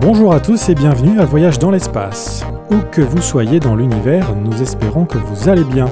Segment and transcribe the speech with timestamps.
[0.00, 2.42] Bonjour à tous et bienvenue à Voyage dans l'espace.
[2.70, 5.90] Où que vous soyez dans l'univers, nous espérons que vous allez bien.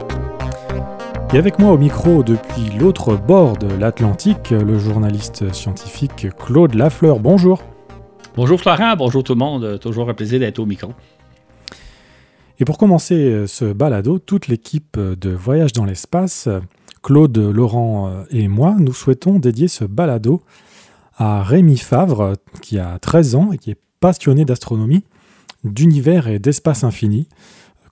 [1.35, 7.21] Et avec moi au micro depuis l'autre bord de l'Atlantique, le journaliste scientifique Claude Lafleur.
[7.21, 7.63] Bonjour.
[8.35, 9.79] Bonjour Florent, bonjour tout le monde.
[9.79, 10.95] Toujours un plaisir d'être au micro.
[12.59, 16.48] Et pour commencer ce balado, toute l'équipe de Voyage dans l'espace,
[17.02, 20.41] Claude, Laurent et moi, nous souhaitons dédier ce balado
[21.19, 25.05] à Rémi Favre, qui a 13 ans et qui est passionné d'astronomie,
[25.65, 27.29] d'univers et d'espace infini,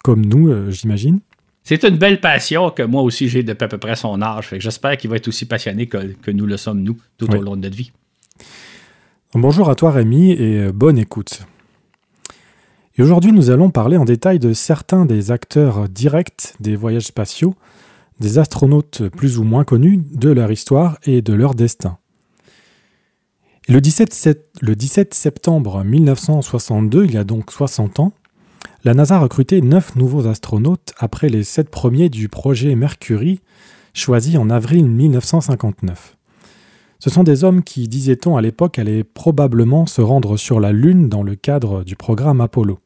[0.03, 1.21] comme nous, euh, j'imagine.
[1.65, 4.55] C'est une belle passion que moi aussi j'ai depuis à peu près son âge.
[4.59, 7.63] J'espère qu'il va être aussi passionné que, nous le sommes, nous, tout au long de
[7.63, 7.91] notre vie.
[9.35, 11.43] Bonjour à toi Rémi et euh, bonne écoute.
[12.97, 17.57] Et aujourd'hui nous allons parler en détail de certains des acteurs directs des voyages spatiaux,
[18.21, 21.99] des astronautes plus ou moins connus, de leur histoire et de leur destin.
[23.69, 28.13] Le 17, septembre 1962, il y a donc 60 ans,
[28.85, 33.41] la NASA a recruté 9 nouveaux astronautes après les 7 premiers du projet Mercury,
[33.93, 36.17] choisi en avril 1959.
[37.01, 41.09] Ce sont des hommes qui, disait-on à l'époque, allaient probablement se rendre sur la Lune
[41.09, 42.79] dans le cadre du programme Apollo.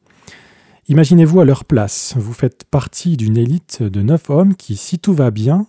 [0.87, 5.13] Imaginez-vous à leur place, vous faites partie d'une élite de 9 hommes qui, si tout
[5.13, 5.67] va bien,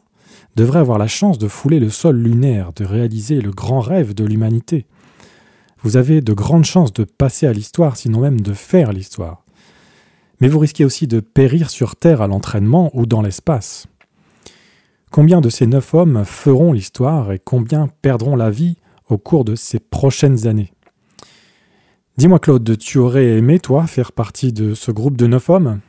[0.56, 4.24] devraient avoir la chance de fouler le sol lunaire, de réaliser le grand rêve de
[4.24, 4.86] l'humanité
[5.82, 9.44] vous avez de grandes chances de passer à l'histoire, sinon même de faire l'histoire.
[10.40, 13.86] Mais vous risquez aussi de périr sur Terre à l'entraînement ou dans l'espace.
[15.10, 18.76] Combien de ces neuf hommes feront l'histoire et combien perdront la vie
[19.08, 20.72] au cours de ces prochaines années?
[22.16, 25.80] Dis-moi Claude, tu aurais aimé, toi, faire partie de ce groupe de neuf hommes?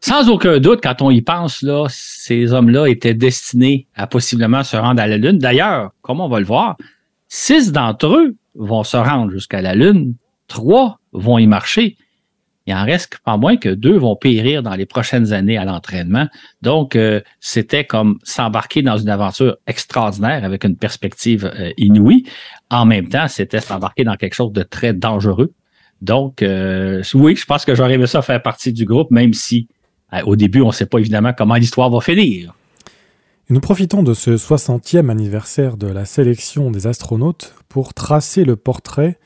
[0.00, 4.76] Sans aucun doute, quand on y pense, là, ces hommes-là étaient destinés à possiblement se
[4.76, 5.38] rendre à la Lune.
[5.38, 6.76] D'ailleurs, comme on va le voir,
[7.28, 10.14] Six d'entre eux vont se rendre jusqu'à la Lune,
[10.46, 11.96] trois vont y marcher.
[12.66, 16.28] Il en reste pas moins que deux vont périr dans les prochaines années à l'entraînement.
[16.60, 22.24] Donc, euh, c'était comme s'embarquer dans une aventure extraordinaire avec une perspective euh, inouïe.
[22.70, 25.54] En même temps, c'était s'embarquer dans quelque chose de très dangereux.
[26.02, 29.68] Donc, euh, oui, je pense que j'aurais aimé ça faire partie du groupe, même si
[30.24, 32.54] au début, on ne sait pas évidemment comment l'histoire va finir
[33.50, 39.18] nous profitons de ce 60e anniversaire de la sélection des astronautes pour tracer le portrait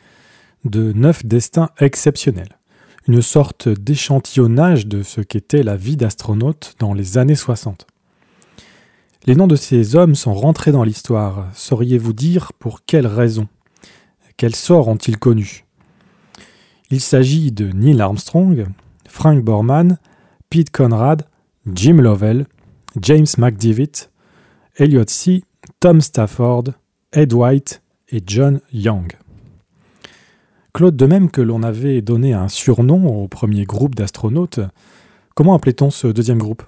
[0.65, 2.61] de neuf destins exceptionnels,
[3.09, 7.89] une sorte d'échantillonnage de ce qu'était la vie d'astronaute dans les années 60.
[9.27, 11.49] Les noms de ces hommes sont rentrés dans l'histoire.
[11.53, 13.49] Sauriez-vous dire pour quelles raisons?
[14.37, 15.65] Quel sort ont-ils connu
[16.91, 18.69] Il s'agit de Neil Armstrong,
[19.09, 19.99] Frank Borman,
[20.49, 21.27] Pete Conrad,
[21.73, 22.47] Jim Lovell,
[23.01, 24.12] James McDivitt,
[24.77, 25.45] Elliot C.,
[25.81, 26.65] Tom Stafford,
[27.13, 29.13] Ed White et John Young.
[30.73, 34.61] Claude, de même que l'on avait donné un surnom au premier groupe d'astronautes,
[35.35, 36.63] comment appelait-on ce deuxième groupe?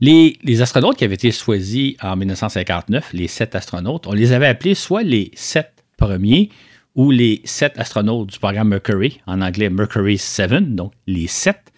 [0.00, 4.74] Les, astronautes qui avaient été choisis en 1959, les sept astronautes, on les avait appelés
[4.74, 6.50] soit les sept premiers
[6.96, 11.72] ou les sept astronautes du programme Mercury, en anglais Mercury 7, donc les sept.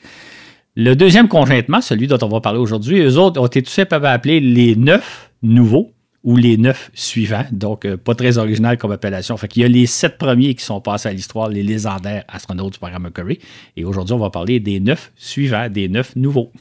[0.79, 4.09] Le deuxième conjointement, celui dont on va parler aujourd'hui, eux autres ont été tout simplement
[4.09, 5.93] appelés les neuf nouveaux
[6.23, 7.47] ou les neuf suivants.
[7.51, 9.39] Donc, euh, pas très original comme appellation.
[9.39, 12.75] Fait qu'il y a les sept premiers qui sont passés à l'histoire, les légendaires astronautes
[12.75, 13.39] du programme Mercury.
[13.79, 16.53] Et aujourd'hui, on va parler des neuf suivants, des neuf nouveaux.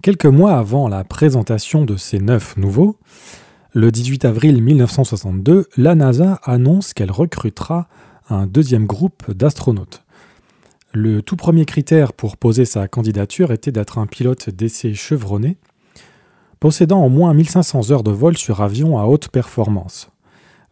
[0.00, 2.96] Quelques mois avant la présentation de ces neuf nouveaux,
[3.72, 7.88] le 18 avril 1962, la NASA annonce qu'elle recrutera
[8.28, 10.03] un deuxième groupe d'astronautes.
[10.96, 15.56] Le tout premier critère pour poser sa candidature était d'être un pilote d'essai chevronné,
[16.60, 20.08] possédant au moins 1500 heures de vol sur avion à haute performance.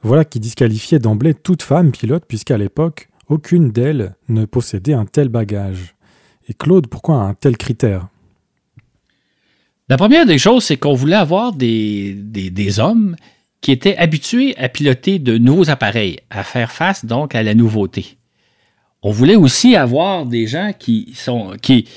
[0.01, 5.29] Voilà qui disqualifiait d'emblée toute femme pilote, puisqu'à l'époque, aucune d'elles ne possédait un tel
[5.29, 5.97] bagage.
[6.47, 8.07] Et Claude, pourquoi un tel critère?
[9.89, 13.17] La première des choses, c'est qu'on voulait avoir des, des, hommes
[13.61, 18.19] qui étaient habitués à piloter de nouveaux appareils, à faire face donc à la nouveauté
[19.03, 21.89] on voulait aussi avoir des gens qui, sont, qui,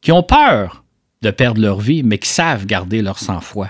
[0.00, 0.84] qui ont peur
[1.22, 3.68] de perdre leur vie, mais qui savent garder leur sang-froid.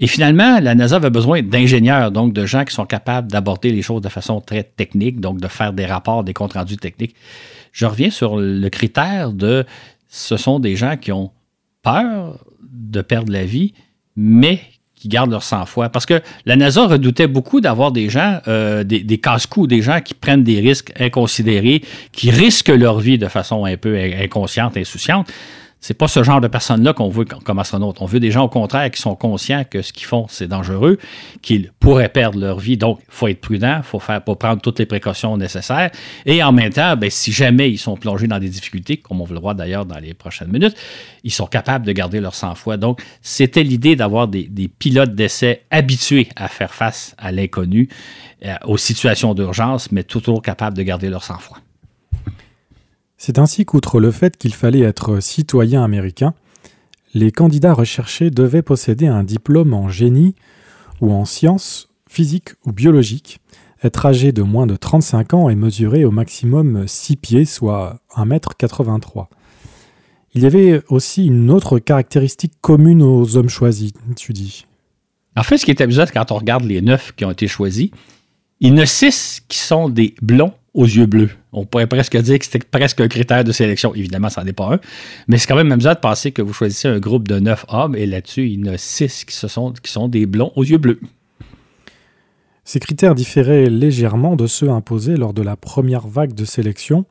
[0.00, 3.82] Et finalement, la NASA avait besoin d'ingénieurs, donc de gens qui sont capables d'aborder les
[3.82, 7.14] choses de façon très technique, donc de faire des rapports, des comptes rendus techniques.
[7.72, 9.64] Je reviens sur le critère de
[10.08, 11.30] ce sont des gens qui ont
[11.82, 13.72] peur de perdre la vie,
[14.16, 14.60] mais
[15.08, 15.88] gardent leur sang-froid.
[15.88, 20.00] Parce que la NASA redoutait beaucoup d'avoir des gens, euh, des, des casse-coups, des gens
[20.00, 25.28] qui prennent des risques inconsidérés, qui risquent leur vie de façon un peu inconsciente, insouciante.
[25.84, 28.00] C'est pas ce genre de personnes-là qu'on veut comme astronautes.
[28.00, 30.96] On veut des gens, au contraire, qui sont conscients que ce qu'ils font, c'est dangereux,
[31.42, 32.78] qu'ils pourraient perdre leur vie.
[32.78, 35.90] Donc, il faut être prudent, il faut, faire, pour prendre toutes les précautions nécessaires.
[36.24, 39.26] Et en même temps, ben, si jamais ils sont plongés dans des difficultés, comme on
[39.26, 40.74] le voir d'ailleurs dans les prochaines minutes,
[41.22, 42.78] ils sont capables de garder leur sang-froid.
[42.78, 44.48] Donc, c'était l'idée d'avoir des,
[44.78, 47.90] pilotes d'essai habitués à faire face à l'inconnu,
[48.46, 51.58] euh, aux situations d'urgence, mais toujours capables de garder leur sang-froid.
[53.26, 56.34] C'est ainsi qu'outre le fait qu'il fallait être citoyen américain,
[57.14, 60.34] les candidats recherchés devaient posséder un diplôme en génie
[61.00, 63.40] ou en sciences, physique ou biologique,
[63.82, 69.28] être âgé de moins de 35 ans et mesurer au maximum 6 pieds, soit 1m83.
[70.34, 74.66] Il y avait aussi une autre caractéristique commune aux hommes choisis, tu dis.
[75.34, 77.88] En fait, ce qui est amusant, quand on regarde les neuf qui ont été choisis,
[78.60, 81.30] il y en a six qui sont des blonds aux yeux bleus.
[81.52, 83.94] On pourrait presque dire que c'était presque un critère de sélection.
[83.94, 84.80] Évidemment, ça n'en est pas un.
[85.28, 87.94] Mais c'est quand même amusant de penser que vous choisissez un groupe de neuf hommes
[87.94, 90.78] et là-dessus, il y en a six qui, sont, qui sont des blonds aux yeux
[90.78, 91.00] bleus.
[92.64, 97.04] Ces critères différaient légèrement de ceux imposés lors de la première vague de sélection,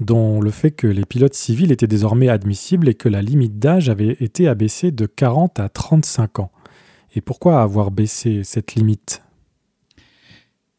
[0.00, 3.88] dont le fait que les pilotes civils étaient désormais admissibles et que la limite d'âge
[3.88, 6.52] avait été abaissée de 40 à 35 ans.
[7.14, 9.22] Et pourquoi avoir baissé cette limite?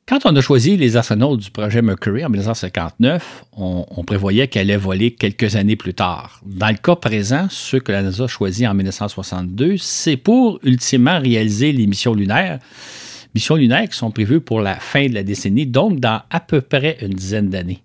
[0.05, 4.77] Quand on a choisi les astronautes du projet Mercury en 1959, on, prévoyait qu'elle allait
[4.77, 6.41] voler quelques années plus tard.
[6.45, 11.19] Dans le cas présent, ceux que la NASA a choisis en 1962, c'est pour ultimement
[11.19, 12.59] réaliser les missions lunaires.
[13.33, 16.59] Missions lunaires qui sont prévues pour la fin de la décennie, donc dans à peu
[16.59, 17.81] près une dizaine d'années.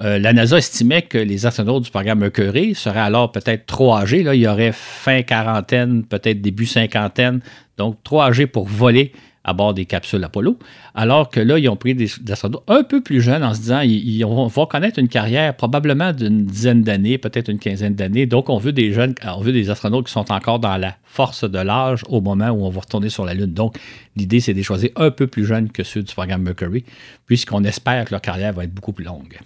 [0.00, 4.24] Euh, la NASA estimait que les astronautes du programme Mercury seraient alors peut-être trop âgés.
[4.24, 7.40] Là, il y aurait fin quarantaine, peut-être début cinquantaine,
[7.78, 9.12] donc trop âgés pour voler
[9.44, 10.58] à bord des capsules Apollo,
[10.94, 13.80] alors que là, ils ont pris des, astronautes un peu plus jeunes en se disant
[13.80, 18.26] ils, vont, connaître une carrière probablement d'une dizaine d'années, peut-être une quinzaine d'années.
[18.26, 21.48] Donc, on veut des jeunes, on veut des astronautes qui sont encore dans la force
[21.48, 23.52] de l'âge au moment où on va retourner sur la Lune.
[23.52, 23.76] Donc,
[24.16, 26.84] l'idée, c'est de les choisir un peu plus jeunes que ceux du programme Mercury,
[27.26, 29.38] puisqu'on espère que leur carrière va être beaucoup plus longue.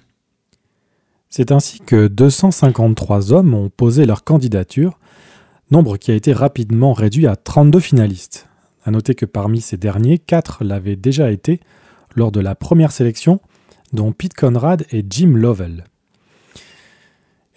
[1.29, 4.99] C'est ainsi que 253 hommes ont posé leur candidature,
[5.71, 8.49] nombre qui a été rapidement réduit à 32 finalistes.
[8.85, 11.61] À noter que parmi ces derniers, quatre l'avaient déjà été
[12.15, 13.41] lors de la première sélection,
[13.93, 15.85] dont Pete Conrad et Jim Lovell.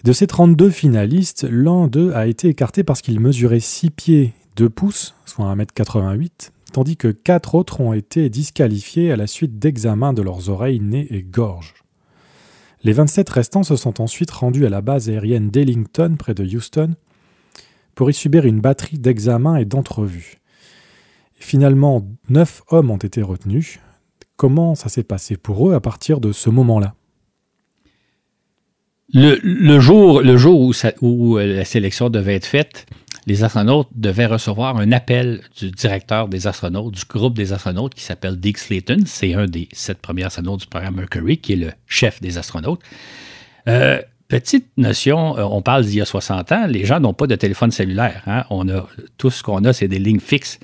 [0.03, 4.69] De ces 32 finalistes, l'un d'eux a été écarté parce qu'il mesurait 6 pieds 2
[4.69, 10.21] pouces, soit 1m88, tandis que quatre autres ont été disqualifiés à la suite d'examens de
[10.21, 11.75] leurs oreilles, nez et gorge.
[12.83, 16.95] Les 27 restants se sont ensuite rendus à la base aérienne d'Ellington, près de Houston,
[17.94, 20.40] pour y subir une batterie d'examens et d'entrevues.
[21.41, 23.79] Finalement, neuf hommes ont été retenus.
[24.35, 26.93] Comment ça s'est passé pour eux à partir de ce moment-là?
[29.13, 30.71] Le, jour, le jour
[31.01, 32.85] où, la sélection devait être faite,
[33.25, 38.03] les astronautes devaient recevoir un appel du directeur des astronautes, du groupe des astronautes qui
[38.03, 38.99] s'appelle Dick Slayton.
[39.05, 42.81] C'est un des sept premiers astronautes du programme Mercury, qui est le chef des astronautes.
[43.67, 47.27] Euh, petite notion, euh, on parle d'il y a 60 ans, les gens n'ont pas
[47.27, 48.21] de téléphone cellulaire.
[48.27, 48.45] Hein.
[48.51, 50.59] On a, tout ce qu'on a, c'est des lignes fixes.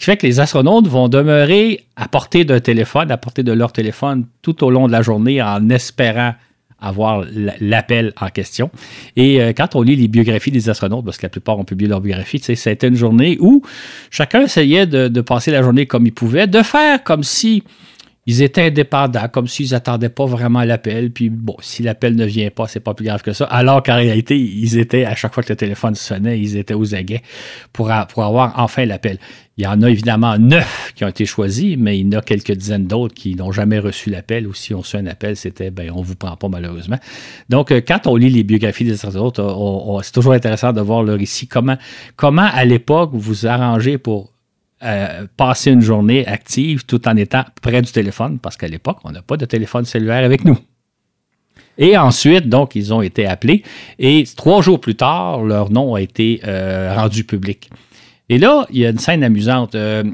[0.00, 3.52] Ce qui fait que les astronautes vont demeurer à portée d'un téléphone, à portée de
[3.52, 6.32] leur téléphone tout au long de la journée en espérant
[6.80, 7.22] avoir
[7.60, 8.70] l'appel en question.
[9.16, 11.86] Et euh, quand on lit les biographies des astronautes, parce que la plupart ont publié
[11.86, 13.62] leur biographie, c'était une journée où
[14.10, 17.62] chacun essayait de, de, passer la journée comme il pouvait, de faire comme si
[18.30, 21.10] ils étaient indépendants, comme s'ils n'attendaient pas vraiment l'appel.
[21.10, 23.44] Puis bon, si l'appel ne vient pas, c'est pas plus grave que ça.
[23.46, 26.94] Alors qu'en réalité, ils étaient, à chaque fois que le téléphone sonnait, ils étaient aux
[26.94, 27.22] aguets
[27.72, 29.18] pour, pour avoir enfin l'appel.
[29.56, 32.22] Il y en a évidemment neuf qui ont été choisis, mais il y en a
[32.22, 35.72] quelques dizaines d'autres qui n'ont jamais reçu l'appel ou si on reçu un appel, c'était
[35.72, 36.98] ben on vous prend pas malheureusement.
[37.48, 39.40] Donc euh, quand on lit les biographies des astronautes,
[40.04, 41.48] c'est toujours intéressant de voir leur récit.
[41.48, 41.78] Comment,
[42.14, 44.30] comment à l'époque vous arrangez pour
[44.82, 49.10] euh, passer une journée active tout en étant près du téléphone, parce qu'à l'époque, on
[49.10, 50.58] n'a pas de téléphone cellulaire avec nous.
[51.76, 53.62] Et ensuite, donc, ils ont été appelés
[53.98, 57.70] et trois jours plus tard, leur nom a été euh, rendu public.
[58.28, 59.74] Et là, il y a une scène amusante.
[59.74, 60.04] Euh,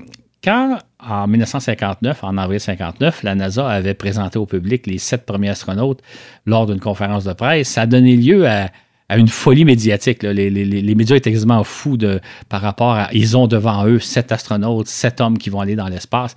[0.42, 5.50] quand, en 1959, en avril 59, la NASA avait présenté au public les sept premiers
[5.50, 6.02] astronautes
[6.46, 8.70] lors d'une conférence de presse, ça a donné lieu à,
[9.08, 10.22] à une folie médiatique.
[10.22, 13.08] Les, médias étaient quasiment fous de, par rapport à.
[13.12, 16.34] Ils ont devant eux sept astronautes, sept hommes qui vont aller dans l'espace.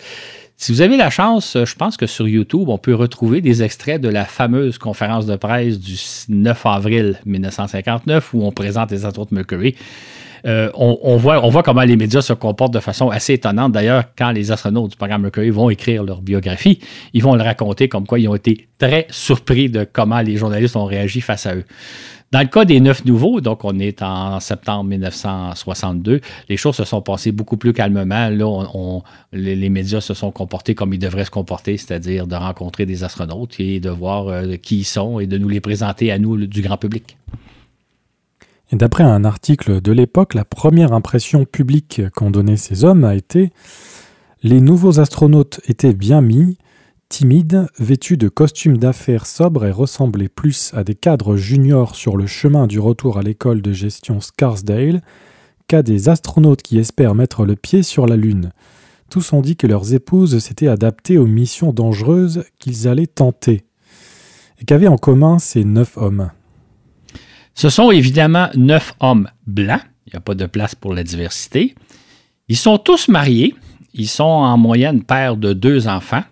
[0.62, 4.02] Si vous avez la chance, je pense que sur YouTube, on peut retrouver des extraits
[4.02, 5.96] de la fameuse conférence de presse du
[6.28, 9.76] 9 avril 1959 où on présente les astronautes Mercury.
[10.46, 13.72] Euh, on, voit, on voit comment les médias se comportent de façon assez étonnante.
[13.72, 16.80] D'ailleurs, quand les astronautes du programme Mercury vont écrire leur biographie,
[17.14, 20.76] ils vont le raconter comme quoi ils ont été très surpris de comment les journalistes
[20.76, 21.66] ont réagi face à eux.
[22.32, 26.84] Dans le cas des neuf nouveaux, donc on est en septembre 1962, les choses se
[26.84, 28.30] sont passées beaucoup plus calmement.
[28.30, 29.02] Là,
[29.34, 33.60] les, médias se sont comportés comme ils devraient se comporter, c'est-à-dire de rencontrer des astronautes
[33.60, 36.62] et de voir euh, qui ils sont et de nous les présenter à nous, du
[36.62, 37.18] grand public.
[38.72, 43.52] D'après un article de l'époque, la première impression publique qu'ont donné ces hommes a été
[44.44, 46.60] Les nouveaux astronautes étaient bien mis,
[47.10, 52.28] timides, vêtus de costumes d'affaires sobres et ressemblaient plus à des cadres juniors sur le
[52.28, 55.02] chemin du retour à l'école de gestion Scarsdale
[55.68, 58.52] qu'à des astronautes qui espèrent mettre le pied sur la Lune.
[59.10, 63.66] Tous ont dit que leurs épouses s'étaient adaptées aux missions dangereuses qu'ils allaient tenter.
[64.60, 66.32] Et qu'avaient en commun ces neuf hommes?
[67.56, 71.76] Ce sont évidemment neuf hommes blancs, il n'y a pas de place pour la diversité.
[72.48, 73.56] Ils sont tous mariés,
[73.94, 76.24] ils sont en moyenne pères de deux enfants.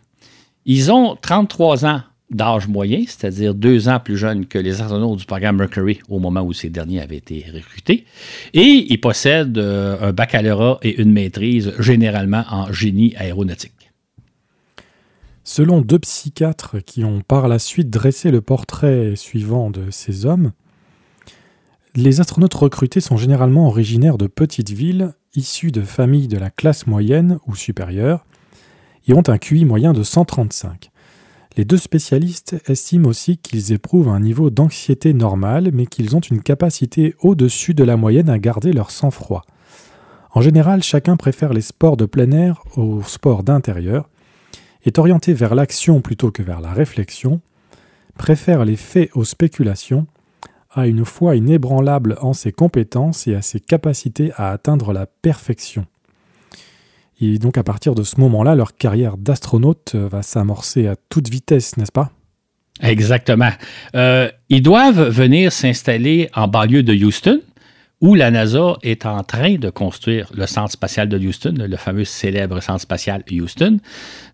[0.69, 5.25] Ils ont 33 ans d'âge moyen, c'est-à-dire deux ans plus jeunes que les astronautes du
[5.25, 8.03] programme Mercury au moment où ces derniers avaient été recrutés.
[8.53, 13.93] Et ils possèdent euh, un baccalauréat et une maîtrise généralement en génie aéronautique.
[15.45, 20.51] Selon deux psychiatres qui ont par la suite dressé le portrait suivant de ces hommes,
[21.95, 26.87] les astronautes recrutés sont généralement originaires de petites villes, issus de familles de la classe
[26.87, 28.25] moyenne ou supérieure,
[29.07, 30.91] et ont un QI moyen de 135.
[31.57, 36.43] Les deux spécialistes estiment aussi qu'ils éprouvent un niveau d'anxiété normal, mais qu'ils ont une
[36.43, 39.43] capacité au-dessus de la moyenne à garder leur sang-froid.
[40.33, 44.07] En général, chacun préfère les sports de plein air aux sports d'intérieur,
[44.85, 47.41] est orienté vers l'action plutôt que vers la réflexion,
[48.17, 50.05] préfère les faits aux spéculations,
[50.71, 55.87] a une foi inébranlable en ses compétences et à ses capacités à atteindre la perfection.
[57.19, 61.29] Et donc à partir de ce moment-là, leur carrière d'astronaute euh, va s'amorcer à toute
[61.29, 62.11] vitesse, n'est-ce pas?
[62.81, 63.49] Exactement.
[63.95, 67.41] Euh, ils doivent venir s'installer en banlieue de Houston,
[67.99, 72.05] où la NASA est en train de construire le centre spatial de Houston, le fameux
[72.05, 73.79] célèbre centre spatial Houston.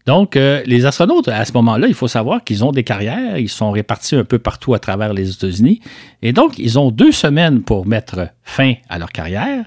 [0.05, 3.47] Donc, euh, les astronautes, à ce moment-là, il faut savoir qu'ils ont des carrières, ils
[3.47, 5.79] sont répartis un peu partout à travers les États-Unis,
[6.21, 9.63] et donc, ils ont deux semaines pour mettre fin à leur carrière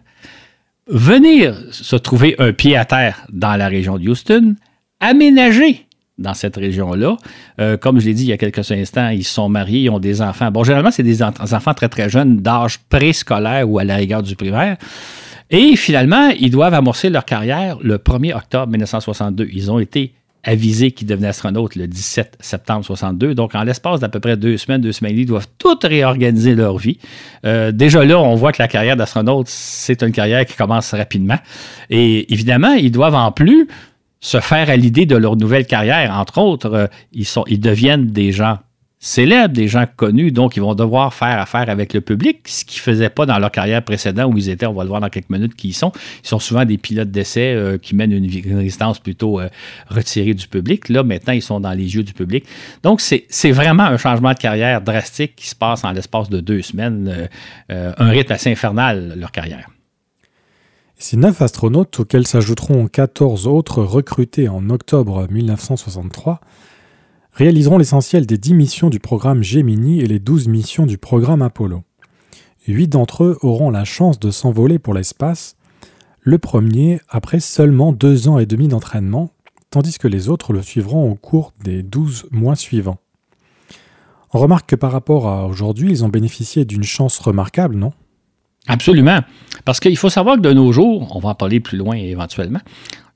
[0.86, 4.54] venir se trouver un pied à terre dans la région de Houston,
[5.00, 5.86] aménager
[6.18, 7.16] dans cette région-là.
[7.60, 9.98] Euh, comme je l'ai dit il y a quelques instants, ils sont mariés, ils ont
[9.98, 10.50] des enfants.
[10.50, 14.36] Bon, généralement, c'est des enfants très, très jeunes, d'âge préscolaire ou à la rigueur du
[14.36, 14.76] primaire.
[15.50, 19.48] Et finalement, ils doivent amorcer leur carrière le 1er octobre 1962.
[19.52, 20.12] Ils ont été
[20.46, 23.34] avisé qu'ils devenaient astronautes le 17 septembre 62.
[23.34, 26.78] Donc, en l'espace d'à peu près deux semaines, deux semaines ils doivent toutes réorganiser leur
[26.78, 26.98] vie.
[27.44, 31.38] Euh, déjà là, on voit que la carrière d'astronaute, c'est une carrière qui commence rapidement.
[31.90, 33.68] Et évidemment, ils doivent en plus
[34.20, 36.12] se faire à l'idée de leur nouvelle carrière.
[36.12, 38.58] Entre autres, euh, ils, sont, ils deviennent des gens
[39.06, 42.80] célèbres, des gens connus, donc ils vont devoir faire affaire avec le public, ce qu'ils
[42.80, 45.08] ne faisaient pas dans leur carrière précédente où ils étaient, on va le voir dans
[45.08, 45.92] quelques minutes qui ils sont.
[46.24, 49.48] Ils sont souvent des pilotes d'essai euh, qui mènent une, résistance plutôt euh,
[49.88, 50.88] retirée du public.
[50.88, 52.46] Là, maintenant, ils sont dans les yeux du public.
[52.82, 56.62] Donc, c'est vraiment un changement de carrière drastique qui se passe en l'espace de deux
[56.62, 57.28] semaines,
[57.70, 59.68] euh, un rythme assez infernal, leur carrière.
[60.98, 66.40] Ces neuf astronautes, auxquels s'ajouteront 14 autres recrutés en octobre 1963,
[67.36, 71.84] réaliseront l'essentiel des 10 missions du programme Gemini et les 12 missions du programme Apollo.
[72.66, 75.56] Huit d'entre eux auront la chance de s'envoler pour l'espace,
[76.22, 79.30] le premier après seulement deux ans et demi d'entraînement,
[79.68, 82.98] tandis que les autres le suivront au cours des 12 mois suivants.
[84.32, 87.92] On remarque que par rapport à aujourd'hui, ils ont bénéficié d'une chance remarquable, non?
[88.66, 89.20] Absolument.
[89.66, 92.60] Parce qu'il faut savoir que de nos jours, on va en parler plus loin éventuellement,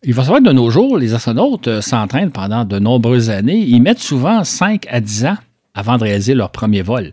[0.02, 3.58] il faut savoir que de nos jours, les astronautes euh, s'entraînent pendant de nombreuses années.
[3.58, 5.36] Ils mettent souvent 5 à 10 ans
[5.74, 7.12] avant de réaliser leur premier vol.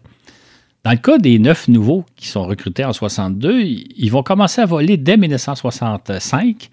[0.87, 4.65] Dans le cas des neuf nouveaux qui sont recrutés en 62, ils vont commencer à
[4.65, 6.69] voler dès 1965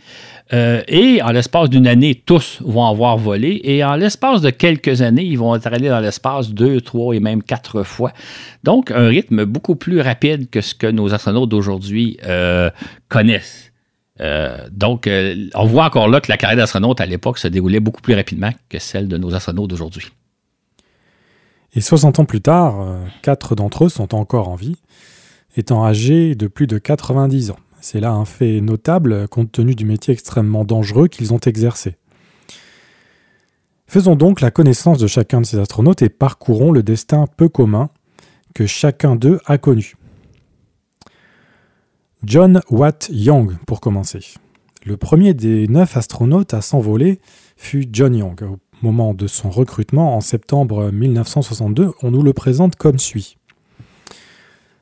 [0.52, 5.02] euh, et en l'espace d'une année, tous vont avoir volé et en l'espace de quelques
[5.02, 8.12] années, ils vont être allés dans l'espace deux, trois et même quatre fois.
[8.62, 12.70] Donc, un rythme beaucoup plus rapide que ce que nos astronautes d'aujourd'hui euh,
[13.08, 13.73] connaissent.
[14.20, 17.80] Euh, donc, euh, on voit encore là que la carrière d'astronaute à l'époque se déroulait
[17.80, 20.10] beaucoup plus rapidement que celle de nos astronautes d'aujourd'hui.
[21.74, 24.76] Et 60 ans plus tard, euh, quatre d'entre eux sont encore en vie,
[25.56, 27.58] étant âgés de plus de 90 ans.
[27.80, 31.96] C'est là un fait notable compte tenu du métier extrêmement dangereux qu'ils ont exercé.
[33.86, 37.90] Faisons donc la connaissance de chacun de ces astronautes et parcourons le destin peu commun
[38.54, 39.96] que chacun d'eux a connu.
[42.26, 44.20] John Watt Young, pour commencer.
[44.86, 47.20] Le premier des neuf astronautes à s'envoler
[47.56, 48.42] fut John Young.
[48.42, 53.36] Au moment de son recrutement en septembre 1962, on nous le présente comme suit.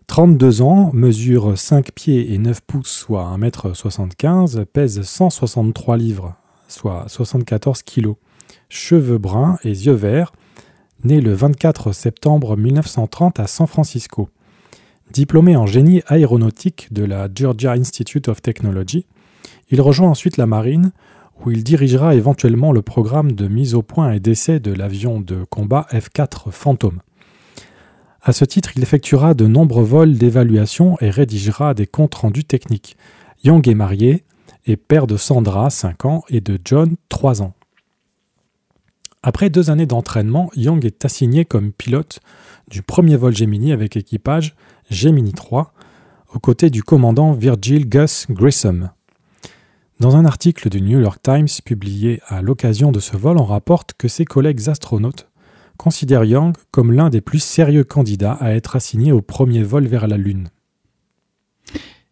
[0.07, 6.37] 32 ans, mesure 5 pieds et 9 pouces, soit 1m75, pèse 163 livres,
[6.69, 8.13] soit 74 kg.
[8.69, 10.33] Cheveux bruns et yeux verts,
[11.03, 14.29] né le 24 septembre 1930 à San Francisco.
[15.13, 19.05] Diplômé en génie aéronautique de la Georgia Institute of Technology,
[19.69, 20.93] il rejoint ensuite la marine
[21.45, 25.45] où il dirigera éventuellement le programme de mise au point et d'essai de l'avion de
[25.45, 27.01] combat F-4 Phantom.
[28.23, 32.97] À ce titre, il effectuera de nombreux vols d'évaluation et rédigera des comptes rendus techniques.
[33.45, 34.25] Young est marié
[34.65, 37.53] et père de Sandra, 5 ans, et de John, 3 ans.
[39.23, 42.21] Après deux années d'entraînement, Young est assigné comme pilote
[42.73, 44.57] du premier vol Gemini avec équipage
[44.91, 45.75] Gemini 3,
[46.35, 48.89] aux côtés du commandant Virgil Gus Grissom.
[50.01, 53.93] Dans un article du New York Times publié à l'occasion de ce vol, on rapporte
[53.93, 55.29] que ses collègues astronautes
[55.77, 60.09] considèrent Young comme l'un des plus sérieux candidats à être assigné au premier vol vers
[60.09, 60.49] la Lune.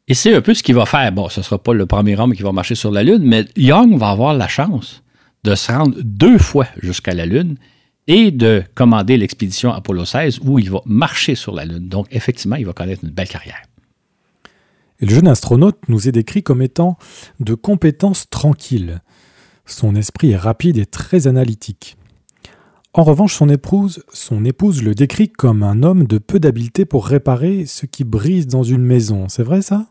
[0.08, 1.10] Et c'est un peu ce qu'il va faire.
[1.10, 3.46] Bon, ce ne sera pas le premier homme qui va marcher sur la Lune, mais
[3.56, 5.02] Young va avoir la chance
[5.42, 7.56] de se rendre deux fois jusqu'à la Lune
[8.06, 11.88] et de commander l'expédition Apollo 16 où il va marcher sur la Lune.
[11.88, 13.62] Donc, effectivement, il va connaître une belle carrière.
[15.00, 16.98] Le jeune astronaute nous est décrit comme étant
[17.40, 19.00] de compétences tranquilles.
[19.64, 21.96] Son esprit est rapide et très analytique.
[22.92, 27.06] En revanche, son épouse, son épouse le décrit comme un homme de peu d'habileté pour
[27.06, 29.28] réparer ce qui brise dans une maison.
[29.28, 29.86] C'est vrai ça?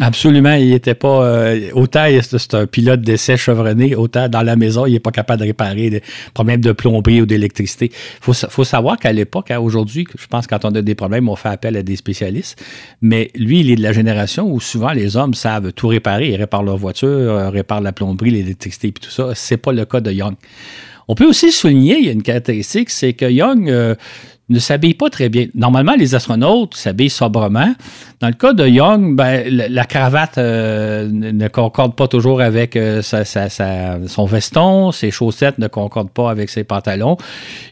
[0.00, 1.22] Absolument, il n'était pas.
[1.22, 5.40] Euh, autant c'est un pilote d'essai chevronné, autant dans la maison, il n'est pas capable
[5.40, 7.92] de réparer des problèmes de plomberie ou d'électricité.
[8.26, 11.36] Il faut, savoir qu'à l'époque, hein, aujourd'hui, je pense quand on a des problèmes, on
[11.36, 12.62] fait appel à des spécialistes.
[13.02, 16.30] Mais lui, il est de la génération où souvent les hommes savent tout réparer.
[16.30, 19.32] Ils réparent leur voiture, euh, réparent la plomberie, l'électricité et tout ça.
[19.34, 20.36] C'est pas le cas de Young.
[21.06, 23.94] On peut aussi souligner, il y a une caractéristique, c'est que Young euh,
[24.48, 25.46] ne s'habille pas très bien.
[25.54, 27.74] Normalement, les astronautes s'habillent sobrement.
[28.22, 33.02] Dans le cas de Young, ben, la, cravate euh, ne concorde pas toujours avec euh,
[33.02, 37.16] son veston, ses chaussettes ne concordent pas avec ses pantalons.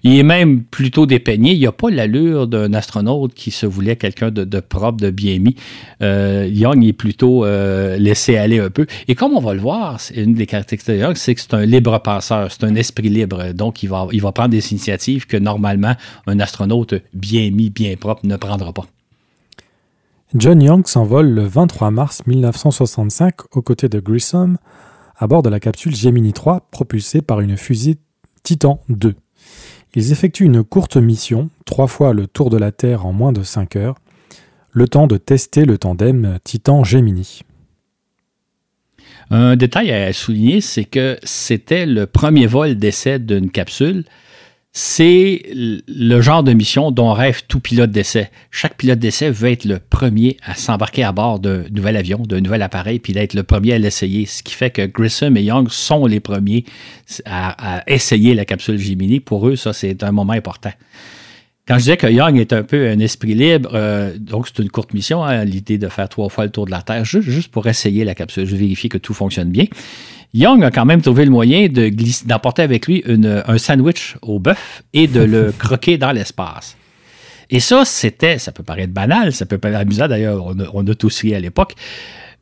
[0.02, 1.52] Il est même plutôt dépeigné.
[1.52, 5.54] Il n'a pas l'allure d'un astronaute qui se voulait quelqu'un de, propre, de bien mis.
[6.02, 8.86] Euh, Young est plutôt laissé aller un peu.
[9.06, 11.64] Et comme on va le voir, une des caractéristiques de Young, c'est que c'est un
[11.64, 13.52] libre penseur, c'est un esprit libre.
[13.52, 15.94] Donc, il va, il va prendre des initiatives que normalement
[16.26, 18.86] un astronaute bien mis, bien propre ne prendra pas.
[20.36, 24.58] John Young s'envole le 23 mars 1965 aux côtés de Grissom
[25.16, 27.98] à bord de la capsule Gemini 3 propulsée par une fusée
[28.44, 29.16] Titan 2.
[29.96, 33.42] Ils effectuent une courte mission, trois fois le tour de la Terre en moins de
[33.42, 33.96] 5 heures,
[34.70, 37.40] le temps de tester le tandem Titan-Gemini.
[39.30, 44.04] Un détail à souligner, c'est que c'était le premier vol d'essai d'une capsule
[44.72, 48.30] c'est le genre de mission dont rêve tout pilote d'essai.
[48.52, 52.40] Chaque pilote d'essai veut être le premier à s'embarquer à bord d'un nouvel avion, d'un
[52.40, 54.26] nouvel appareil, puis d'être le premier à l'essayer.
[54.26, 56.64] Ce qui fait que Grissom et Young sont les premiers
[57.24, 59.18] à, essayer la capsule Gemini.
[59.18, 60.72] Pour eux, ça, c'est un moment important.
[61.66, 64.70] Quand je disais que Young est un peu un esprit libre, euh, donc c'est une
[64.70, 67.50] courte mission, hein, l'idée de faire trois fois le tour de la Terre, juste, juste
[67.50, 69.66] pour essayer la capsule, je vérifie que tout fonctionne bien.
[70.32, 71.68] Young a quand même trouvé le moyen
[72.24, 76.76] d'emporter avec lui un sandwich au bœuf et de le croquer dans l'espace.
[77.50, 80.86] Et ça, c'était, ça peut paraître banal, ça peut paraître amusant d'ailleurs, on a, on
[80.86, 81.74] a tous ri à l'époque,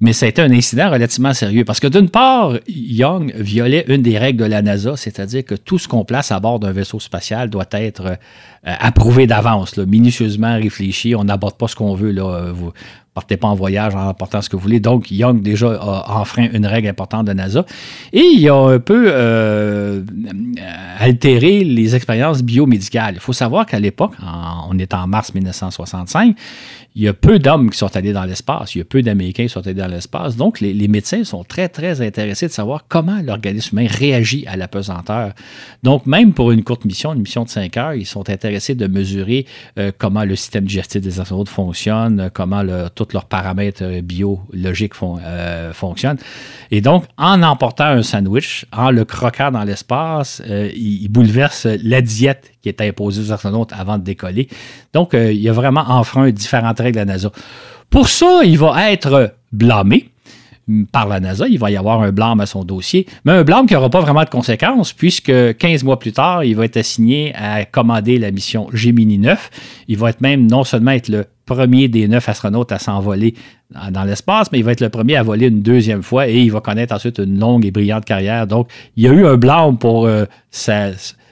[0.01, 4.03] mais ça a été un incident relativement sérieux parce que d'une part, Young violait une
[4.03, 7.01] des règles de la NASA, c'est-à-dire que tout ce qu'on place à bord d'un vaisseau
[7.01, 8.15] spatial doit être euh,
[8.63, 11.17] approuvé d'avance, minutieusement réfléchi.
[11.17, 12.13] On n'aborde pas ce qu'on veut.
[12.13, 12.53] Là.
[12.53, 12.73] Vous,
[13.19, 14.79] partez pas en voyage en apportant ce que vous voulez.
[14.79, 17.65] Donc, Young déjà a enfreint une règle importante de NASA.
[18.13, 20.03] Et il a un peu euh,
[21.01, 23.15] altéré les expériences biomédicales.
[23.15, 24.13] Il faut savoir qu'à l'époque,
[24.71, 26.37] on est en mars 1965,
[26.99, 29.45] il y a peu d'hommes qui sont allés dans l'espace, il y a peu d'Américains
[29.45, 30.35] qui sont allés dans l'espace.
[30.35, 34.67] Donc, les, médecins sont très, très intéressés de savoir comment l'organisme humain réagit à la
[34.67, 35.33] pesanteur.
[35.85, 38.89] Donc, même pour une courte mission, une mission de 5 heures, ils sont intéressés de
[38.89, 39.47] mesurer
[39.79, 42.65] euh, comment le système digestif des astronautes fonctionne, comment
[42.97, 46.19] tous leurs paramètres euh, biologiques euh, fonctionnent.
[46.73, 52.03] Et donc, en emportant un sandwich, en le croquant dans l'espace, il, il bouleverse la
[52.03, 54.49] diète qui est imposée aux astronautes avant de décoller.
[54.93, 57.31] Donc, il y a vraiment enfreint différentes règles de la NASA.
[57.91, 60.11] Pour ça, il va être blâmé
[60.93, 61.47] par la NASA.
[61.49, 64.01] Il va y avoir un blâme à son dossier, mais un blâme qui n'aura pas
[64.01, 68.31] vraiment de conséquences, puisque 15 mois plus tard, il va être assigné à commander la
[68.31, 69.51] mission Gemini 9.
[69.89, 73.35] Il va être même non seulement être le premier des neuf astronautes à s'envoler
[73.91, 76.53] dans l'espace, mais il va être le premier à voler une deuxième fois et il
[76.53, 78.47] va connaître ensuite une longue et brillante carrière.
[78.47, 80.27] Donc, il y a eu un blâme pour euh,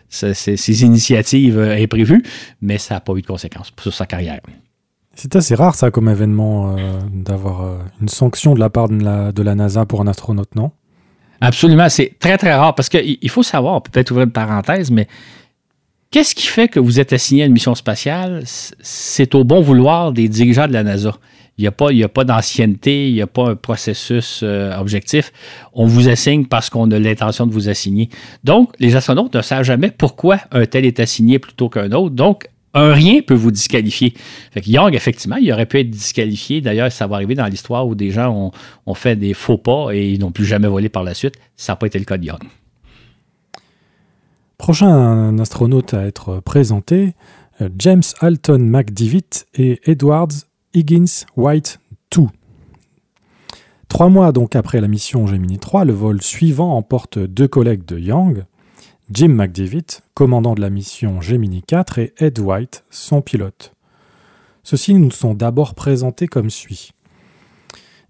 [0.09, 2.23] ses, initiatives euh, imprévues,
[2.61, 4.41] mais ça n'a pas eu de conséquences sur sa carrière.
[5.15, 9.03] C'est assez rare ça comme événement euh, d'avoir euh, une sanction de la part de
[9.03, 10.71] la, de la NASA pour un astronaute, non?
[11.41, 15.07] Absolument, c'est très très rare parce qu'il faut savoir, peut-être ouvrir une parenthèse, mais
[16.11, 18.43] qu'est-ce qui fait que vous êtes assigné à une mission spatiale?
[18.47, 21.17] C'est au bon vouloir des dirigeants de la NASA.
[21.59, 25.33] Il n'y a pas, d'ancienneté, il n'y a pas un processus euh, objectif.
[25.73, 28.11] On vous assigne parce qu'on a l'intention de vous assigner.
[28.45, 32.15] Donc, les astronautes ne savent jamais pourquoi un tel est assigné plutôt qu'un autre.
[32.15, 34.13] Donc, un rien peut vous disqualifier.
[34.53, 36.61] Fait que Young, effectivement, il aurait pu être disqualifié.
[36.61, 38.53] D'ailleurs, ça va arriver dans l'histoire où des gens
[38.85, 41.37] ont, fait des faux pas et ils n'ont plus jamais volé par la suite.
[41.57, 42.43] Ça n'a pas été le cas de Young.
[44.59, 47.15] Prochain astronaute à être présenté,
[47.61, 50.29] euh, James Alton McDivitt et Edwards
[50.77, 51.81] Higgins White
[52.15, 52.25] 2.
[53.89, 57.99] Trois mois donc après la mission Gemini 3, le vol suivant emporte deux collègues de
[57.99, 58.45] Young,
[59.11, 63.73] Jim McDavid, commandant de la mission Gemini 4, et Ed White, son pilote.
[64.65, 66.91] Ceux-ci nous sont d'abord présentés comme suit.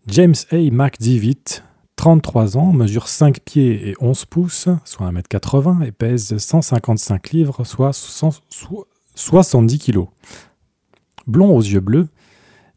[0.09, 0.57] James A.
[0.57, 1.63] McDavid,
[1.95, 7.93] 33 ans, mesure 5 pieds et 11 pouces, soit 1m80, et pèse 155 livres, soit
[9.15, 10.07] 70 kg.
[11.29, 12.09] Blond aux yeux bleus,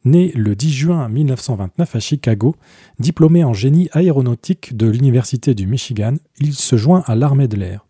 [0.06, 2.56] Né le 10 juin 1929 à Chicago,
[3.00, 7.86] diplômé en génie aéronautique de l'Université du Michigan, il se joint à l'armée de l'air.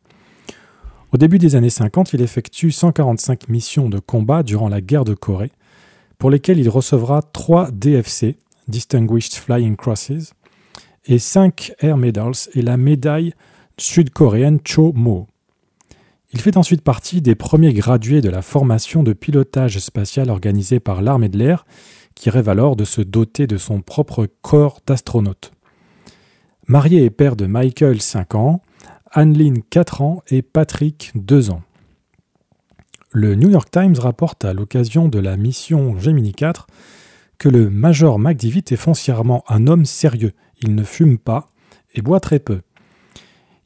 [1.12, 5.14] Au début des années 50, il effectue 145 missions de combat durant la guerre de
[5.14, 5.52] Corée,
[6.18, 10.34] pour lesquelles il recevra 3 DFC, Distinguished Flying Crosses,
[11.06, 13.34] et 5 Air Medals et la médaille
[13.78, 15.28] sud-coréenne Cho Mo.
[16.32, 21.02] Il fait ensuite partie des premiers gradués de la formation de pilotage spatial organisée par
[21.02, 21.66] l'armée de l'air
[22.20, 25.54] qui rêve alors de se doter de son propre corps d'astronaute.
[26.68, 28.62] Marié et père de Michael, 5 ans,
[29.10, 31.62] Annelyn, 4 ans et Patrick, 2 ans.
[33.12, 36.68] Le New York Times rapporte à l'occasion de la mission Gemini 4
[37.38, 40.34] que le Major McDivitt est foncièrement un homme sérieux.
[40.62, 41.48] Il ne fume pas
[41.96, 42.60] et boit très peu.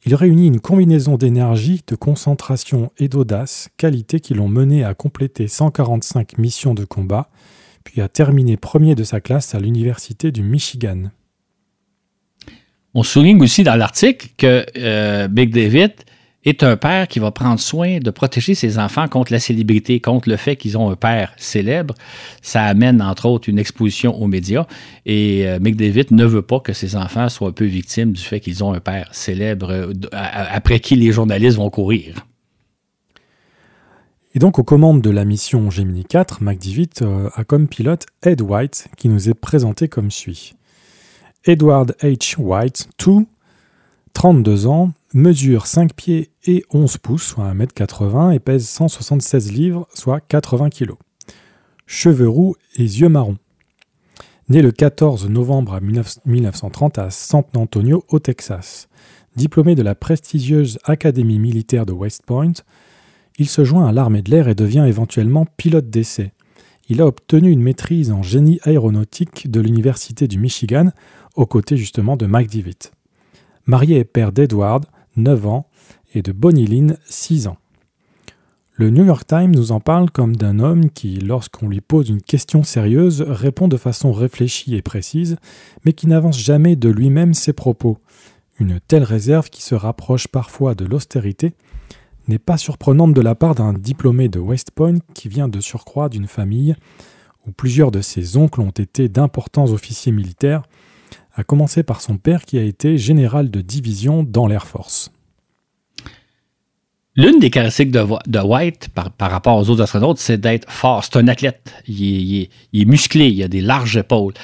[0.06, 5.48] Il réunit une combinaison d'énergie, de concentration et d'audace, qualités qui l'ont mené à compléter
[5.48, 7.30] 145 missions de combat
[7.84, 11.10] puis a terminé premier de sa classe à l'Université du Michigan.
[12.94, 15.92] On souligne aussi dans l'article que euh, Big David
[16.44, 20.28] est un père qui va prendre soin de protéger ses enfants contre la célébrité, contre
[20.28, 21.94] le fait qu'ils ont un père célèbre.
[22.42, 24.66] Ça amène, entre autres, une exposition aux médias.
[25.06, 28.40] Et euh, David ne veut pas que ses enfants soient un peu victimes du fait
[28.40, 32.26] qu'ils ont un père célèbre euh, après qui les journalistes vont courir.
[34.36, 38.42] Et donc aux commandes de la mission Gemini 4, McDivitt euh, a comme pilote Ed
[38.42, 40.54] White qui nous est présenté comme suit.
[41.44, 42.34] Edward H.
[42.38, 43.26] White, 2,
[44.12, 50.20] 32 ans, mesure 5 pieds et 11 pouces, soit 1m80, et pèse 176 livres, soit
[50.20, 50.94] 80 kg.
[51.86, 53.38] Cheveux roux et yeux marrons.
[54.48, 55.78] Né le 14 novembre
[56.24, 58.88] 1930 à San Antonio, au Texas.
[59.36, 62.54] Diplômé de la prestigieuse Académie militaire de West Point,
[63.38, 66.32] il se joint à l'armée de l'air et devient éventuellement pilote d'essai.
[66.88, 70.90] Il a obtenu une maîtrise en génie aéronautique de l'Université du Michigan,
[71.34, 72.92] aux côtés justement de Mike Divitt.
[73.66, 74.84] Marié et père d'Edward,
[75.16, 75.66] 9 ans,
[76.14, 77.56] et de Bonnie Lynn, 6 ans.
[78.76, 82.20] Le New York Times nous en parle comme d'un homme qui, lorsqu'on lui pose une
[82.20, 85.36] question sérieuse, répond de façon réfléchie et précise,
[85.84, 87.98] mais qui n'avance jamais de lui-même ses propos.
[88.58, 91.54] Une telle réserve qui se rapproche parfois de l'austérité
[92.28, 96.08] n'est pas surprenante de la part d'un diplômé de West Point qui vient de surcroît
[96.08, 96.74] d'une famille
[97.46, 100.62] où plusieurs de ses oncles ont été d'importants officiers militaires,
[101.34, 105.10] à commencer par son père qui a été général de division dans l'Air Force.
[107.16, 111.04] L'une des caractéristiques de, White par, rapport aux autres astronautes, c'est d'être fort.
[111.04, 111.72] C'est un athlète.
[111.86, 114.34] il est, musclé, il a des larges épaules.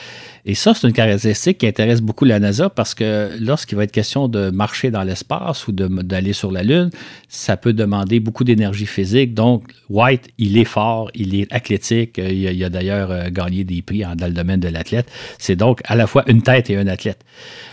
[0.46, 3.92] Et ça, c'est une caractéristique qui intéresse beaucoup la NASA parce que lorsqu'il va être
[3.92, 6.90] question de marcher dans l'espace ou d'aller sur la Lune,
[7.28, 9.34] ça peut demander beaucoup d'énergie physique.
[9.34, 12.18] Donc, White, il est fort, il est athlétique.
[12.18, 15.10] Euh, il a, d'ailleurs euh, gagné des prix dans le domaine de l'athlète.
[15.38, 17.24] C'est donc à la fois une tête et un athlète.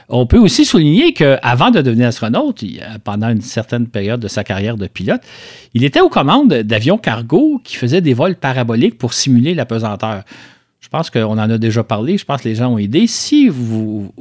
[0.09, 2.63] On peut aussi souligner qu'avant de devenir astronaute,
[3.03, 5.21] pendant une certaine période de sa carrière de pilote,
[5.73, 10.23] il était aux commandes d'avions cargo qui faisaient des vols paraboliques pour simuler la pesanteur.
[10.79, 12.17] Je pense qu'on en a déjà parlé.
[12.17, 13.07] Je pense que les gens ont aidé.
[13.07, 14.11] Si vous,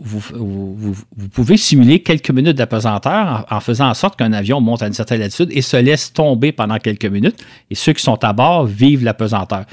[1.32, 5.22] pouvez simuler quelques minutes d'apesanteur en, faisant en sorte qu'un avion monte à une certaine
[5.22, 9.04] altitude et se laisse tomber pendant quelques minutes, et ceux qui sont à bord vivent
[9.04, 9.66] l'apesanteur.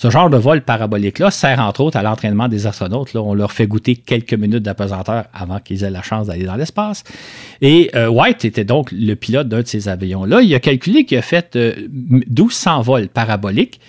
[0.00, 3.14] Ce genre de vol parabolique-là sert entre autres à l'entraînement des astronautes.
[3.14, 3.22] Là.
[3.22, 7.02] On leur fait goûter quelques minutes d'apesanteur avant qu'ils aient la chance d'aller dans l'espace.
[7.60, 10.42] Et euh, White était donc le pilote d'un de ces avions-là.
[10.42, 13.80] Il a calculé qu'il a fait 1200 vols paraboliques.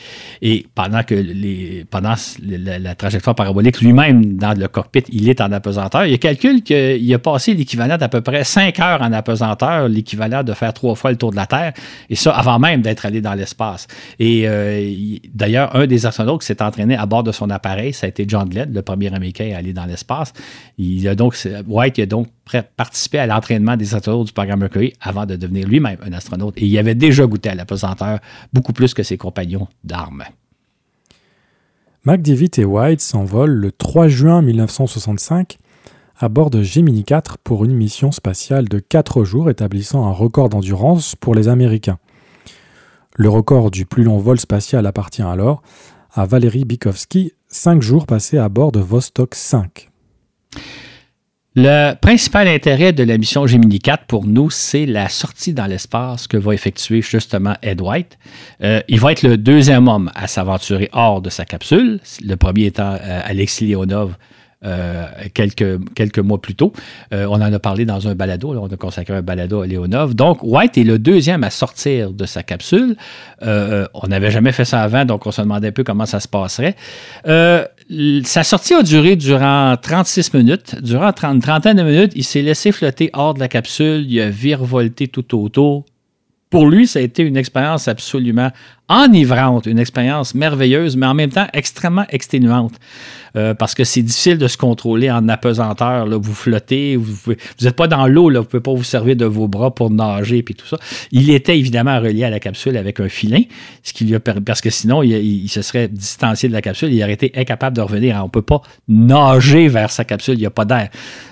[0.41, 5.51] Et pendant que les, pendant la, trajectoire parabolique lui-même dans le cockpit, il est en
[5.51, 9.87] apesanteur, il a calculé qu'il a passé l'équivalent d'à peu près 5 heures en apesanteur,
[9.87, 11.73] l'équivalent de faire trois fois le tour de la Terre.
[12.09, 13.85] Et ça avant même d'être allé dans l'espace.
[14.17, 14.91] Et euh,
[15.35, 18.47] d'ailleurs, un des astronautes qui s'est à bord de son appareil, ça a été John
[18.49, 20.33] Glenn, le premier Américain à aller dans l'espace.
[20.77, 22.27] Il a donc, White a donc
[22.75, 26.55] participé à l'entraînement des astronautes du programme Mercury avant de devenir lui-même un astronaute.
[26.57, 28.19] Et il avait déjà goûté à la pesanteur
[28.53, 30.23] beaucoup plus que ses compagnons d'armes.
[32.05, 35.57] McDivitt et White s'envolent le 3 juin 1965
[36.17, 40.49] à bord de Gemini 4 pour une mission spatiale de 4 jours établissant un record
[40.49, 41.97] d'endurance pour les Américains.
[43.21, 45.61] Le record du plus long vol spatial appartient alors
[46.13, 49.89] à Valérie Bikovsky, 5 jours passés à bord de Vostok 5.
[51.57, 56.27] Le principal intérêt de la mission Gemini 4 pour nous, c'est la sortie dans l'espace
[56.27, 58.17] que va effectuer justement Ed White.
[58.63, 62.67] Euh, il va être le deuxième homme à s'aventurer hors de sa capsule, le premier
[62.67, 64.15] étant euh, Alexis Leonov
[64.65, 66.73] euh, quelques, mois plus tôt.
[67.13, 70.15] Euh, on en a parlé dans un balado, on a consacré un balado à Léonov.
[70.15, 72.97] Donc, White est le deuxième à sortir de sa capsule.
[73.41, 76.19] Euh, on n'avait jamais fait ça avant, donc on se demandait un peu comment ça
[76.19, 76.75] se passerait.
[77.25, 80.75] sa sortie a duré durant 36 minutes.
[80.81, 84.29] Durant une trentaine de minutes, il s'est laissé flotter hors de la capsule, il a
[84.29, 85.85] virevolté tout autour.
[86.49, 88.49] Pour lui, ça a été une expérience absolument
[88.89, 92.73] enivrante, une expérience merveilleuse, mais en même temps extrêmement exténuante.
[93.35, 96.07] Euh, parce que c'est difficile de se contrôler en apesanteur.
[96.07, 96.17] Là.
[96.17, 97.15] Vous flottez, vous
[97.61, 100.39] n'êtes pas dans l'eau, vous ne pouvez pas vous servir de vos bras pour nager
[100.39, 100.77] et tout ça.
[101.11, 103.41] Il était évidemment relié à la capsule avec un filin,
[103.83, 107.01] ce qui lui a parce que sinon, il, se serait distancié de la capsule, il
[107.03, 108.17] aurait été incapable de revenir.
[108.19, 110.89] On ne peut pas nager vers sa capsule, il n'y a pas d'air.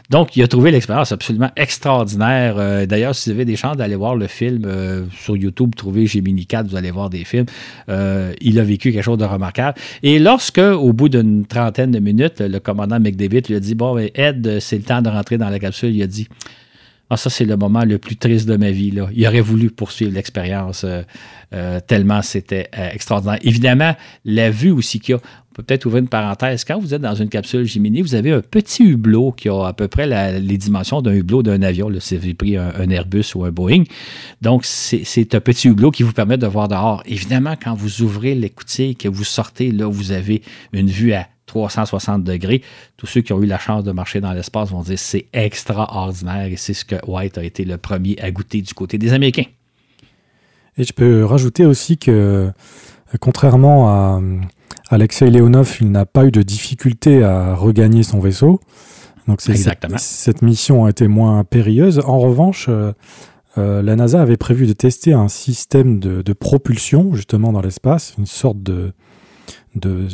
[0.10, 2.56] Donc, il a trouvé l'expérience absolument extraordinaire.
[2.58, 6.08] Euh, d'ailleurs, si vous avez des chances d'aller voir le film euh, sur YouTube, trouvez
[6.08, 7.47] Gemini 4, vous allez voir des films.
[7.90, 9.78] Euh, il a vécu quelque chose de remarquable.
[10.04, 13.98] Et lorsque, au bout d'une trentaine de minutes, le commandant McDavid lui a dit Bon,
[13.98, 16.28] Ed, c'est le temps de rentrer dans la capsule, il a dit
[17.10, 18.94] ah, ça, c'est le moment le plus triste de ma vie.
[19.14, 21.04] Il aurait voulu poursuivre l'expérience euh,
[21.54, 23.40] euh, tellement c'était extraordinaire.
[23.44, 25.22] Évidemment, la vue aussi qu'il y a,
[25.58, 26.64] peut peut-être ouvrir une parenthèse.
[26.64, 29.74] Quand vous êtes dans une capsule Gemini, vous avez un petit hublot qui a à
[29.74, 30.06] peu près
[30.40, 31.90] les dimensions d'un hublot d'un avion.
[31.90, 33.84] Là, si vous avez pris un, Airbus ou un Boeing.
[34.42, 37.02] Donc, c'est un petit hublot qui vous permet de voir dehors.
[37.08, 40.44] Évidemment, quand vous ouvrez l'écoutier et que vous sortez, là, vous avez
[40.74, 42.62] une vue à 360 degrés.
[42.96, 46.46] Tous ceux qui ont eu la chance de marcher dans l'espace vont dire c'est extraordinaire
[46.46, 49.46] et c'est ce que White a été le premier à goûter du côté des Américains.
[50.78, 52.52] Et je peux rajouter aussi que,
[53.20, 54.22] contrairement à
[54.90, 58.60] Alexei Leonov, il n'a pas eu de difficulté à regagner son vaisseau.
[59.28, 59.42] Donc.
[59.42, 62.00] Cette, mission a été moins périlleuse.
[62.06, 62.94] En revanche, euh,
[63.58, 68.26] euh, la NASA avait prévu de tester un système de propulsion justement dans l'espace, une
[68.26, 68.94] sorte de,
[69.78, 70.08] de,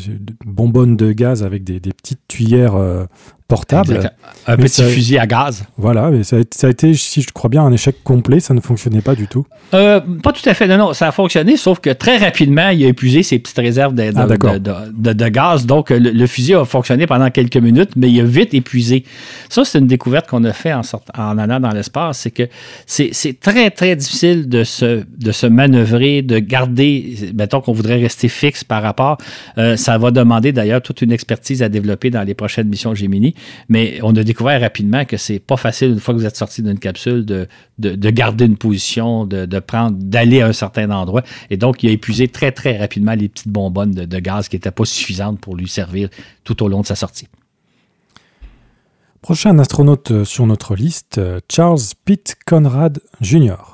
[0.46, 3.06] bonbonnes de gaz avec des, petites tuyères euh,
[3.48, 4.12] portable.
[4.48, 5.64] Un petit fusil à gaz.
[5.78, 8.40] Voilà, mais ça a, été, si je crois bien, un échec complet.
[8.40, 9.46] Ça ne fonctionnait pas du tout.
[9.74, 10.68] Euh, pas tout à fait.
[10.68, 13.96] Non, non, ça a fonctionné, sauf que très rapidement, il a épuisé ses petites réserves
[13.96, 15.66] de, ah, de, gaz.
[15.66, 19.04] Donc, le, fusil a fonctionné pendant quelques minutes, mais il a vite épuisé.
[19.50, 20.82] Ça, c'est une découverte qu'on a fait en,
[21.18, 22.20] en allant dans l'espace.
[22.20, 22.44] C'est que
[22.86, 28.28] c'est très, très difficile de se, de se manœuvrer, de garder, mettons qu'on voudrait rester
[28.28, 29.18] fixe par rapport.
[29.58, 33.36] Euh, ça va demander d'ailleurs toute une expertise à développer dans les prochaines missions Gemini.
[33.70, 36.62] Mais on a découvert rapidement que c'est pas facile, une fois que vous êtes sorti
[36.62, 37.48] d'une capsule, de,
[37.80, 41.24] de, garder une position, de, de prendre, d'aller à un certain endroit.
[41.50, 44.72] Et donc, il a épuisé très, très rapidement les petites bonbonnes de, gaz qui n'étaient
[44.72, 46.10] pas suffisantes pour lui servir
[46.44, 47.28] tout au long de sa sortie.
[49.22, 53.74] Prochain astronaute sur notre liste, Charles Pitt Conrad Jr.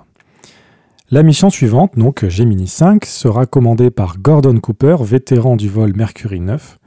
[1.11, 6.39] La mission suivante, donc Gemini 5, sera commandée par Gordon Cooper, vétéran du vol Mercury
[6.39, 6.78] 9,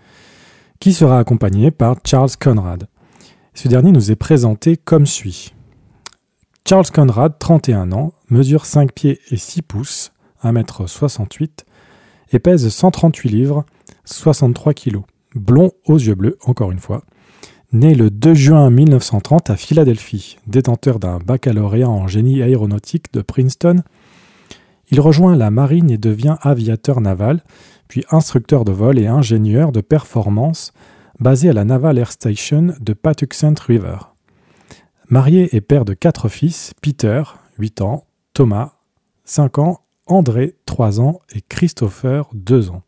[0.82, 2.88] qui sera accompagné par Charles Conrad.
[3.54, 5.54] Ce dernier nous est présenté comme suit.
[6.68, 10.10] Charles Conrad, 31 ans, mesure 5 pieds et 6 pouces,
[10.42, 11.60] 1m68,
[12.32, 13.64] et pèse 138 livres,
[14.06, 15.02] 63 kg.
[15.36, 17.04] Blond aux yeux bleus, encore une fois.
[17.72, 23.84] Né le 2 juin 1930 à Philadelphie, détenteur d'un baccalauréat en génie aéronautique de Princeton,
[24.90, 27.44] il rejoint la marine et devient aviateur naval,
[28.10, 30.72] instructeur de vol et ingénieur de performance
[31.18, 33.98] basé à la Naval Air Station de Patuxent River.
[35.08, 37.22] Marié et père de quatre fils, Peter,
[37.58, 38.72] 8 ans, Thomas,
[39.24, 42.82] 5 ans, André, 3 ans et Christopher, 2 ans.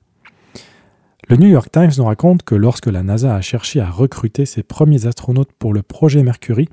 [1.28, 4.62] Le New York Times nous raconte que lorsque la NASA a cherché à recruter ses
[4.62, 6.68] premiers astronautes pour le projet Mercury,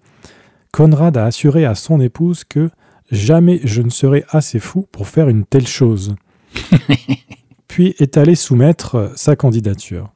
[0.73, 2.69] Conrad a assuré à son épouse que
[3.11, 6.15] jamais je ne serai assez fou pour faire une telle chose.
[7.71, 10.12] Puis est allé soumettre sa candidature.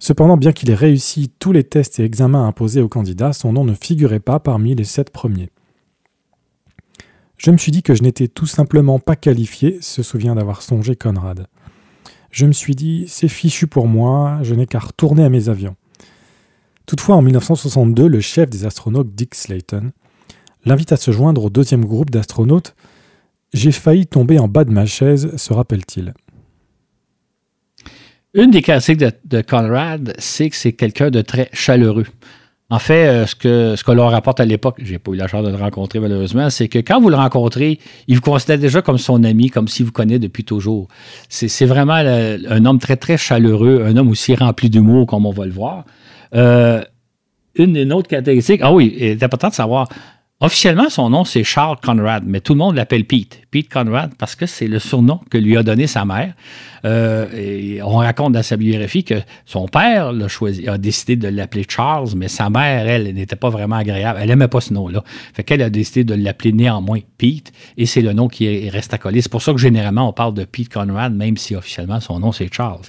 [0.00, 3.64] Cependant, bien qu'il ait réussi tous les tests et examens imposés aux candidats, son nom
[3.64, 5.50] ne figurait pas parmi les sept premiers.
[7.36, 10.96] Je me suis dit que je n'étais tout simplement pas qualifié, se souvient d'avoir songé
[10.96, 11.46] Conrad.
[12.32, 15.76] Je me suis dit, c'est fichu pour moi, je n'ai qu'à retourner à mes avions.
[16.86, 19.92] Toutefois, en 1962, le chef des astronautes, Dick Slayton,
[20.64, 22.74] l'invite à se joindre au deuxième groupe d'astronautes.
[23.54, 26.14] J'ai failli tomber en bas de ma chaise, se rappelle-t-il.
[28.38, 32.06] Une des caractéristiques de, Conrad, c'est que c'est quelqu'un de très chaleureux.
[32.70, 35.44] En fait, euh, ce que, ce l'on rapporte à l'époque, j'ai pas eu la chance
[35.44, 38.98] de le rencontrer malheureusement, c'est que quand vous le rencontrez, il vous considère déjà comme
[38.98, 40.86] son ami, comme s'il vous connaît depuis toujours.
[41.28, 45.44] C'est vraiment un homme très, très chaleureux, un homme aussi rempli d'humour, comme on va
[45.44, 45.84] le voir.
[46.36, 46.84] Euh,
[47.56, 49.88] une, une autre caractéristique, ah oui, il est important de savoir,
[50.40, 53.40] Officiellement, son nom, c'est Charles Conrad, mais tout le monde l'appelle Pete.
[53.50, 56.32] Pete Conrad, parce que c'est le surnom que lui a donné sa mère.
[56.84, 60.12] Euh, on raconte dans sa biographie que son père
[60.68, 64.20] a décidé de l'appeler Charles, mais sa mère, elle, n'était pas vraiment agréable.
[64.22, 65.02] Elle n'aimait pas ce nom-là.
[65.34, 68.98] Fait qu'elle a décidé de l'appeler néanmoins Pete, et c'est le nom qui reste à
[68.98, 69.22] coller.
[69.22, 72.30] C'est pour ça que généralement, on parle de Pete Conrad, même si officiellement, son nom,
[72.30, 72.82] c'est Charles.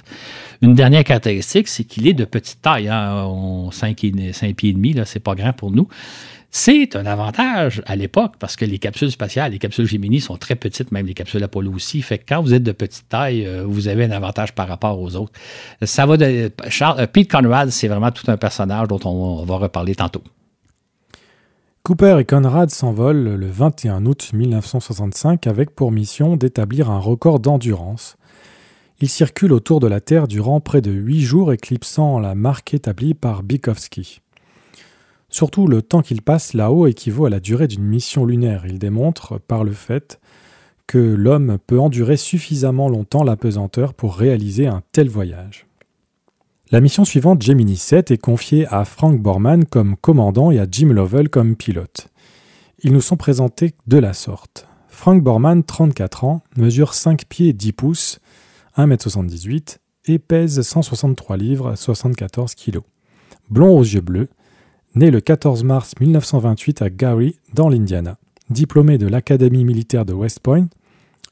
[0.62, 2.88] Une dernière caractéristique, c'est qu'il est de petite taille.
[2.88, 3.28] Hein,
[3.72, 5.88] 5, pieds et demi, là, c'est pas grand pour nous.
[6.52, 10.56] C'est un avantage à l'époque parce que les capsules spatiales, les capsules Gemini sont très
[10.56, 12.02] petites, même les capsules Apollo aussi.
[12.02, 15.00] Fait que quand vous êtes de petite taille, euh, vous avez un avantage par rapport
[15.00, 15.32] aux autres.
[15.82, 16.50] Ça va de.
[16.68, 20.24] Charles, euh, Pete Conrad, c'est vraiment tout un personnage dont on, va reparler tantôt.
[21.84, 28.16] Cooper et Conrad s'envolent le 21 août 1965 avec pour mission d'établir un record d'endurance.
[29.00, 33.14] Ils circulent autour de la Terre durant près de 8 jours, éclipsant la marque établie
[33.14, 34.20] par Bikovsky.
[35.30, 38.64] Surtout, le temps qu'il passe là-haut équivaut à la durée d'une mission lunaire.
[38.66, 40.20] Il démontre, par le fait,
[40.88, 45.66] que l'homme peut endurer suffisamment longtemps la pesanteur pour réaliser un tel voyage.
[46.72, 50.88] La mission suivante, Gemini 7, est confiée à Frank Borman comme commandant et à Jim
[50.88, 52.08] Lovell comme pilote.
[52.82, 54.66] Ils nous sont présentés de la sorte.
[54.88, 58.18] Frank Borman, 34 ans, mesure 5 pieds 10 pouces,
[58.76, 62.80] 1m78 et pèse 163 livres, 74 kg.
[63.48, 64.28] Blond aux yeux bleus,
[64.96, 70.40] Né le 14 mars 1928 à Gary, dans l'Indiana, diplômé de l'Académie militaire de West
[70.40, 70.66] Point,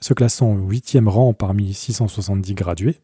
[0.00, 3.00] se classant au 8e rang parmi 670 gradués,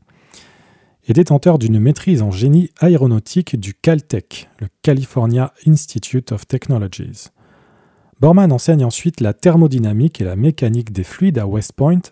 [1.08, 7.30] et détenteur d'une maîtrise en génie aéronautique du Caltech, le California Institute of Technologies.
[8.20, 12.02] Borman enseigne ensuite la thermodynamique et la mécanique des fluides à West Point,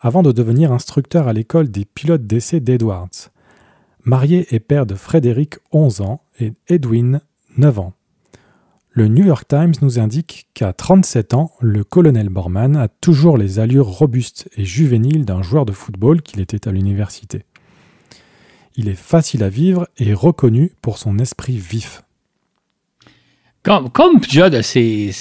[0.00, 3.30] avant de devenir instructeur à l'école des pilotes d'essai d'Edwards.
[4.04, 7.20] Marié et père de Frédéric, 11 ans, et Edwin,
[7.56, 7.92] 9 ans.
[8.90, 13.58] Le New York Times nous indique qu'à 37 ans, le colonel Borman a toujours les
[13.58, 17.44] allures robustes et juvéniles d'un joueur de football qu'il était à l'université.
[18.76, 22.02] Il est facile à vivre et reconnu pour son esprit vif.
[23.64, 25.12] Comme, plusieurs de ses,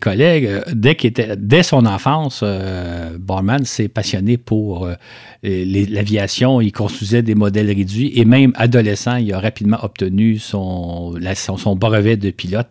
[0.00, 4.94] collègues, euh, dès, était, dès son enfance, euh, Borman s'est passionné pour euh,
[5.42, 6.62] l'aviation.
[6.62, 12.16] Il construisait des modèles réduits et même adolescent, il a rapidement obtenu son, son, brevet
[12.16, 12.68] de pilote.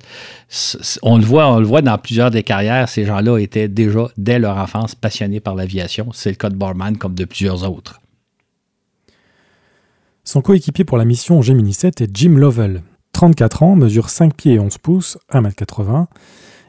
[1.03, 4.39] On le, voit, on le voit dans plusieurs des carrières, ces gens-là étaient déjà, dès
[4.39, 6.09] leur enfance, passionnés par l'aviation.
[6.13, 8.01] C'est le cas de Borman comme de plusieurs autres.
[10.23, 12.81] Son coéquipier pour la mission Gemini 7 est Jim Lovell.
[13.17, 16.05] 34 ans, mesure 5 pieds et 11 pouces, 1m80,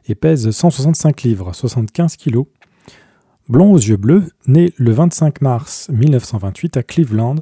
[0.08, 2.44] et pèse 165 livres, 75 kg.
[3.50, 7.34] Blond aux yeux bleus, né le 25 mars 1928 à Cleveland,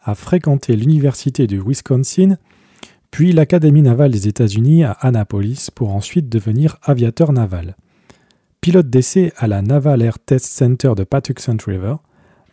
[0.00, 2.36] a fréquenté l'université du Wisconsin,
[3.10, 7.74] puis l'Académie navale des États-Unis à Annapolis pour ensuite devenir aviateur naval.
[8.60, 11.96] Pilote d'essai à la Naval Air Test Center de Patuxent River,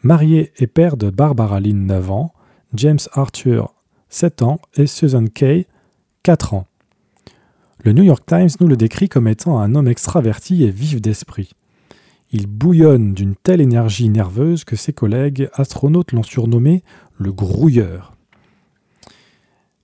[0.01, 2.33] marié et père de Barbara Lynn 9 ans,
[2.73, 3.75] James Arthur
[4.09, 5.67] 7 ans et Susan Kay
[6.23, 6.67] 4 ans.
[7.83, 11.51] Le New York Times nous le décrit comme étant un homme extraverti et vif d'esprit.
[12.31, 16.81] Il bouillonne d'une telle énergie nerveuse que ses collègues astronautes l'ont surnommé
[17.17, 18.15] le grouilleur.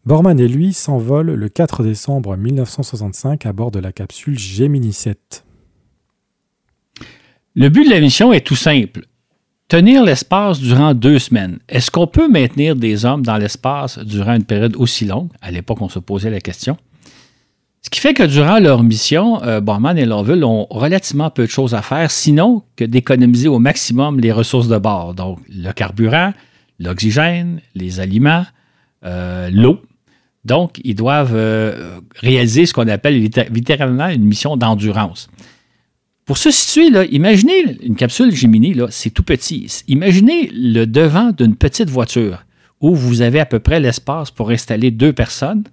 [0.05, 5.43] Borman et lui s'envolent le 4 décembre 1965 à bord de la capsule Gemini 7.
[7.53, 9.08] Le but de la mission est tout simple.
[9.69, 11.59] Tenir l'espace durant deux semaines.
[11.69, 15.29] Est-ce qu'on peut maintenir des hommes dans l'espace durant une période aussi longue?
[15.43, 16.75] À l'époque, on se posait la question.
[17.83, 21.51] Ce qui fait que durant leur mission, euh, Borman et Lovell ont relativement peu de
[21.51, 26.33] choses à faire, sinon que d'économiser au maximum les ressources de bord, donc le carburant,
[26.79, 28.47] l'oxygène, les aliments,
[29.05, 29.83] euh, l'eau.
[30.45, 35.29] Donc, ils doivent euh, réaliser ce qu'on appelle littéralement une mission d'endurance.
[36.29, 39.81] Pour se situer, imaginez une capsule Gemini, c'est tout petit.
[39.87, 42.45] Imaginez le devant d'une petite voiture
[42.81, 45.63] où vous avez à peu près l'espace pour installer deux personnes.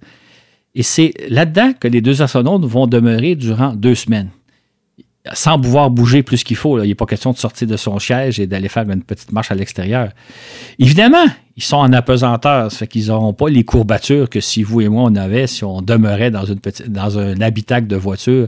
[0.73, 4.29] Et c'est là-dedans que les deux astronautes vont demeurer durant deux semaines
[5.33, 6.81] sans pouvoir bouger plus qu'il faut.
[6.81, 9.51] Il n'est pas question de sortir de son siège et d'aller faire une petite marche
[9.51, 10.09] à l'extérieur.
[10.79, 14.81] Évidemment, ils sont en apesanteur, ça fait qu'ils n'auront pas les courbatures que si vous
[14.81, 16.45] et moi on avait si on demeurait dans,
[16.87, 18.47] dans un habitacle de voiture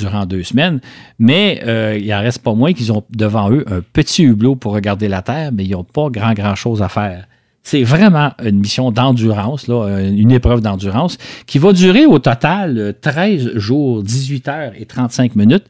[0.00, 0.80] durant deux semaines.
[1.18, 4.72] Mais euh, il n'en reste pas moins qu'ils ont devant eux un petit hublot pour
[4.72, 7.26] regarder la Terre, mais ils n'ont pas grand, grand chose à faire.
[7.62, 13.58] C'est vraiment une mission d'endurance, une épreuve d'endurance, qui va durer au total 13 euh,
[13.60, 15.66] jours, 18 heures et 35 minutes.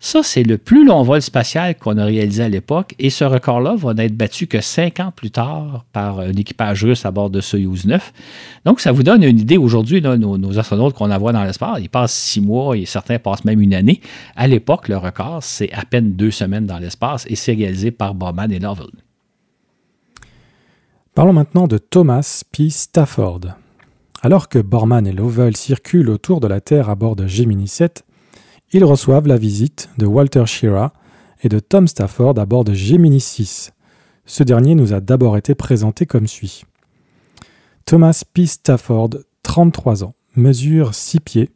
[0.00, 3.74] Ça, c'est le plus long vol spatial qu'on a réalisé à l'époque, et ce record-là
[3.76, 7.40] va n'être battu que cinq ans plus tard par un équipage russe à bord de
[7.40, 8.12] Soyuz 9.
[8.64, 11.90] Donc, ça vous donne une idée aujourd'hui, nos, nos, astronautes qu'on envoie dans l'espace, ils
[11.90, 14.00] passent six mois et certains passent même une année.
[14.36, 18.14] À l'époque, le record, c'est à peine deux semaines dans l'espace, et c'est réalisé par
[18.14, 19.05] Bowman et Lovell.
[21.16, 22.68] Parlons maintenant de Thomas P.
[22.68, 23.40] Stafford.
[24.20, 28.04] Alors que Borman et Lovell circulent autour de la Terre à bord de Gemini 7,
[28.72, 30.92] ils reçoivent la visite de Walter Schirra
[31.42, 33.72] et de Tom Stafford à bord de Gemini 6.
[34.26, 36.64] Ce dernier nous a d'abord été présenté comme suit.
[37.86, 38.44] Thomas P.
[38.44, 39.08] Stafford,
[39.42, 41.50] 33 ans, mesure 6 pieds,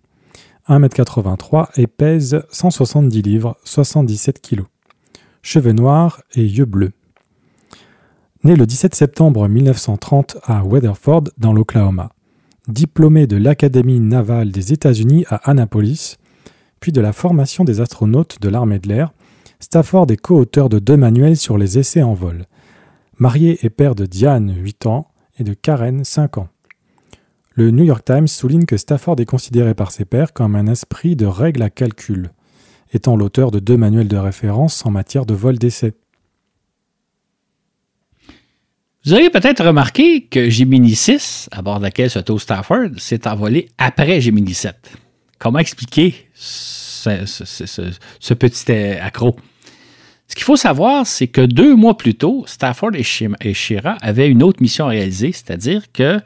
[0.71, 4.63] 1m83 et pèse 170 livres, 77 kg.
[5.43, 6.93] Cheveux noirs et yeux bleus.
[8.43, 12.09] Né le 17 septembre 1930 à Weatherford, dans l'Oklahoma.
[12.69, 16.17] Diplômé de l'Académie navale des États-Unis à Annapolis,
[16.81, 19.13] puis de la formation des astronautes de l'armée de l'air,
[19.59, 22.47] Stafford est co-auteur de deux manuels sur les essais en vol.
[23.19, 26.49] Marié et père de Diane, 8 ans, et de Karen, 5 ans.
[27.53, 31.15] Le New York Times souligne que Stafford est considéré par ses pairs comme un esprit
[31.15, 32.31] de règles à calcul,
[32.95, 35.93] étant l'auteur de deux manuels de référence en matière de vol d'essai.
[39.07, 43.27] Vous avez peut-être remarqué que Gemini 6, à bord de laquelle se trouve Stafford, s'est
[43.27, 44.77] envolé après Gemini 7.
[45.39, 49.37] Comment expliquer ce, petit accro?
[50.29, 54.43] Ce qu'il faut savoir, c'est que deux mois plus tôt, Stafford et Shira avaient une
[54.43, 56.21] autre mission à réaliser, c'est-à-dire que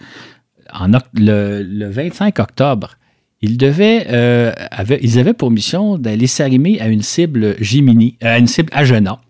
[1.15, 2.97] le, 25 octobre,
[3.45, 8.71] euh, avaient, ils avaient pour mission d'aller s'arrimer à une cible Gemini, à une cible
[8.73, 9.21] Agena,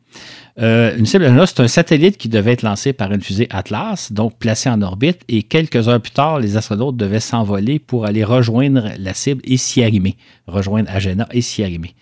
[0.60, 4.38] euh, une cible c'est un satellite qui devait être lancé par une fusée Atlas, donc
[4.38, 8.90] placé en orbite, et quelques heures plus tard, les astronautes devaient s'envoler pour aller rejoindre
[8.98, 11.94] la cible et s'y arrimer, rejoindre Agena et s'y arrimer.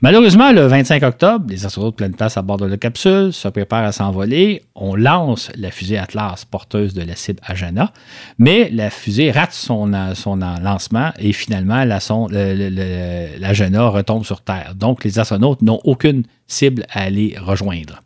[0.00, 3.84] Malheureusement, le 25 octobre, les astronautes prennent place à bord de la capsule, se préparent
[3.84, 4.62] à s'envoler.
[4.74, 7.92] On lance la fusée Atlas porteuse de la cible Agena,
[8.38, 14.74] mais la fusée rate son, lancement et finalement, l'Agena retombe sur Terre.
[14.76, 18.02] Donc, les astronautes n'ont aucune cible à aller rejoindre.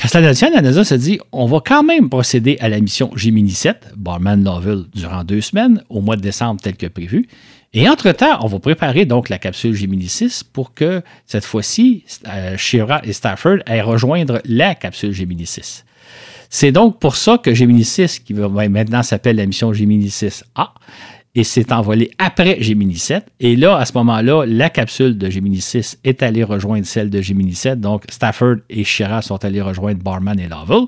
[0.00, 3.50] Quand cela la NASA se dit on va quand même procéder à la mission Gemini
[3.50, 7.26] 7, Barman Lovell, durant deux semaines, au mois de décembre tel que prévu.
[7.74, 12.56] Et entre-temps, on va préparer donc la capsule Gemini 6 pour que cette fois-ci, euh,
[12.56, 15.84] Shira et Stafford aillent rejoindre la capsule Gemini 6.
[16.48, 20.70] C'est donc pour ça que Gemini 6, qui va maintenant s'appelle la mission Gemini 6A,
[21.34, 23.26] et s'est envolé après Gemini 7.
[23.40, 27.20] Et là, à ce moment-là, la capsule de Gemini 6 est allée rejoindre celle de
[27.20, 27.80] Gemini 7.
[27.80, 30.86] Donc, Stafford et Shira sont allés rejoindre Barman et Lovell.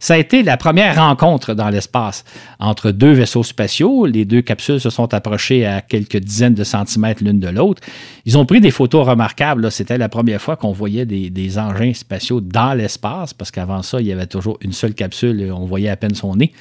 [0.00, 2.24] Ça a été la première rencontre dans l'espace
[2.58, 4.06] entre deux vaisseaux spatiaux.
[4.06, 7.82] Les deux capsules se sont approchées à quelques dizaines de centimètres l'une de l'autre.
[8.24, 9.70] Ils ont pris des photos remarquables.
[9.70, 14.00] C'était la première fois qu'on voyait des, des, engins spatiaux dans l'espace, parce qu'avant ça,
[14.00, 16.52] il y avait toujours une seule capsule et on voyait à peine son nez.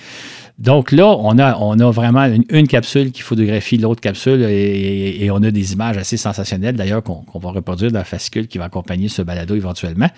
[0.61, 5.41] Donc là, on a, on a vraiment une, capsule qui photographie l'autre capsule et, on
[5.41, 9.07] a des images assez sensationnelles d'ailleurs qu'on va reproduire dans la fascicule qui va accompagner
[9.07, 10.09] ce balado éventuellement.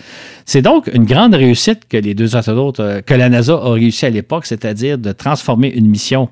[0.46, 4.06] C'est donc une grande réussite que les deux astronautes, euh, que la NASA a réussi
[4.06, 6.28] à l'époque, c'est-à-dire de transformer une mission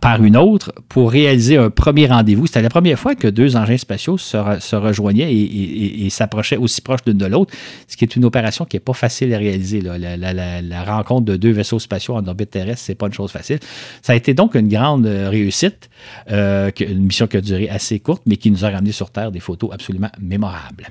[0.00, 2.46] par une autre pour réaliser un premier rendez-vous.
[2.46, 7.18] C'était la première fois que deux engins spatiaux se, rejoignaient et, s'approchaient aussi proches l'une
[7.18, 7.54] de l'autre,
[7.86, 9.80] ce qui est une opération qui n'est pas facile à réaliser.
[9.80, 13.58] La, rencontre de deux vaisseaux spatiaux en orbite terrestre, c'est pas une chose facile.
[14.02, 15.90] Ça a été donc une grande euh, réussite,
[16.30, 19.32] euh, une mission qui a duré assez courte, mais qui nous a ramené sur Terre
[19.32, 20.88] des photos absolument mémorables.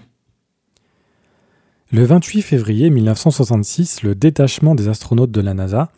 [1.92, 5.92] Le 28 février 1966, le détachement des astronautes de la NASA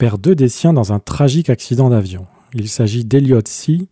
[0.00, 2.26] perd deux des siens dans un tragique accident d'avion.
[2.54, 3.86] Il s'agit d'Eliot C.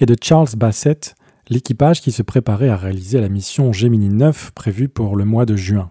[0.00, 1.14] et de Charles Bassett,
[1.50, 5.54] l'équipage qui se préparait à réaliser la mission Gemini 9 prévue pour le mois de
[5.54, 5.90] juin.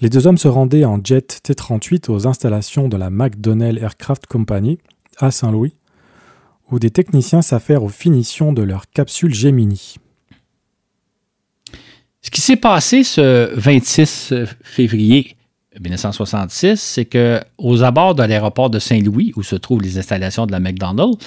[0.00, 4.78] Les deux hommes se rendaient en jet T-38 aux installations de la McDonnell Aircraft Company
[5.18, 5.74] à Saint-Louis,
[6.70, 9.96] où des techniciens s'affairent aux finitions de leur capsule Gemini.
[12.22, 14.32] Ce qui s'est passé ce 26
[14.62, 15.35] février
[15.80, 20.52] 1966, c'est que aux abords de l'aéroport de Saint-Louis, où se trouvent les installations de
[20.52, 21.18] la McDonald's,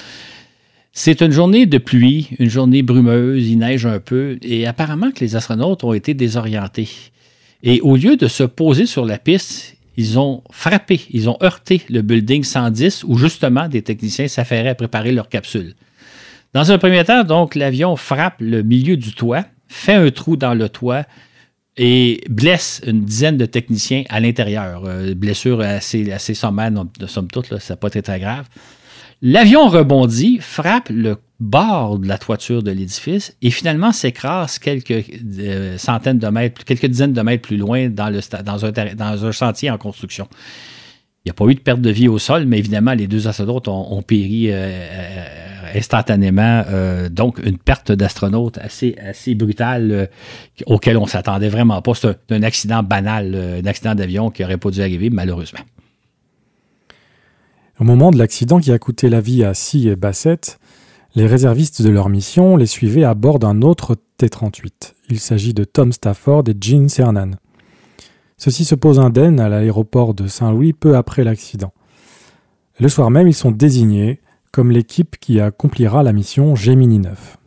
[0.91, 5.19] c'est une journée de pluie, une journée brumeuse, il neige un peu, et apparemment que
[5.19, 6.89] les astronautes ont été désorientés.
[7.63, 11.81] Et au lieu de se poser sur la piste, ils ont frappé, ils ont heurté
[11.89, 15.75] le building 110 où justement des techniciens s'affairaient à préparer leur capsule.
[16.53, 20.53] Dans un premier temps, donc, l'avion frappe le milieu du toit, fait un trou dans
[20.53, 21.03] le toit
[21.77, 24.83] et blesse une dizaine de techniciens à l'intérieur.
[24.85, 28.47] Euh, blessure assez, assez sommaire, de somme toute, ça n'a pas très grave.
[29.21, 35.05] L'avion rebondit, frappe le bord de la toiture de l'édifice et finalement s'écrase quelques
[35.39, 39.25] euh, centaines de mètres, quelques dizaines de mètres plus loin dans, le, dans, un, dans
[39.25, 40.27] un chantier en construction.
[41.25, 43.27] Il n'y a pas eu de perte de vie au sol, mais évidemment, les deux
[43.27, 46.63] astronautes ont, péri euh, euh, instantanément.
[47.09, 50.09] donc, une perte d'astronautes assez, assez brutale
[50.65, 51.93] auquel on ne s'attendait vraiment pas.
[51.93, 55.61] C'est un, accident banal, un accident d'avion qui n'aurait pas dû arriver, malheureusement.
[57.79, 60.59] Au moment de l'accident qui a coûté la vie à Si et Bassett,
[61.15, 64.93] les réservistes de leur mission les suivaient à bord d'un autre T-38.
[65.09, 67.31] Il s'agit de Tom Stafford et Gene Cernan.
[68.37, 71.73] Ceux-ci se posent indemnes à l'aéroport de Saint-Louis peu après l'accident.
[72.79, 74.19] Le soir même, ils sont désignés
[74.51, 77.37] comme l'équipe qui accomplira la mission Gemini 9.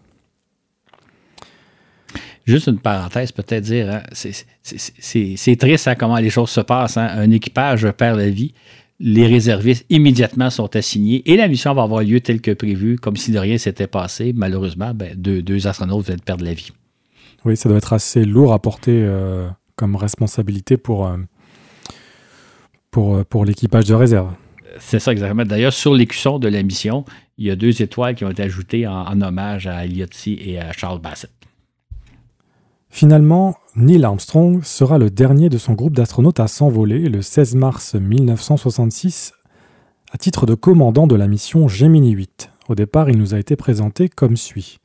[2.45, 6.97] Juste une parenthèse, peut-être dire, hein, c'est triste hein, comment les choses se passent.
[6.97, 7.09] Hein.
[7.09, 8.53] Un équipage perd la vie
[9.03, 13.17] les réservistes immédiatement sont assignés et la mission va avoir lieu tel que prévu, comme
[13.17, 14.33] si de rien s'était passé.
[14.35, 16.71] Malheureusement, ben, deux, astronautes viennent perdre la vie.
[17.45, 21.17] Oui, ça doit être assez lourd à porter euh, comme responsabilité pour, euh,
[22.93, 24.33] pour, euh, pour l'équipage de réserve.
[24.79, 25.45] C'est ça exactement.
[25.45, 27.05] D'ailleurs, sur l'écusson de la mission,
[27.39, 30.73] il y a deux étoiles qui ont été ajoutées en, hommage à Elliot et à
[30.73, 31.31] Charles Bassett.
[32.89, 37.95] Finalement, Neil Armstrong sera le dernier de son groupe d'astronautes à s'envoler le 16 mars
[37.95, 39.33] 1966
[40.13, 42.51] à titre de commandant de la mission Gemini 8.
[42.69, 44.79] Au départ, il nous a été présenté comme suit.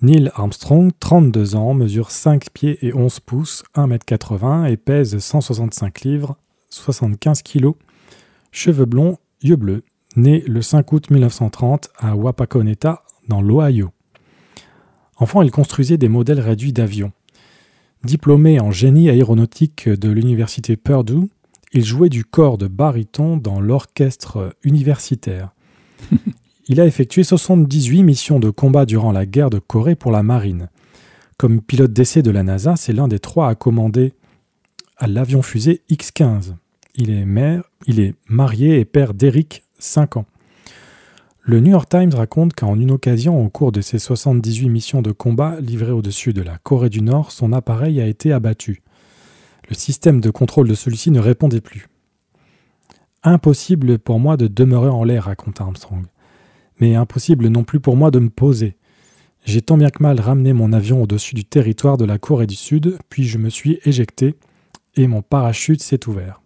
[0.00, 6.36] Neil Armstrong, 32 ans, mesure 5 pieds et 11 pouces, 1m80 et pèse 165 livres,
[6.70, 7.72] 75 kg,
[8.52, 9.82] cheveux blonds, yeux bleus,
[10.16, 13.90] né le 5 août 1930 à Wapakoneta, dans l'Ohio.
[15.16, 17.12] Enfant, il construisait des modèles réduits d'avions.
[18.04, 21.28] Diplômé en génie aéronautique de l'université Purdue,
[21.72, 25.50] il jouait du corps de baryton dans l'orchestre universitaire.
[26.68, 30.70] il a effectué 78 missions de combat durant la guerre de Corée pour la marine.
[31.36, 34.14] Comme pilote d'essai de la NASA, c'est l'un des trois à commander
[34.96, 36.54] à l'avion fusée X-15.
[37.00, 37.10] Il
[38.00, 40.26] est, marié et père d'Eric, 5 ans.
[41.42, 45.12] Le New York Times raconte qu'en une occasion, au cours de ses 78 missions de
[45.12, 48.82] combat livrées au-dessus de la Corée du Nord, son appareil a été abattu.
[49.68, 51.86] Le système de contrôle de celui-ci ne répondait plus.
[53.22, 56.04] Impossible pour moi de demeurer en l'air, raconte Armstrong.
[56.80, 58.76] Mais impossible non plus pour moi de me poser.
[59.44, 62.56] J'ai tant bien que mal ramené mon avion au-dessus du territoire de la Corée du
[62.56, 64.34] Sud, puis je me suis éjecté
[64.96, 66.40] et mon parachute s'est ouvert.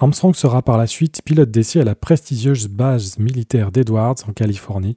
[0.00, 4.96] Armstrong sera par la suite pilote d'essai à la prestigieuse base militaire d'Edwards en Californie.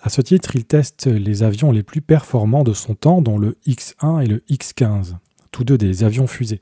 [0.00, 3.56] À ce titre, il teste les avions les plus performants de son temps, dont le
[3.66, 5.14] X-1 et le X-15,
[5.50, 6.60] tous deux des avions fusées.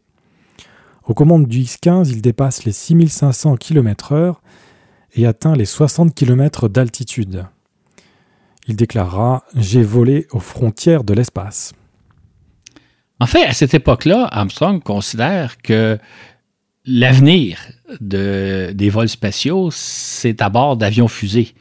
[1.05, 4.37] Aux commandes du X-15, il dépasse les 6500 km/h
[5.15, 7.47] et atteint les 60 km d'altitude.
[8.69, 11.73] Il déclarera J'ai volé aux frontières de l'espace.
[13.19, 15.99] En fait, à cette époque-là, Armstrong considère que
[16.87, 17.59] l'avenir
[18.01, 21.53] de, des vols spatiaux, c'est à bord d'avions fusées.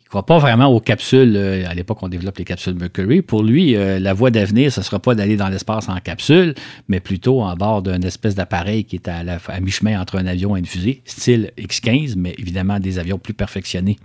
[0.00, 1.34] Il ne croit pas vraiment aux capsules.
[1.36, 3.22] Euh, à l'époque, on développe les capsules Mercury.
[3.22, 6.54] Pour lui, euh, la voie d'avenir, ce ne sera pas d'aller dans l'espace en capsule,
[6.88, 10.56] mais plutôt en bord d'une espèce d'appareil qui est à, à mi-chemin entre un avion
[10.56, 13.98] et une fusée, style X-15, mais évidemment des avions plus perfectionnés.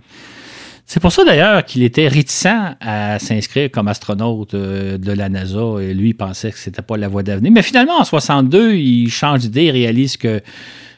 [0.92, 5.80] C'est pour ça d'ailleurs qu'il était réticent à s'inscrire comme astronaute euh, de la NASA
[5.80, 7.50] et lui pensait que c'était pas la voie d'avenir.
[7.50, 10.42] Mais finalement, en 62, il change d'idée, il réalise que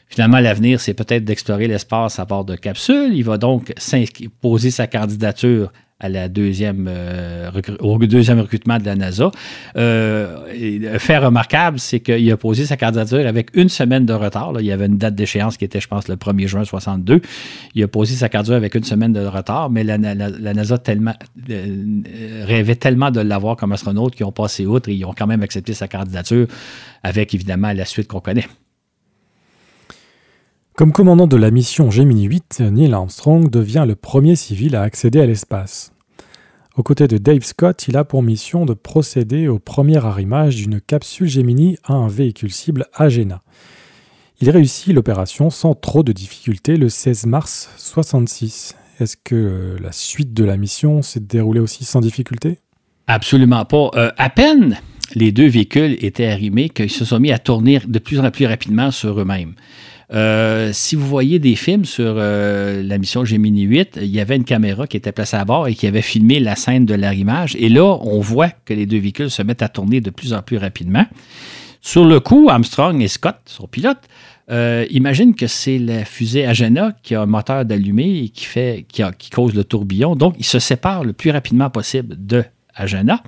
[0.09, 3.13] finalement l'avenir, c'est peut-être d'explorer l'espace à bord de capsules.
[3.13, 3.73] Il va donc
[4.41, 9.31] poser sa candidature à la deuxième, euh, au deuxième recrutement de la NASA.
[9.77, 14.53] Euh, fait remarquable, c'est qu'il a posé sa candidature avec une semaine de retard.
[14.59, 17.21] Il y avait une date d'échéance qui était, je pense, le 1er juin 62.
[17.75, 21.13] Il a posé sa candidature avec une semaine de retard, mais la, NASA tellement,
[21.49, 22.01] euh,
[22.45, 25.43] rêvait tellement de l'avoir comme astronaute qu'ils ont passé outre et ils ont quand même
[25.43, 26.47] accepté sa candidature
[27.03, 28.47] avec, évidemment, la suite qu'on connaît.
[30.75, 35.21] Comme commandant de la mission Gemini 8, Neil Armstrong devient le premier civil à accéder
[35.21, 35.93] à l'espace.
[36.75, 40.81] Aux côtés de Dave Scott, il a pour mission de procéder au premier arrimage d'une
[40.81, 43.41] capsule Gemini à un véhicule cible Agena.
[44.41, 48.75] Il réussit l'opération sans trop de difficultés le 16 mars 66.
[48.99, 52.59] Est-ce que euh, la suite de la mission s'est déroulée aussi sans difficulté
[53.07, 53.91] Absolument pas.
[53.95, 54.77] Euh, à peine
[55.13, 58.45] les deux véhicules étaient arrimés qu'ils se sont mis à tourner de plus en plus
[58.45, 59.53] rapidement sur eux-mêmes.
[60.13, 64.35] Euh, si vous voyez des films sur euh, la mission Gemini 8, il y avait
[64.35, 67.55] une caméra qui était placée à bord et qui avait filmé la scène de l'arrimage.
[67.57, 70.41] Et là, on voit que les deux véhicules se mettent à tourner de plus en
[70.41, 71.05] plus rapidement.
[71.81, 74.01] Sur le coup, Armstrong et Scott, son pilote,
[74.51, 78.85] euh, imagine que c'est la fusée Agena qui a un moteur d'allumé et qui, fait,
[78.87, 80.15] qui, qui, cause le tourbillon.
[80.15, 82.43] Donc, ils se séparent le plus rapidement possible de
[82.75, 83.23] Agena.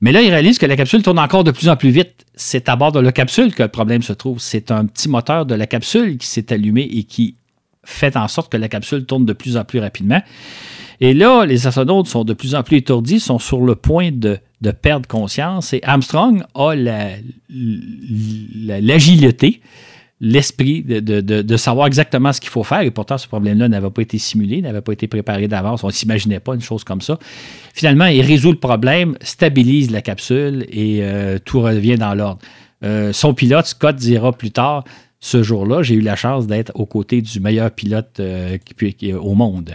[0.00, 2.24] Mais là, il réalise que la capsule tourne encore de plus en plus vite.
[2.34, 4.38] C'est à bord de la capsule que le problème se trouve.
[4.38, 7.34] C'est un petit moteur de la capsule qui s'est allumé et qui
[7.84, 10.22] fait en sorte que la capsule tourne de plus en plus rapidement.
[11.00, 14.38] Et là, les astronautes sont de plus en plus étourdis, sont sur le point de,
[14.82, 15.72] perdre conscience.
[15.72, 16.74] Et Armstrong a
[18.68, 19.60] l'agilité
[20.20, 22.80] l'esprit de, savoir exactement ce qu'il faut faire.
[22.80, 25.84] Et pourtant, ce problème-là n'avait pas été simulé, n'avait pas été préparé d'avance.
[25.84, 27.18] On ne s'imaginait pas une chose comme ça.
[27.72, 32.40] Finalement, il résout le problème, stabilise la capsule et euh, tout revient dans l'ordre.
[32.84, 34.84] Euh, son pilote, Scott, dira plus tard,
[35.20, 38.56] ce jour-là, j'ai eu la chance d'être aux côtés du meilleur pilote euh,
[39.20, 39.74] au monde.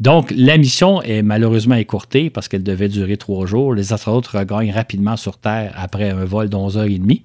[0.00, 3.74] Donc, la mission est malheureusement écourtée parce qu'elle devait durer trois jours.
[3.74, 7.22] Les astronautes regagnent rapidement sur Terre après un vol d'11h30.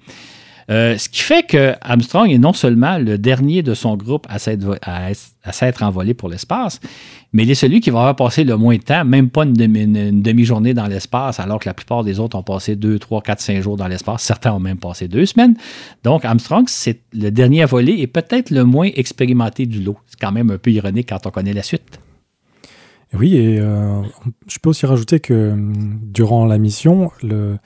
[0.68, 4.38] Euh, ce qui fait que Armstrong est non seulement le dernier de son groupe à
[4.38, 6.80] s'être, envolé pour l'espace,
[7.32, 9.52] mais il est celui qui va avoir passé le moins de temps, même pas une,
[9.54, 13.40] demi, journée dans l'espace, alors que la plupart des autres ont passé deux, trois, quatre,
[13.40, 14.22] cinq jours dans l'espace.
[14.22, 15.54] Certains ont même passé deux semaines.
[16.02, 19.98] Donc, Armstrong, c'est le dernier à voler et peut-être le moins expérimenté du lot.
[20.06, 22.00] C'est quand même un peu ironique quand on connaît la suite.
[23.14, 24.02] Oui, et euh,
[24.48, 27.56] je peux aussi rajouter que hum, durant la mission, le,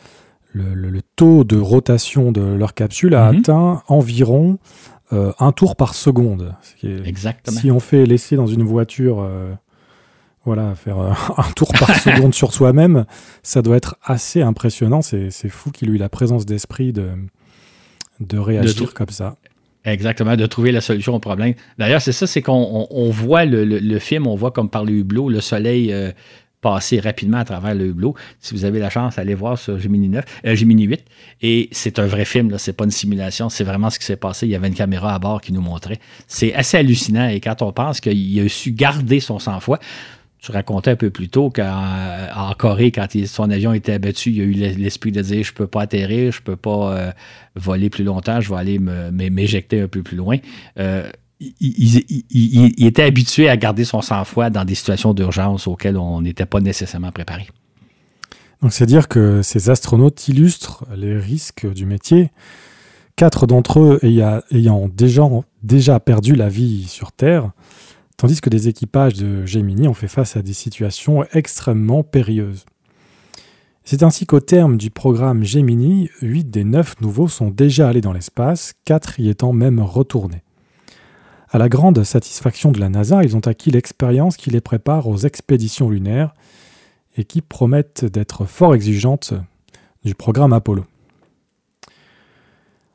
[0.52, 3.38] le, taux de rotation de leur capsule a mhm.
[3.38, 4.58] atteint environ
[5.12, 6.54] euh, un tour par seconde.
[6.82, 7.58] Exactement.
[7.58, 9.52] Si on fait laisser dans une voiture, euh,
[10.44, 13.04] voilà, faire euh, un tour par seconde sur soi-même,
[13.42, 15.02] ça doit être assez impressionnant.
[15.02, 17.10] C'est fou qu'il ait eu la présence d'esprit de,
[18.20, 19.36] de réagir comme ça.
[19.84, 21.54] Exactement, de trouver la solution au problème.
[21.78, 25.40] D'ailleurs, c'est ça, c'est qu'on voit le, film, on voit comme par le hublot, le
[25.40, 25.94] soleil
[26.60, 28.14] passer rapidement à travers le hublot.
[28.38, 31.04] Si vous avez la chance, allez voir sur Gemini 9, euh, Gemini 8.
[31.42, 34.16] Et c'est un vrai film, ce n'est pas une simulation, c'est vraiment ce qui s'est
[34.16, 34.46] passé.
[34.46, 35.98] Il y avait une caméra à bord qui nous montrait.
[36.26, 37.28] C'est assez hallucinant.
[37.28, 39.78] Et quand on pense qu'il a su garder son sang-froid,
[40.40, 44.44] tu racontais un peu plus tôt qu'en Corée, quand son avion était abattu, il a
[44.44, 47.12] eu l'esprit de dire je peux pas atterrir, je peux pas euh,
[47.56, 50.38] voler plus longtemps, je vais aller m'éjecter un peu plus loin.
[50.78, 51.10] Euh,
[51.40, 56.60] il, était habitué à garder son sang-froid dans des situations d'urgence auxquelles on n'était pas
[56.60, 57.48] nécessairement préparé.
[58.62, 62.30] Donc c'est dire que ces astronautes illustrent les risques du métier.
[63.16, 65.22] Quatre d'entre eux ayant, déjà,
[65.62, 67.50] déjà perdu la vie sur Terre,
[68.16, 72.66] tandis que des équipages de Gemini ont fait face à des situations extrêmement périlleuses.
[73.82, 78.12] C'est ainsi qu'au terme du programme Gemini, 8 des 9 nouveaux sont déjà allés dans
[78.12, 80.42] l'espace, 4 y étant même retournés.
[81.52, 85.16] À la grande satisfaction de la NASA, ils ont acquis l'expérience qui les prépare aux
[85.16, 86.32] expéditions lunaires
[87.16, 89.34] et qui promettent d'être fort exigeantes
[90.04, 90.84] du programme Apollo.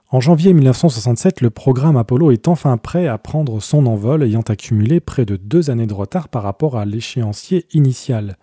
[0.09, 5.01] En janvier 1967, le programme Apollo est enfin prêt à prendre son envol, ayant accumulé
[5.01, 8.37] près de deux années de retard par rapport à l'échéancier initial.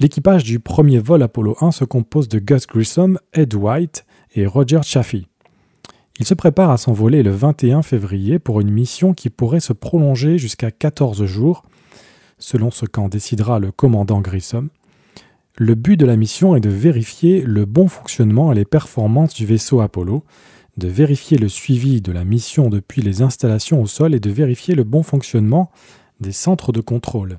[0.00, 4.80] L'équipage du premier vol Apollo 1 se compose de Gus Grissom, Ed White et Roger
[4.82, 5.28] Chaffee.
[6.20, 10.38] Il se prépare à s'envoler le 21 février pour une mission qui pourrait se prolonger
[10.38, 11.64] jusqu'à 14 jours,
[12.38, 14.68] selon ce qu'en décidera le commandant Grissom.
[15.56, 19.44] Le but de la mission est de vérifier le bon fonctionnement et les performances du
[19.44, 20.24] vaisseau Apollo,
[20.76, 24.74] de vérifier le suivi de la mission depuis les installations au sol et de vérifier
[24.74, 25.70] le bon fonctionnement
[26.20, 27.38] des centres de contrôle.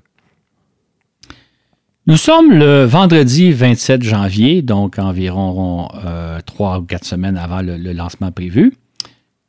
[2.07, 7.77] Nous sommes le vendredi 27 janvier, donc environ euh, trois ou quatre semaines avant le,
[7.93, 8.75] lancement prévu.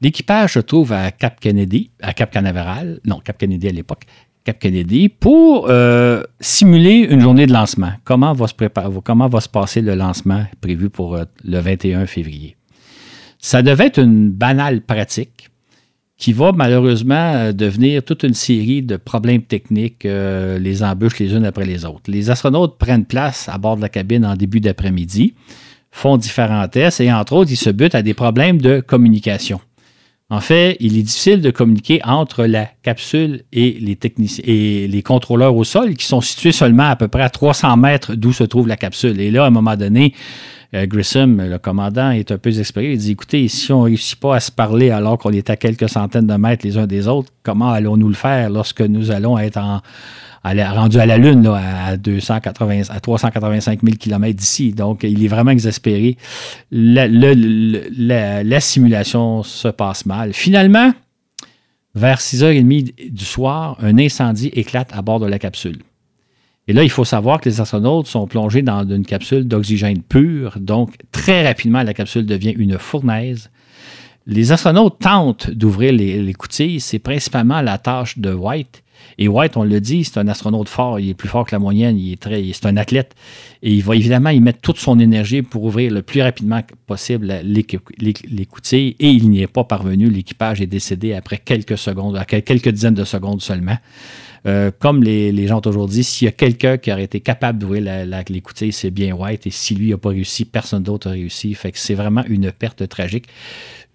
[0.00, 4.04] L'équipage se trouve à Cap Kennedy, à Cap Canaveral, non, Cap Kennedy à l'époque,
[4.42, 7.92] Cap Kennedy, pour euh, simuler une journée de lancement.
[8.04, 12.56] Comment va, se préparer, comment va se passer le lancement prévu pour le 21 février?
[13.38, 15.50] Ça devait être une banale pratique
[16.16, 21.66] qui va malheureusement devenir toute une série de problèmes techniques, les embûches les unes après
[21.66, 22.08] les autres.
[22.08, 25.34] Les astronautes prennent place à bord de la cabine en début d'après-midi
[25.96, 29.60] font différents tests et entre autres, ils se butent à des problèmes de communication.
[30.28, 35.02] En fait, il est difficile de communiquer entre la capsule et les techniciens et les
[35.02, 38.44] contrôleurs au sol qui sont situés seulement à peu près à 300 mètres d'où se
[38.44, 39.20] trouve la capsule.
[39.20, 42.92] Et là, à un moment donné, euh, Grissom, le commandant, est un peu exaspéré.
[42.92, 45.56] Il dit Écoutez, si on ne réussit pas à se parler alors qu'on est à
[45.56, 49.38] quelques centaines de mètres les uns des autres, comment allons-nous le faire lorsque nous allons
[49.38, 49.80] être en,
[50.46, 54.72] à la Lune à, 280, à 385 000 km d'ici?
[54.72, 56.16] Donc, il est vraiment exaspéré.
[56.70, 60.32] La, la, simulation se passe mal.
[60.32, 60.92] Finalement,
[61.94, 65.78] vers 6h30 du soir, un incendie éclate à bord de la capsule.
[66.68, 70.58] Et là, il faut savoir que les astronautes sont plongés dans une capsule d'oxygène pur.
[70.58, 73.50] Donc, très rapidement, la capsule devient une fournaise.
[74.26, 76.34] Les astronautes tentent d'ouvrir les.
[76.80, 78.82] C'est principalement la tâche de White
[79.18, 81.58] et White, on le dit, c'est un astronaute fort, il est plus fort que la
[81.58, 83.14] moyenne, il est très, c'est un athlète.
[83.62, 87.40] Et il va évidemment y mettre toute son énergie pour ouvrir le plus rapidement possible
[87.42, 87.66] les.
[88.80, 90.10] Et il n'y est pas parvenu.
[90.10, 93.78] L'équipage est décédé après quelques secondes, quelques dizaines de secondes seulement.
[94.46, 98.40] Euh, comme les, gens aujourd'hui, s'il y a quelqu'un qui aurait été capable d'ouvrir les
[98.40, 99.46] coutilles, c'est bien White.
[99.46, 101.54] Et si lui n'a pas réussi, personne d'autre a réussi.
[101.54, 103.26] Fait que c'est vraiment une perte tragique.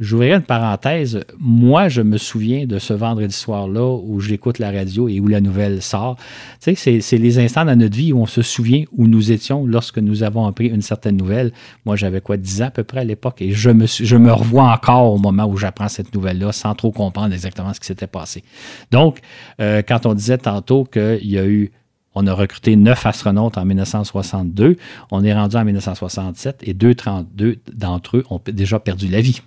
[0.01, 1.19] J'ouvrirai une parenthèse.
[1.37, 5.41] Moi, je me souviens de ce vendredi soir-là où j'écoute la radio et où la
[5.41, 6.15] nouvelle sort.
[6.59, 9.63] Tu sais, c'est les instants dans notre vie où on se souvient où nous étions
[9.63, 11.51] lorsque nous avons appris une certaine nouvelle.
[11.85, 14.33] Moi, j'avais quoi, 10 ans à peu près à l'époque et je me, je me
[14.33, 18.07] revois encore au moment où j'apprends cette nouvelle-là sans trop comprendre exactement ce qui s'était
[18.07, 18.43] passé.
[18.89, 19.19] Donc,
[19.59, 21.71] euh, quand on disait tantôt qu'il y a eu
[22.13, 24.75] on a recruté neuf astronautes en 1962.
[25.11, 29.41] On est rendu en 1967 et 232 d'entre eux ont déjà perdu la vie.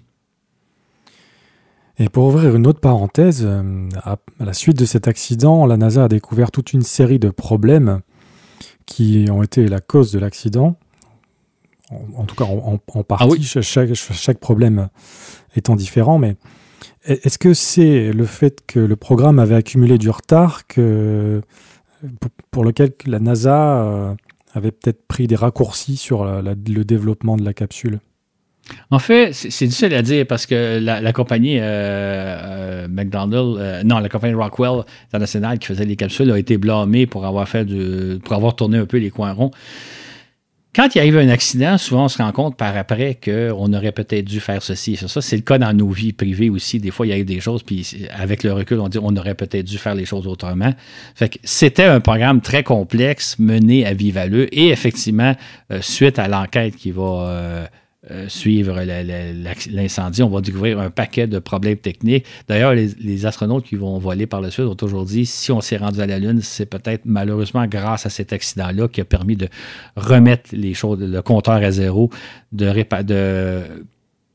[1.99, 6.05] Et pour ouvrir une autre parenthèse, euh, à la suite de cet accident, la NASA
[6.05, 8.01] a découvert toute une série de problèmes
[8.86, 10.76] qui ont été la cause de l'accident.
[12.16, 14.88] En, tout cas, en, partie, ah chaque, problème
[15.55, 16.18] étant différent.
[16.18, 16.36] Mais
[17.05, 21.42] est-ce que c'est le fait que le programme avait accumulé du retard que,
[22.51, 24.14] pour, lequel la NASA euh,
[24.55, 28.01] avait peut-être pris des raccourcis sur le développement de la capsule?
[28.91, 34.09] En fait, c'est difficile à dire parce que la, compagnie euh, euh, euh, non, la
[34.09, 38.35] compagnie Rockwell International qui faisait les capsules a été blâmée pour avoir fait du, pour
[38.35, 39.51] avoir tourné un peu les coins ronds.
[40.75, 44.25] Quand il arrive un accident, souvent on se rend compte par après qu'on aurait peut-être
[44.25, 44.97] dû faire ceci.
[44.97, 46.81] Ça, c'est le cas dans nos vies privées aussi.
[46.81, 49.15] Des fois, il y a eu des choses, puis avec le recul, on dit on
[49.17, 50.75] aurait peut-être dû faire les choses autrement.
[51.15, 55.37] Fait que c'était un programme très complexe mené à vive allure et effectivement,
[55.81, 57.69] suite à l'enquête qui va
[58.11, 58.80] euh, suivre
[59.70, 62.26] l'incendie, on va découvrir un paquet de problèmes techniques.
[62.48, 65.78] D'ailleurs, les, astronautes qui vont voler par la suite ont toujours dit si on s'est
[65.78, 69.48] rendu à la Lune, c'est peut-être malheureusement grâce à cet accident-là qui a permis de
[69.96, 72.11] remettre les choses, le compteur à zéro,
[72.52, 72.70] de,
[73.02, 73.62] de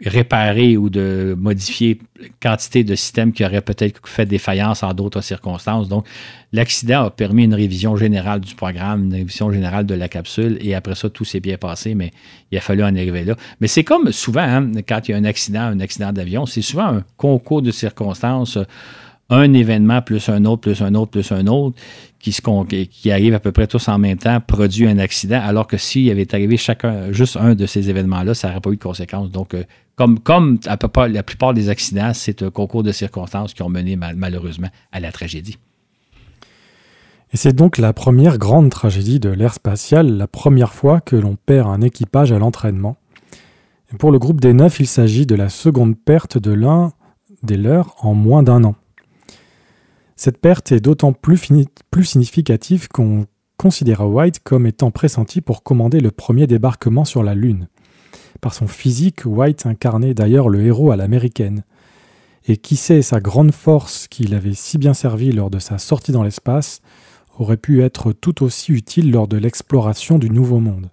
[0.06, 2.00] réparer ou de modifier
[2.42, 5.90] quantité de systèmes qui auraient peut-être fait défaillance en d'autres circonstances.
[5.90, 6.06] Donc,
[6.54, 10.74] l'accident a permis une révision générale du programme, une révision générale de la capsule, et
[10.74, 12.12] après ça, tout s'est bien passé, mais
[12.52, 13.36] il a fallu en arriver là.
[13.60, 16.62] Mais c'est comme souvent, hein, quand il y a un accident, un accident d'avion, c'est
[16.62, 18.58] souvent un concours de circonstances
[19.30, 21.80] un événement plus un autre, plus un autre, plus un autre,
[22.20, 26.10] qui, arrive à peu près tous en même temps, produit un accident, alors que s'il
[26.10, 29.32] avait arrivé chacun, juste un de ces événements-là, ça n'aurait pas eu de conséquences.
[29.32, 29.64] Donc, euh,
[29.96, 33.62] comme, comme à peu près la plupart des accidents, c'est un concours de circonstances qui
[33.62, 35.58] ont mené malheureusement à la tragédie.
[37.32, 41.36] Et c'est donc la première grande tragédie de l'ère spatiale, la première fois que l'on
[41.36, 42.98] perd un équipage à l'entraînement.
[44.00, 46.92] pour le groupe des neuf, il s'agit de la seconde perte de l'un
[47.44, 48.76] des leurs en moins d'un an.
[50.22, 51.64] Cette perte est d'autant plus,
[52.04, 57.70] significative qu'on considéra White comme étant pressenti pour commander le premier débarquement sur la Lune.
[58.42, 61.64] Par son physique, White incarnait d'ailleurs le héros à l'américaine.
[62.50, 66.12] Et qui sait, sa grande force qui l'avait si bien servi lors de sa sortie
[66.12, 66.82] dans l'espace
[67.38, 70.90] aurait pu être tout aussi utile lors de l'exploration du Nouveau Monde.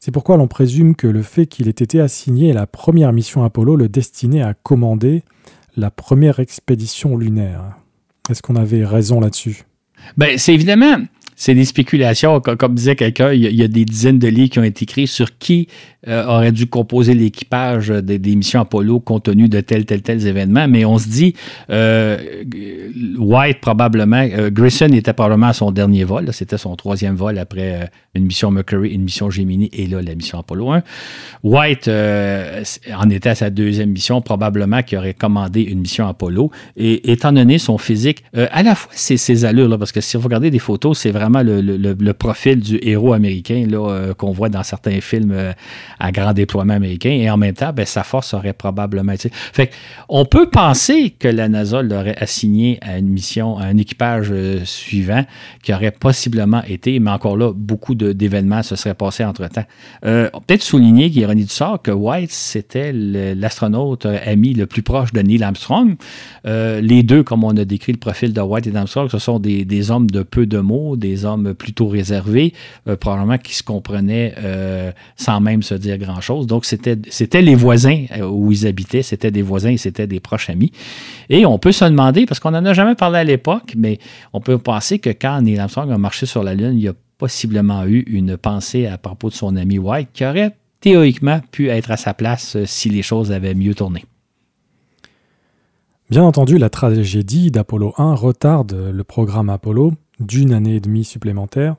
[0.00, 3.42] C'est pourquoi l'on présume que le fait qu'il ait été assigné à la première mission
[3.42, 5.22] Apollo le destinait à commander
[5.76, 7.77] la première expédition lunaire.
[8.28, 9.64] Est-ce qu'on avait raison là-dessus?
[10.16, 10.98] Ben, c'est évidemment,
[11.38, 12.40] c'est des spéculations.
[12.40, 15.38] Comme, disait quelqu'un, il, y a des dizaines de livres qui ont été écrits sur
[15.38, 15.68] qui
[16.08, 20.66] euh, aurait dû composer l'équipage des, missions Apollo compte tenu de tels, tels, tels événements.
[20.66, 21.34] Mais on se dit,
[21.70, 22.42] euh,
[23.16, 26.28] White probablement, euh, Grissom était probablement à son dernier vol.
[26.32, 30.40] C'était son troisième vol après une mission Mercury, une mission Gemini et là, la mission
[30.40, 30.82] Apollo 1.
[31.44, 36.50] White en était à sa deuxième mission, probablement qui aurait commandé une mission Apollo.
[36.76, 40.16] Et étant donné son physique, à la fois ses, ses allures, là, parce que si
[40.16, 44.62] vous regardez des photos, c'est vraiment le, profil du héros américain euh, qu'on voit dans
[44.62, 45.52] certains films euh,
[45.98, 47.10] à grand déploiement américain.
[47.10, 49.30] Et en même temps, ben, sa force aurait probablement été.
[49.32, 49.70] Fait
[50.08, 54.64] on peut penser que la NASA l'aurait assigné à une mission, à un équipage euh,
[54.64, 55.24] suivant
[55.62, 59.64] qui aurait possiblement été, mais encore là, beaucoup d'événements se seraient passés entre-temps.
[60.02, 65.42] Peut-être souligner, ironie du sort, que White, c'était l'astronaute ami le plus proche de Neil
[65.42, 65.96] Armstrong.
[66.44, 69.64] les deux, comme on a décrit le profil de White et d'Armstrong, ce sont des,
[69.64, 72.52] des hommes de peu de mots, des hommes plutôt réservés,
[72.86, 76.46] euh, probablement qui se comprenaient euh, sans même se dire grand-chose.
[76.46, 80.50] Donc, c'était les voisins euh, où ils habitaient, c'était des voisins et c'était des proches
[80.50, 80.72] amis.
[81.28, 83.98] Et on peut se demander, parce qu'on n'en a jamais parlé à l'époque, mais
[84.32, 86.94] on peut penser que quand Neil Armstrong a marché sur la Lune, il y a
[87.18, 91.90] possiblement eu une pensée à propos de son ami White qui aurait théoriquement pu être
[91.90, 94.04] à sa place si les choses avaient mieux tourné.
[96.10, 101.76] Bien entendu, la tragédie d'Apollo 1 retarde le programme Apollo d'une année et demie supplémentaire,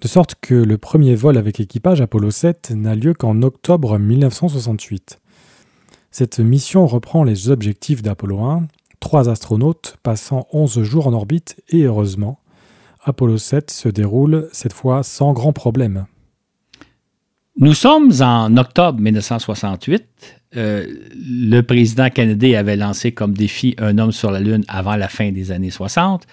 [0.00, 5.18] de sorte que le premier vol avec équipage Apollo 7 n'a lieu qu'en octobre 1968.
[6.10, 8.66] Cette mission reprend les objectifs d'Apollo 1,
[9.00, 12.38] trois astronautes passant 11 jours en orbite et heureusement,
[13.02, 16.06] Apollo 7 se déroule cette fois sans grand problème.
[17.56, 20.04] Nous sommes en octobre 1968.
[20.56, 20.86] Euh,
[21.16, 25.30] le président Kennedy avait lancé comme défi un homme sur la Lune avant la fin
[25.30, 26.24] des années 60.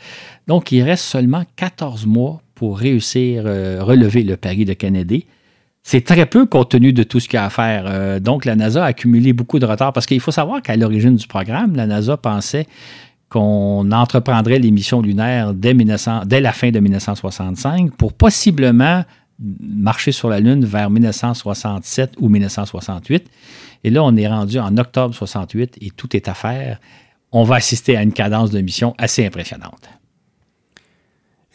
[0.47, 5.26] Donc, il reste seulement 14 mois pour réussir euh, relever le pari de Kennedy.
[5.84, 7.84] C'est très peu compte tenu de tout ce qu'il y a à faire.
[7.86, 11.15] Euh, donc, la NASA a accumulé beaucoup de retard parce qu'il faut savoir qu'à l'origine
[11.15, 12.65] du programme, la NASA pensait
[13.30, 15.74] qu'on entreprendrait les missions lunaires dès
[16.41, 19.03] la fin de 1965 pour possiblement
[19.42, 23.30] marcher sur la Lune vers 1967 ou 1968.
[23.84, 26.80] Et là, on est rendu en octobre 68 et tout est à faire.
[27.32, 29.89] On va assister à une cadence de mission assez impressionnante.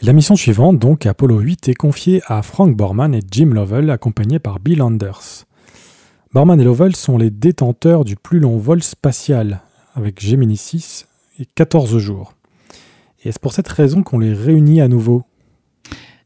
[0.03, 4.39] La mission suivante, donc Apollo 8, est confiée à Frank Borman et Jim Lovell, accompagnés
[4.39, 5.47] par Bill Anders.
[6.35, 9.63] Borman et Lovell sont les détenteurs du plus long vol spatial,
[9.95, 11.07] avec Gemini 6
[11.39, 12.35] et 14 jours.
[13.25, 15.25] Et c'est pour cette raison qu'on les réunit à nouveau?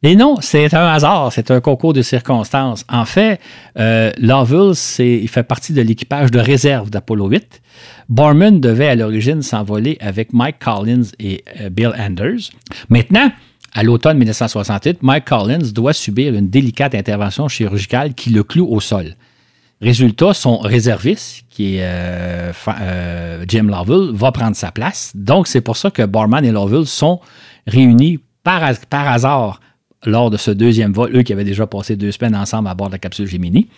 [0.03, 2.87] Et non, c'est un hasard, c'est un concours de circonstances.
[2.89, 3.39] En fait,
[3.79, 7.61] euh, Lovell, il fait partie de l'équipage de réserve d'Apollo 8.
[8.09, 12.51] Borman devait à l'origine s'envoler avec Mike Collins et euh, Bill Anders.
[12.89, 13.31] Maintenant,
[13.75, 18.81] à l'automne 1968, Mike Collins doit subir une délicate intervention chirurgicale qui le cloue au
[18.81, 19.17] sol.
[19.83, 25.13] Résultat, son réserviste, qui est euh, Jim Lovell, va prendre sa place.
[25.15, 27.21] Donc, c'est pour ça que Borman et Lovell sont
[27.67, 29.61] réunis par hasard
[30.07, 32.89] lors de ce deuxième vol, eux qui avaient déjà passé deux semaines ensemble à bord
[32.89, 33.69] de la capsule Gemini.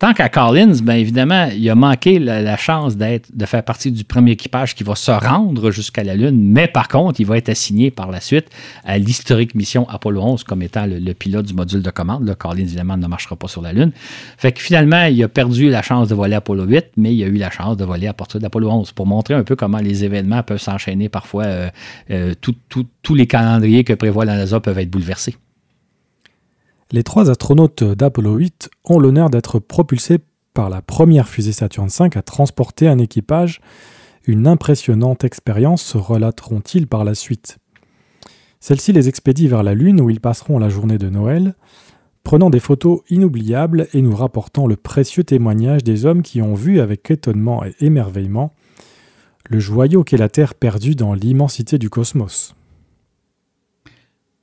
[0.00, 4.02] Tant qu'à Collins, bien évidemment, il a manqué la, chance d'être, de faire partie du
[4.02, 7.48] premier équipage qui va se rendre jusqu'à la Lune, mais par contre, il va être
[7.48, 8.46] assigné par la suite
[8.84, 12.26] à l'historique mission Apollo 11 comme étant le, pilote du module de commande.
[12.26, 13.92] Là, Collins, évidemment, ne marchera pas sur la Lune.
[14.36, 17.26] Fait que finalement, il a perdu la chance de voler Apollo 8, mais il a
[17.26, 20.04] eu la chance de voler à partir d'Apollo 11 pour montrer un peu comment les
[20.04, 21.44] événements peuvent s'enchaîner parfois.
[21.44, 21.70] Euh,
[22.10, 25.36] euh, tous les calendriers que prévoit la NASA peuvent être bouleversés.
[26.90, 30.20] Les trois astronautes d'Apollo 8 ont l'honneur d'être propulsés
[30.54, 33.60] par la première fusée Saturn V à transporter un équipage.
[34.26, 37.58] Une impressionnante expérience se relateront-ils par la suite.
[38.60, 41.54] Celle-ci les expédie vers la Lune où ils passeront la journée de Noël,
[42.24, 46.80] prenant des photos inoubliables et nous rapportant le précieux témoignage des hommes qui ont vu
[46.80, 48.54] avec étonnement et émerveillement
[49.50, 52.54] le joyau qu'est la Terre perdue dans l'immensité du cosmos.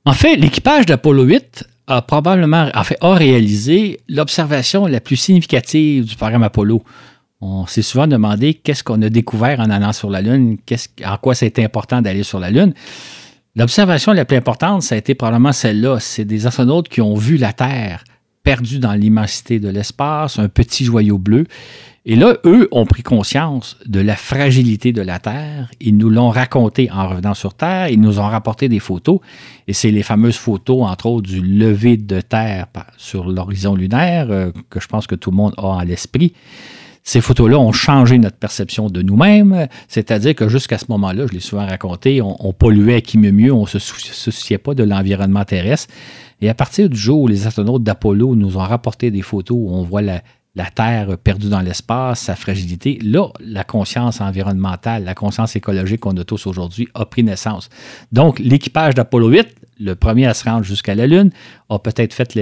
[0.04, 6.04] En fait, l'équipage d'Apollo 8 a probablement a, fait, a réalisé l'observation la plus significative
[6.04, 6.82] du programme Apollo.
[7.40, 10.56] On s'est souvent demandé qu'est-ce qu'on a découvert en allant sur la Lune,
[11.04, 12.72] en quoi c'est important d'aller sur la Lune.
[13.54, 15.98] L'observation la plus importante, ça a été probablement celle-là.
[16.00, 18.04] C'est des astronautes qui ont vu la Terre
[18.42, 21.46] perdue dans l'immensité de l'espace, un petit joyau bleu,
[22.08, 25.68] et là, eux ont pris conscience de la fragilité de la Terre.
[25.80, 27.88] Ils nous l'ont raconté en revenant sur Terre.
[27.88, 29.18] Ils nous ont rapporté des photos.
[29.66, 34.52] Et c'est les fameuses photos, entre autres, du lever de Terre sur l'horizon lunaire, euh,
[34.70, 36.32] que je pense que tout le monde a à l'esprit.
[37.02, 41.40] Ces photos-là ont changé notre perception de nous-mêmes, c'est-à-dire que jusqu'à ce moment-là, je l'ai
[41.40, 45.92] souvent raconté, on, polluait qui mieux mieux, on ne se souciait pas de l'environnement terrestre.
[46.40, 49.70] Et à partir du jour où les astronautes d'Apollo nous ont rapporté des photos où
[49.70, 50.20] on voit la,
[50.56, 56.16] la Terre perdue dans l'espace, sa fragilité, là, la conscience environnementale, la conscience écologique qu'on
[56.16, 57.68] a tous aujourd'hui a pris naissance.
[58.10, 59.46] Donc, l'équipage d'Apollo 8,
[59.80, 61.30] le premier à se rendre jusqu'à la Lune,
[61.68, 62.34] a peut-être fait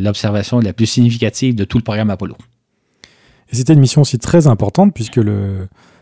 [0.00, 2.36] l'observation la plus significative de tout le programme Apollo.
[3.52, 5.20] Et c'était une mission aussi très importante puisque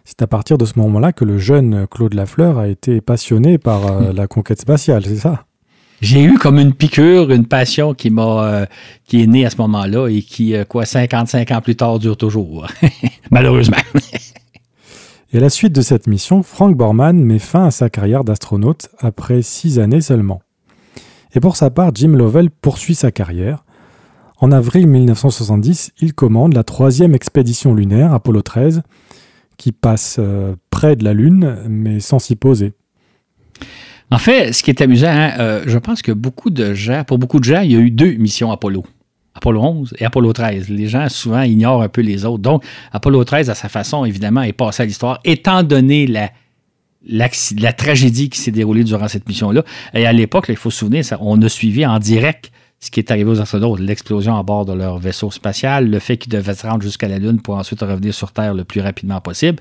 [0.04, 3.86] c'est à partir de ce moment-là que le jeune Claude Lafleur a été passionné par
[3.86, 5.46] euh, la conquête spatiale, c'est ça?
[6.00, 8.66] J'ai eu comme une piqûre, une passion qui m'a euh,
[9.06, 12.16] qui est née à ce moment-là et qui, euh, quoi, 55 ans plus tard, dure
[12.16, 12.66] toujours.
[13.30, 13.76] Malheureusement.
[15.32, 18.88] et à la suite de cette mission, Frank Borman met fin à sa carrière d'astronaute
[18.98, 20.42] après six années seulement.
[21.34, 23.64] Et pour sa part, Jim Lovell poursuit sa carrière.
[24.38, 28.82] En avril 1970, il commande la troisième expédition lunaire, Apollo 13,
[29.56, 32.72] qui passe euh, près de la Lune, mais sans s'y poser.
[34.10, 37.18] En fait, ce qui est amusant, hein, euh, je pense que beaucoup de gens, pour
[37.18, 38.84] beaucoup de gens, il y a eu deux missions Apollo.
[39.34, 40.68] Apollo 11 et Apollo 13.
[40.68, 42.42] Les gens souvent ignorent un peu les autres.
[42.42, 46.30] Donc, Apollo 13, à sa façon, évidemment, est passé à l'histoire, étant donné la,
[47.06, 49.64] la, tragédie qui s'est déroulée durant cette mission-là.
[49.92, 52.52] Et à l'époque, il faut se souvenir, on a suivi en direct
[52.84, 56.18] ce qui est arrivé aux astronautes, l'explosion à bord de leur vaisseau spatial, le fait
[56.18, 59.22] qu'ils devaient se rendre jusqu'à la Lune pour ensuite revenir sur Terre le plus rapidement
[59.22, 59.58] possible.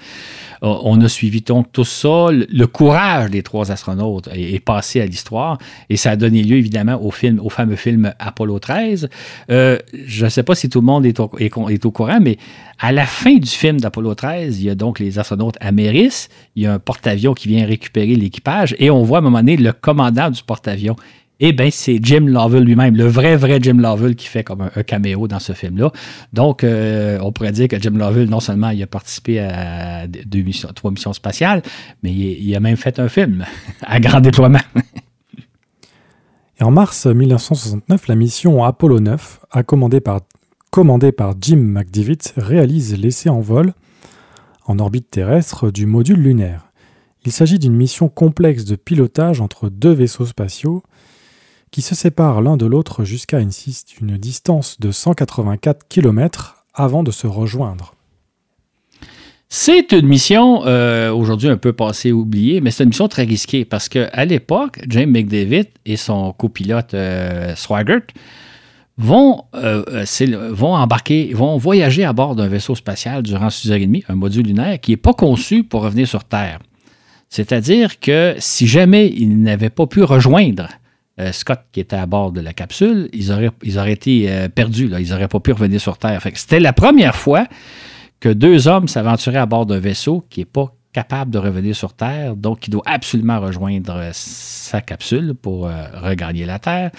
[0.61, 2.27] Euh, on a suivi donc tout ça.
[2.31, 5.57] Le courage des trois astronautes est, passé à l'histoire
[5.89, 9.09] et ça a donné lieu évidemment au, film, au fameux film Apollo 13.
[9.49, 12.37] Euh, je ne sais pas si tout le monde est au, courant, mais
[12.77, 16.27] à la fin du film d'Apollo 13, il y a donc les astronautes à Méris,
[16.57, 19.37] il y a un porte-avions qui vient récupérer l'équipage et on voit à un moment
[19.37, 20.97] donné le commandant du porte-avions
[21.45, 24.83] eh bien, c'est Jim Lovell lui-même, le vrai, vrai Jim Lovell qui fait comme un,
[24.83, 25.91] caméo dans ce film-là.
[26.31, 30.41] Donc, euh, on pourrait dire que Jim Lovell, non seulement il a participé à deux
[30.41, 31.61] missions, trois missions spatiales,
[32.01, 33.43] mais il, a même fait un film
[33.81, 34.61] à grand déploiement.
[36.61, 40.21] Et en mars 1969, la mission Apollo 9, commandée par,
[40.71, 43.73] commandée par Jim McDivitt, réalise l'essai en vol
[44.65, 46.71] en orbite terrestre du module lunaire.
[47.25, 50.83] Il s'agit d'une mission complexe de pilotage entre deux vaisseaux spatiaux
[51.73, 53.49] qui se séparent l'un de l'autre jusqu'à une,
[54.19, 57.95] distance de 184 km avant de se rejoindre.
[59.49, 63.65] C'est une mission euh, aujourd'hui un peu passée oubliée, mais c'est une mission très risquée
[63.65, 68.05] parce qu'à l'époque, James McDavid et son copilote euh, Swigert
[68.99, 70.05] vont, euh,
[70.51, 74.15] vont embarquer, vont voyager à bord d'un vaisseau spatial durant 6 heures et demie, un
[74.15, 76.59] module lunaire qui n'est pas conçu pour revenir sur Terre.
[77.29, 80.82] C'est-à-dire que si jamais ils n'avaient pas pu rejoindre euh,
[81.31, 84.99] Scott qui était à bord de la capsule, ils auraient, été euh, perdus, là.
[84.99, 86.21] ils n'auraient pas pu revenir sur Terre.
[86.33, 87.45] C'était la première fois
[88.19, 91.93] que deux hommes s'aventuraient à bord d'un vaisseau qui n'est pas capable de revenir sur
[91.93, 95.69] Terre, donc il doit absolument rejoindre euh, sa capsule pour
[96.01, 96.91] regagner la Terre.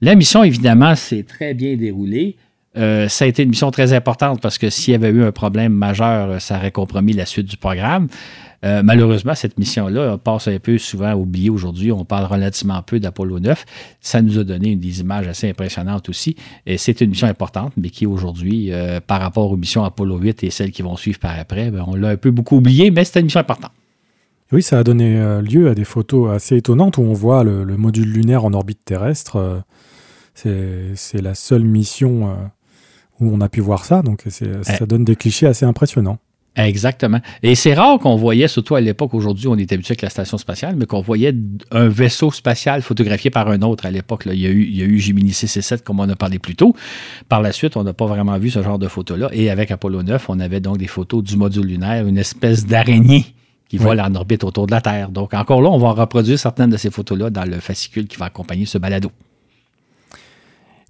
[0.00, 2.36] La mission, évidemment, s'est très bien déroulée.
[2.74, 5.74] ça a été une mission très importante parce que s'il y avait eu un problème
[5.74, 8.08] majeur, ça aurait compromis la suite du programme.
[8.62, 11.92] Euh, malheureusement, cette mission-là passe un peu souvent oubliée aujourd'hui.
[11.92, 13.64] On parle relativement peu d'Apollo 9.
[14.00, 16.36] Ça nous a donné des images assez impressionnantes aussi.
[16.66, 20.44] Et c'est une mission importante, mais qui aujourd'hui, euh, par rapport aux missions Apollo 8
[20.44, 23.04] et celles qui vont suivre par après, ben, on l'a un peu beaucoup oublié, mais
[23.04, 23.72] c'est une mission importante.
[24.52, 27.64] Oui, ça a donné euh, lieu à des photos assez étonnantes où on voit le,
[27.76, 29.62] module lunaire en orbite terrestre.
[30.34, 32.36] C'est la seule mission
[33.20, 36.18] où on a pu voir ça, donc ça donne des clichés assez impressionnants.
[36.66, 37.20] Exactement.
[37.42, 40.38] Et c'est rare qu'on voyait, surtout à l'époque, aujourd'hui, on est habitué avec la station
[40.38, 41.34] spatiale, mais qu'on voyait
[41.70, 44.24] un vaisseau spatial photographié par un autre à l'époque.
[44.26, 46.16] Il, y a eu, il y a eu Gemini 6 et 7, comme on a
[46.16, 46.74] parlé plus tôt.
[47.28, 49.28] Par la suite, on n'a pas vraiment vu ce genre de photos-là.
[49.32, 53.26] Et avec Apollo 9, on avait donc des photos du module lunaire, une espèce d'araignée
[53.68, 55.10] qui vole en orbite autour de la Terre.
[55.10, 58.26] Donc, encore là, on va reproduire certaines de ces photos-là dans le fascicule qui va
[58.26, 59.12] accompagner ce balado.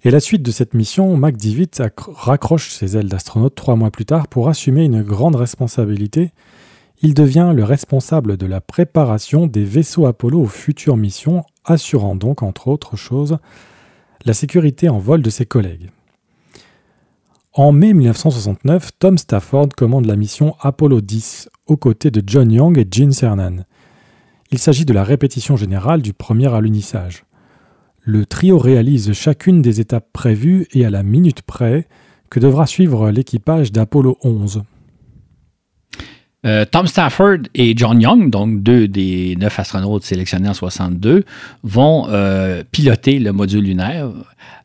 [0.03, 4.27] Et la suite de cette mission, McDivitt raccroche ses ailes d'astronaute trois mois plus tard
[4.27, 6.31] pour assumer une grande responsabilité.
[7.03, 12.41] Il devient le responsable de la préparation des vaisseaux Apollo aux futures missions, assurant donc,
[12.41, 13.37] entre autres choses,
[14.25, 15.91] la sécurité en vol de ses collègues.
[17.53, 22.77] En mai 1969, Tom Stafford commande la mission Apollo 10 aux côtés de John Young
[22.79, 23.65] et Gene Cernan.
[24.49, 27.23] Il s'agit de la répétition générale du premier alunissage.
[28.03, 31.87] Le trio réalise chacune des étapes prévues et à la minute près
[32.31, 34.63] que devra suivre l'équipage d'Apollo 11.
[36.43, 41.23] Euh, Tom Stafford et John Young, donc deux des neuf astronautes sélectionnés en 62,
[41.61, 44.09] vont euh, piloter le module lunaire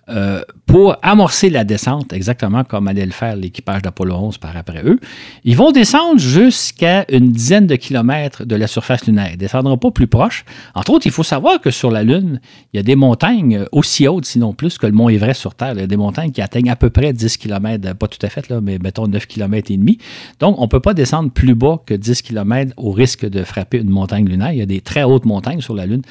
[0.09, 4.83] euh, pour amorcer la descente, exactement comme allait le faire l'équipage d'Apollo 11 par après
[4.85, 5.01] eux.
[5.43, 9.29] Ils vont descendre jusqu'à une dizaine de kilomètres de la surface lunaire.
[9.31, 10.45] Ils ne descendront pas plus proche.
[10.75, 12.41] Entre autres, il faut savoir que sur la Lune,
[12.73, 15.73] il y a des montagnes aussi hautes, sinon plus, que le mont Everest sur Terre.
[15.75, 18.29] Il y a des montagnes qui atteignent à peu près 10 km, pas tout à
[18.29, 19.99] fait, là, mais mettons 9 km et demi.
[20.39, 23.79] Donc, on ne peut pas descendre plus bas que 10 km au risque de frapper
[23.79, 24.53] une montagne lunaire.
[24.53, 26.03] Il y a des très hautes montagnes sur la Lune.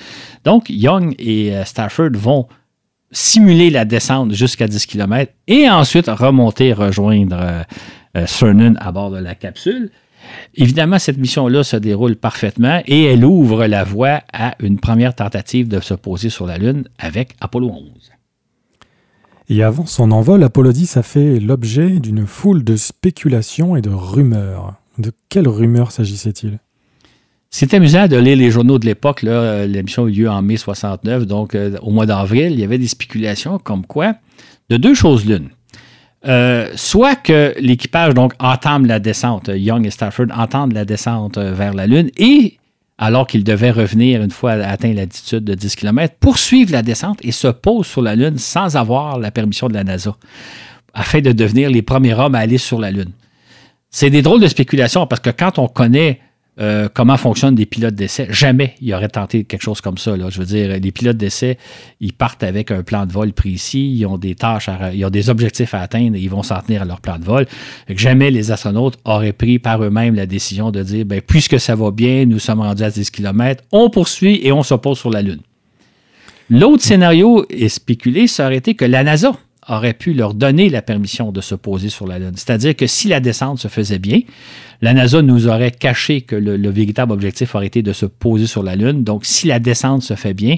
[0.44, 2.48] Donc, Young et euh, Stafford vont
[3.16, 7.64] simuler la descente jusqu'à 10 km et ensuite remonter, rejoindre euh,
[8.18, 9.90] euh, Cernan à bord de la capsule.
[10.56, 15.68] Évidemment, cette mission-là se déroule parfaitement et elle ouvre la voie à une première tentative
[15.68, 18.12] de se poser sur la Lune avec Apollo 11.
[19.48, 23.92] Et avant son envol, Apollo 10 a fait l'objet d'une foule de spéculations et de
[23.92, 24.74] rumeurs.
[24.98, 26.60] De quelles rumeurs s'agissait-il?
[27.50, 29.22] C'est amusant de lire les journaux de l'époque.
[29.22, 32.78] L'émission a eu lieu en mai 69, donc euh, au mois d'avril, il y avait
[32.78, 34.16] des spéculations comme quoi
[34.70, 35.50] de deux choses l'une.
[36.28, 41.54] Euh, soit que l'équipage donc entame la descente, Young et Stafford entendent la descente euh,
[41.54, 42.58] vers la Lune et
[42.98, 47.32] alors qu'ils devaient revenir une fois atteint l'altitude de 10 km, poursuivent la descente et
[47.32, 50.16] se posent sur la Lune sans avoir la permission de la NASA,
[50.94, 53.12] afin de devenir les premiers hommes à aller sur la Lune.
[53.92, 56.22] C'est des drôles de spéculations parce que quand on connaît
[56.60, 58.28] euh, comment fonctionnent des pilotes d'essai?
[58.30, 60.16] Jamais il aurait tenté quelque chose comme ça.
[60.30, 61.58] Je veux dire, les pilotes d'essai,
[62.00, 65.30] ils partent avec un plan de vol précis, ils ont des tâches, ils ont des
[65.30, 67.46] objectifs à atteindre et ils vont s'en tenir à leur plan de vol.
[67.90, 71.92] jamais les astronautes auraient pris par eux-mêmes la décision de dire, ben, puisque ça va
[71.92, 75.22] bien, nous sommes rendus à 10 km, on poursuit et on se pose sur la
[75.22, 75.42] Lune.
[76.50, 79.36] L'autre scénario est spéculé, ça aurait été que la NASA
[79.68, 82.34] aurait pu leur donner la permission de se poser sur la Lune.
[82.36, 84.20] C'est-à-dire que si la descente se faisait bien,
[84.82, 88.62] la NASA nous aurait caché que le, véritable objectif aurait été de se poser sur
[88.62, 89.04] la Lune.
[89.04, 90.58] Donc, si la descente se fait bien,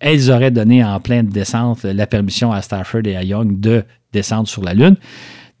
[0.00, 4.48] elles auraient donné en pleine descente la permission à Stafford et à Young de descendre
[4.48, 4.96] sur la Lune.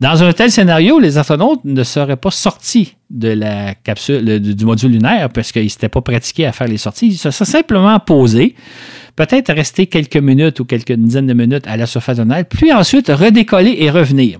[0.00, 4.92] Dans un tel scénario, les astronautes ne seraient pas sortis de la capsule, du module
[4.92, 7.08] lunaire parce qu'ils ne s'étaient pas pratiqués à faire les sorties.
[7.08, 8.54] Ils se seraient simplement posés,
[9.16, 13.08] peut-être rester quelques minutes ou quelques dizaines de minutes à la surface lunaire, puis ensuite
[13.08, 14.38] redécoller et revenir.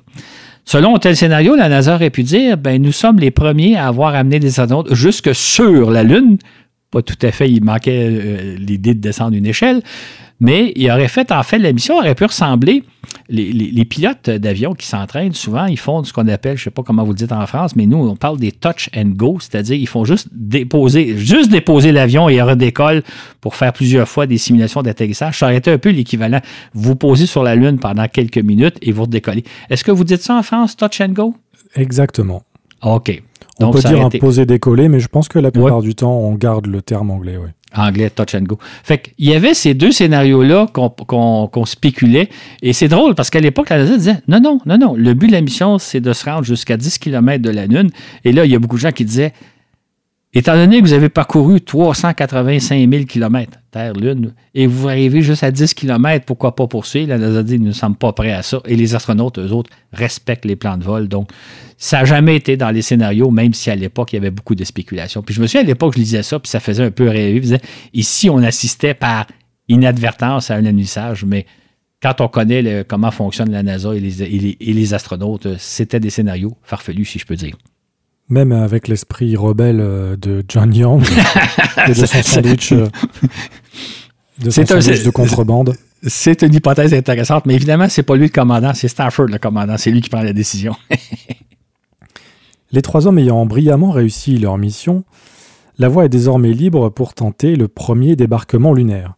[0.64, 4.14] Selon tel scénario, la NASA aurait pu dire ben, nous sommes les premiers à avoir
[4.14, 6.38] amené des astronautes jusque sur la Lune.
[6.90, 9.82] Pas tout à fait, il manquait euh, l'idée de descendre une échelle,
[10.40, 12.84] mais il aurait fait, en fait, la mission aurait pu ressembler.
[13.28, 16.82] Les, pilotes d'avion qui s'entraînent, souvent, ils font ce qu'on appelle, je ne sais pas
[16.82, 19.76] comment vous le dites en France, mais nous, on parle des touch and go, c'est-à-dire
[19.76, 23.02] ils font juste déposer, juste déposer l'avion et ils redécollent
[23.40, 25.38] pour faire plusieurs fois des simulations d'atterrissage.
[25.38, 26.40] Ça aurait été un peu l'équivalent.
[26.72, 29.44] Vous posez sur la Lune pendant quelques minutes et vous redécollez.
[29.68, 31.34] Est-ce que vous dites ça en France, touch and go?
[31.74, 32.42] Exactement.
[32.82, 33.22] OK.
[33.60, 36.34] On peut dire un poser décoller, mais je pense que la plupart du temps, on
[36.34, 37.50] garde le terme anglais, oui.
[37.76, 38.58] Anglais, touch and go.
[38.82, 42.30] Fait qu'il y avait ces deux scénarios-là qu'on spéculait.
[42.62, 44.94] Et c'est drôle parce qu'à l'époque, la NASA disait non, non, non, non.
[44.96, 47.90] Le but de la mission, c'est de se rendre jusqu'à 10 km de la Lune.
[48.24, 49.34] Et là, il y a beaucoup de gens qui disaient
[50.34, 55.50] Étant donné que vous avez parcouru 385 000 km Terre-Lune et vous arrivez juste à
[55.50, 57.08] 10 km, pourquoi pas poursuivre?
[57.08, 58.60] La NASA dit nous ne sommes pas prêts à ça.
[58.66, 61.08] Et les astronautes, eux autres, respectent les plans de vol.
[61.08, 61.30] Donc,
[61.78, 64.54] ça n'a jamais été dans les scénarios, même si à l'époque, il y avait beaucoup
[64.54, 65.22] de spéculations.
[65.22, 67.40] Puis je me souviens, à l'époque, je lisais ça, puis ça faisait un peu rêver.
[67.42, 67.56] Je
[67.94, 69.26] ici, on assistait par
[69.68, 71.46] inadvertance à un annulissage, mais
[72.02, 77.18] quand on connaît comment fonctionne la NASA et les astronautes, c'était des scénarios farfelus, si
[77.18, 77.56] je peux dire.
[78.30, 81.02] Même avec l'esprit rebelle euh, de John Young
[81.86, 82.88] et de son sandwich, euh,
[84.42, 85.74] de, son sandwich de contrebande.
[86.06, 89.76] C'est une hypothèse intéressante, mais évidemment, c'est pas lui le commandant, c'est Stafford le commandant,
[89.78, 90.76] c'est lui qui prend la décision.
[92.70, 95.04] Les trois hommes ayant brillamment réussi leur mission,
[95.78, 99.14] la voie est désormais libre pour tenter le premier débarquement lunaire.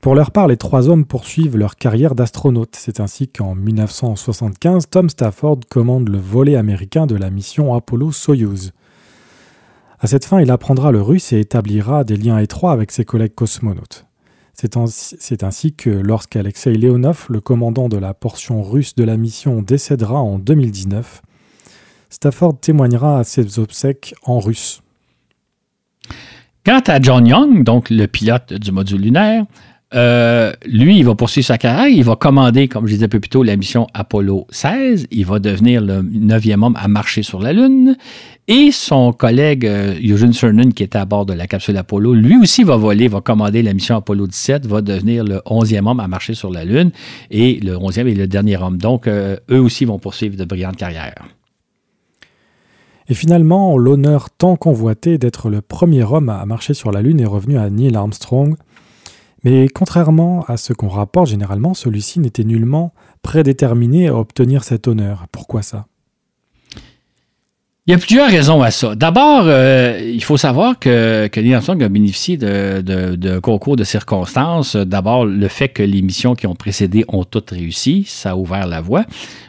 [0.00, 2.74] Pour leur part, les trois hommes poursuivent leur carrière d'astronaute.
[2.74, 8.72] C'est ainsi qu'en 1975, Tom Stafford commande le volet américain de la mission Apollo-Soyuz.
[9.98, 13.34] À cette fin, il apprendra le russe et établira des liens étroits avec ses collègues
[13.34, 14.06] cosmonautes.
[14.54, 20.20] C'est ainsi que lorsqu'Alexei Leonov, le commandant de la portion russe de la mission, décédera
[20.20, 21.20] en 2019,
[22.08, 24.82] Stafford témoignera à ses obsèques en russe.
[26.64, 29.46] Quant à John Young, donc le pilote du module lunaire,
[29.92, 31.88] euh, lui, il va poursuivre sa carrière.
[31.88, 35.08] Il va commander, comme je disais un peu plus tôt, la mission Apollo 16.
[35.10, 37.96] Il va devenir le neuvième homme à marcher sur la Lune.
[38.46, 42.36] Et son collègue euh, Eugene Cernan, qui était à bord de la capsule Apollo, lui
[42.36, 46.08] aussi va voler, va commander la mission Apollo 17, va devenir le onzième homme à
[46.08, 46.92] marcher sur la Lune.
[47.30, 48.78] Et le onzième est le dernier homme.
[48.78, 51.24] Donc, euh, eux aussi vont poursuivre de brillantes carrières.
[53.08, 57.26] Et finalement, l'honneur tant convoité d'être le premier homme à marcher sur la Lune est
[57.26, 58.54] revenu à Neil Armstrong
[59.44, 62.92] Mais contrairement à ce qu'on rapporte généralement, celui-ci n'était nullement
[63.22, 65.26] prédéterminé à obtenir cet honneur.
[65.32, 65.86] Pourquoi ça?
[67.90, 68.94] Il y a plusieurs raisons à ça.
[68.94, 74.76] D'abord, euh, il faut savoir que, que Neil a bénéficié de, de, concours de circonstances.
[74.76, 78.68] D'abord, le fait que les missions qui ont précédé ont toutes réussi, ça a ouvert
[78.68, 79.06] la voie.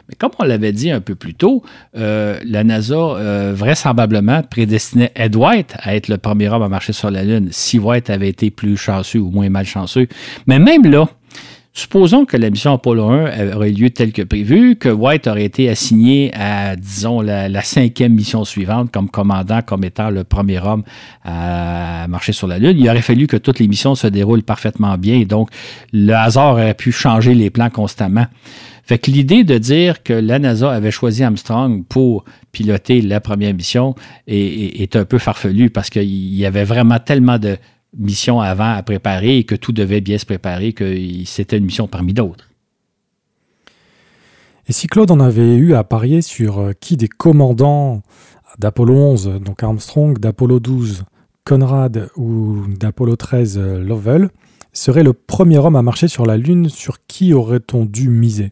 [0.08, 1.62] Mais comme on l'avait dit un peu plus tôt,
[1.96, 6.92] euh, la NASA euh, vraisemblablement prédestinait Ed White à être le premier homme à marcher
[6.92, 10.08] sur la Lune si White avait été plus chanceux ou moins malchanceux.
[10.48, 11.08] Mais même là,
[11.74, 15.70] Supposons que la mission Apollo 1 aurait lieu tel que prévu, que White aurait été
[15.70, 20.82] assigné à, disons, la, cinquième mission suivante comme commandant, comme étant le premier homme
[21.24, 22.76] à marcher sur la Lune.
[22.78, 25.48] Il aurait fallu que toutes les missions se déroulent parfaitement bien et donc
[25.94, 28.26] le hasard aurait pu changer les plans constamment.
[28.84, 33.54] Fait que l'idée de dire que la NASA avait choisi Armstrong pour piloter la première
[33.54, 33.94] mission
[34.26, 37.56] est un peu farfelu parce qu'il y avait vraiment tellement de,
[37.96, 41.88] mission avant à préparer et que tout devait bien se préparer, que c'était une mission
[41.88, 42.48] parmi d'autres.
[44.68, 48.02] Et si Claude en avait eu à parier sur euh, qui des commandants
[48.58, 51.04] d'Apollo 11, donc Armstrong, d'Apollo 12,
[51.44, 54.30] Conrad ou d'Apollo 13, euh, Lovell,
[54.72, 58.50] serait le premier homme à marcher sur la Lune, sur qui aurait-on dû miser?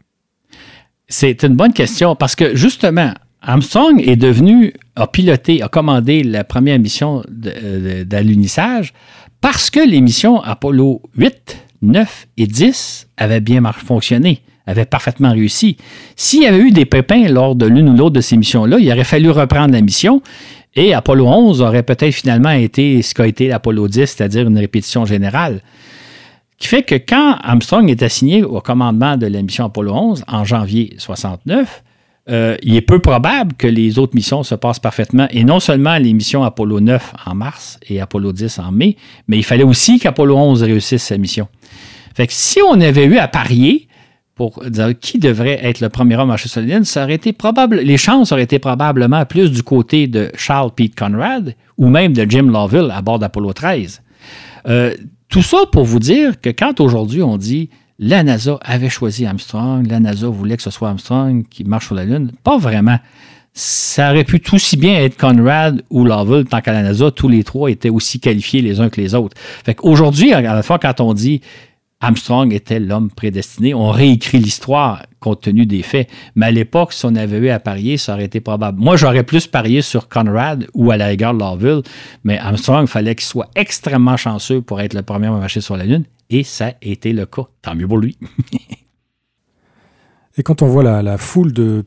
[1.08, 6.44] C'est une bonne question parce que justement, Armstrong est devenu, a piloté, a commandé la
[6.44, 8.92] première mission euh, d'alunissage
[9.40, 15.76] parce que les missions Apollo 8, 9 et 10 avaient bien fonctionné, avaient parfaitement réussi.
[16.16, 18.90] S'il y avait eu des pépins lors de l'une ou l'autre de ces missions-là, il
[18.92, 20.22] aurait fallu reprendre la mission
[20.76, 25.04] et Apollo 11 aurait peut-être finalement été ce qu'a été l'Apollo 10, c'est-à-dire une répétition
[25.04, 25.62] générale.
[26.58, 30.44] Qui fait que quand Armstrong est assigné au commandement de la mission Apollo 11 en
[30.44, 31.82] janvier 69,
[32.30, 35.26] euh, il est peu probable que les autres missions se passent parfaitement.
[35.30, 38.96] Et non seulement les missions Apollo 9 en mars et Apollo 10 en mai,
[39.26, 41.48] mais il fallait aussi qu'Apollo 11 réussisse sa mission.
[42.14, 43.88] Fait que si on avait eu à parier
[44.34, 47.96] pour dire qui devrait être le premier homme à Lune, ça aurait été probable, les
[47.96, 52.44] chances auraient été probablement plus du côté de Charles Pete Conrad ou même de Jim
[52.50, 54.02] Lovell à bord d'Apollo 13.
[54.68, 54.94] Euh,
[55.28, 57.70] tout ça pour vous dire que quand aujourd'hui on dit
[58.02, 61.94] la NASA avait choisi Armstrong, la NASA voulait que ce soit Armstrong qui marche sur
[61.94, 62.32] la Lune.
[62.42, 62.98] Pas vraiment.
[63.52, 67.28] Ça aurait pu tout si bien être Conrad ou Lovell, tant qu'à la NASA, tous
[67.28, 69.36] les trois étaient aussi qualifiés les uns que les autres.
[69.38, 71.42] Fait qu'aujourd'hui, à la fois, quand on dit
[72.00, 73.74] Armstrong était l'homme prédestiné.
[73.74, 76.08] On réécrit l'histoire compte tenu des faits.
[76.34, 78.80] Mais à l'époque, si on avait eu à parier, ça aurait été probable.
[78.80, 81.82] Moi, j'aurais plus parié sur Conrad ou à la rigueur Lovell,
[82.24, 85.84] mais Armstrong, fallait qu'il soit extrêmement chanceux pour être le premier à marcher sur la
[85.84, 86.04] Lune.
[86.30, 87.48] Et ça a été le cas.
[87.60, 88.16] Tant mieux pour lui.
[90.38, 91.84] et quand on voit la, foule de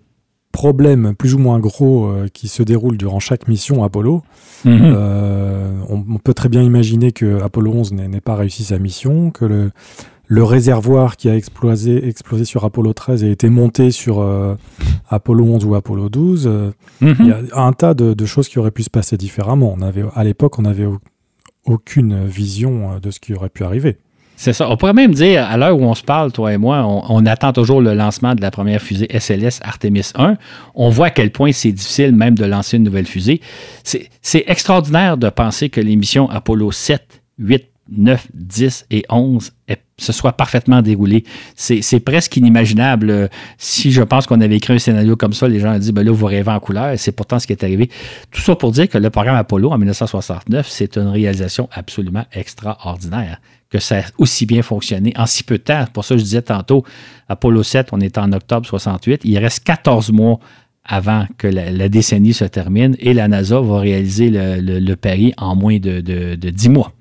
[0.51, 4.21] problèmes plus ou moins gros euh, qui se déroulent durant chaque mission Apollo,
[4.65, 4.81] mhm.
[4.83, 9.45] euh, on, peut très bien imaginer que Apollo 11 n'ait pas réussi sa mission, que
[9.45, 9.71] le,
[10.27, 14.55] le réservoir qui a explosé, explosé sur Apollo 13 a été monté sur euh,
[15.09, 16.47] Apollo 11 ou Apollo 12.
[17.01, 17.15] Mhm.
[17.19, 19.73] Il y a un tas de, de, choses qui auraient pu se passer différemment.
[19.75, 20.87] On avait, à l'époque, on n'avait
[21.65, 23.97] aucune vision de ce qui aurait pu arriver.
[24.35, 24.69] C'est ça.
[24.69, 27.53] On pourrait même dire, à l'heure où on se parle, toi et moi, on, attend
[27.53, 30.37] toujours le lancement de la première fusée SLS Artemis 1.
[30.75, 33.41] On voit à quel point c'est difficile même de lancer une nouvelle fusée.
[33.83, 39.51] C'est extraordinaire de penser que les missions Apollo 7, 8, 9, 10 et 11
[39.97, 41.23] se soient parfaitement déroulées.
[41.55, 43.29] C'est presque inimaginable.
[43.57, 46.03] Si je pense qu'on avait écrit un scénario comme ça, les gens ont dit, ben
[46.03, 46.97] là, vous rêvez en couleur.
[46.97, 47.89] C'est pourtant ce qui est arrivé.
[48.31, 53.39] Tout ça pour dire que le programme Apollo en 1969, c'est une réalisation absolument extraordinaire
[53.73, 55.85] que ça a aussi bien fonctionné en si peu de temps.
[55.91, 56.83] Pour ça, je disais tantôt,
[57.27, 59.21] Apollo 7, on est en octobre 68.
[59.23, 60.39] Il reste 14 mois
[60.85, 65.79] avant que la, décennie se termine et la NASA va réaliser le, pari en moins
[65.79, 66.91] de, de, de 10 mois.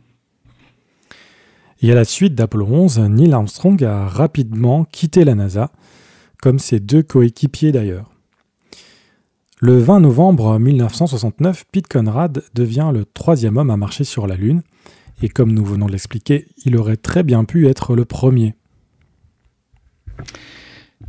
[1.82, 5.72] Et à la suite d'Apollo 11, Neil Armstrong a rapidement quitté la NASA,
[6.40, 8.10] comme ses deux coéquipiers d'ailleurs.
[9.60, 14.62] Le 20 novembre 1969, Pete Conrad devient le troisième homme à marcher sur la Lune
[15.22, 18.54] et comme nous venons de l'expliquer, il aurait très bien pu être le premier.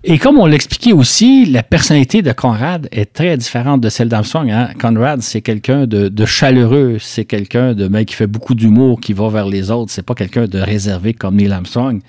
[0.06, 4.52] Et comme on l'expliquait aussi, la personnalité de Conrad est très différente de celle d'Armstrong.
[4.52, 4.72] Hein.
[4.80, 9.30] Conrad, c'est quelqu'un de, chaleureux, c'est quelqu'un de mec qui fait beaucoup d'humour, qui va
[9.30, 9.91] vers les autres.
[9.91, 12.02] C'est pas quelqu'un de réservé comme Neil Armstrong.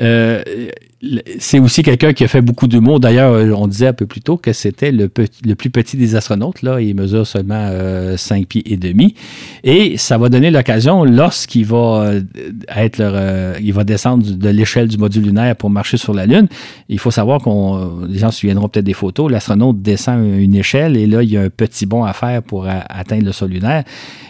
[0.00, 0.42] Euh,
[1.38, 3.00] c'est aussi quelqu'un qui a fait beaucoup d'humour.
[3.00, 6.62] D'ailleurs, euh, on disait un peu plus tôt que c'était le, plus petit des astronautes.
[6.62, 6.80] Là.
[6.80, 7.68] Il mesure seulement
[8.16, 9.14] 5 euh, pieds et demi.
[9.64, 12.20] Et ça va donner l'occasion, lorsqu'il va euh,
[12.74, 13.02] être
[13.60, 16.48] il va descendre de l'échelle du module lunaire pour marcher sur la Lune.
[16.88, 20.96] Il faut savoir qu'on, les gens se souviendront peut-être des photos, l'astronaute descend une échelle
[20.96, 23.84] et là, il y a un petit bond à faire pour atteindre le sol lunaire.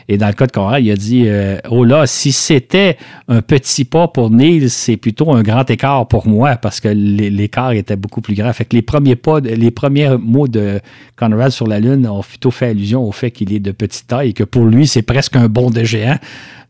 [0.08, 1.26] Et dans le cas de Conrad, il a dit
[1.70, 2.96] Oh là, si c'était
[3.28, 7.72] un petit pas pour Neil, c'est plutôt un grand écart pour moi parce que l'écart
[7.72, 8.50] était beaucoup plus grand.
[8.54, 10.80] Fait que les premiers pas, les premiers mots de
[11.14, 14.30] Conrad sur la Lune ont plutôt fait allusion au fait qu'il est de petite taille
[14.30, 16.16] et que pour lui, c'est presque un bond de géant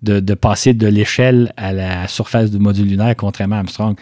[0.04, 3.96] de, passer de l'échelle à la surface du module lunaire, contrairement à Armstrong.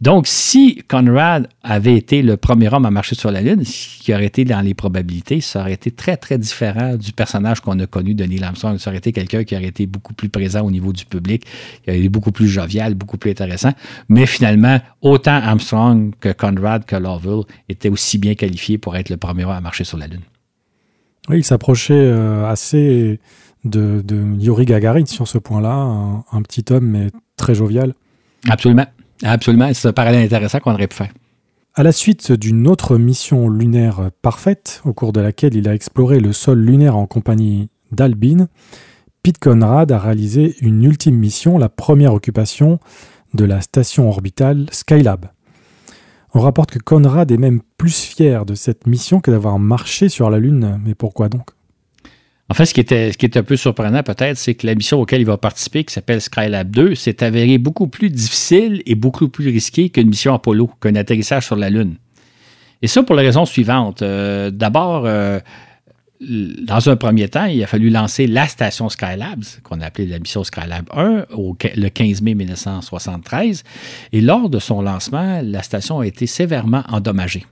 [0.00, 4.14] Donc, si Conrad avait été le premier homme à marcher sur la Lune, ce qui
[4.14, 7.86] aurait été dans les probabilités, ça aurait été très, très différent du personnage qu'on a
[7.86, 8.78] connu de Neil Armstrong.
[8.78, 11.44] Ça aurait été quelqu'un qui aurait été beaucoup plus présent au niveau du public,
[11.84, 13.72] qui aurait été beaucoup plus jovial, beaucoup plus intéressant.
[14.08, 19.16] Mais finalement, autant Armstrong que Conrad que Lovell étaient aussi bien qualifiés pour être le
[19.16, 20.22] premier homme à marcher sur la Lune.
[21.28, 23.20] Oui, il s'approchait euh, assez
[23.64, 24.02] de,
[24.38, 27.94] Yuri Gagarin sur ce point-là, un, petit homme mais très jovial.
[28.48, 28.86] Absolument,
[29.22, 29.70] absolument.
[29.74, 31.12] C'est un parallèle intéressant qu'on aurait pu faire.
[31.74, 36.18] À la suite d'une autre mission lunaire parfaite, au cours de laquelle il a exploré
[36.18, 38.48] le sol lunaire en compagnie d'Albin,
[39.22, 42.80] Pete Conrad a réalisé une ultime mission, la première occupation
[43.34, 45.26] de la station orbitale Skylab.
[46.32, 50.30] On rapporte que Conrad est même plus fier de cette mission que d'avoir marché sur
[50.30, 50.80] la Lune.
[50.84, 51.50] Mais pourquoi donc?
[52.50, 55.24] En fait, ce qui était, un peu surprenant peut-être, c'est que la mission auquel il
[55.24, 59.88] va participer, qui s'appelle Skylab 2, s'est avérée beaucoup plus difficile et beaucoup plus risquée
[59.88, 61.94] qu'une mission Apollo, qu'un atterrissage sur la Lune.
[62.82, 64.02] Et ça pour la raison suivante.
[64.02, 65.38] Euh, d'abord, euh,
[66.20, 70.18] dans un premier temps, il a fallu lancer la station Skylab, qu'on a appelée la
[70.18, 71.26] mission Skylab 1,
[71.76, 73.62] le 15 mai 1973.
[74.12, 77.46] Et lors de son lancement, la station a été sévèrement endommagée.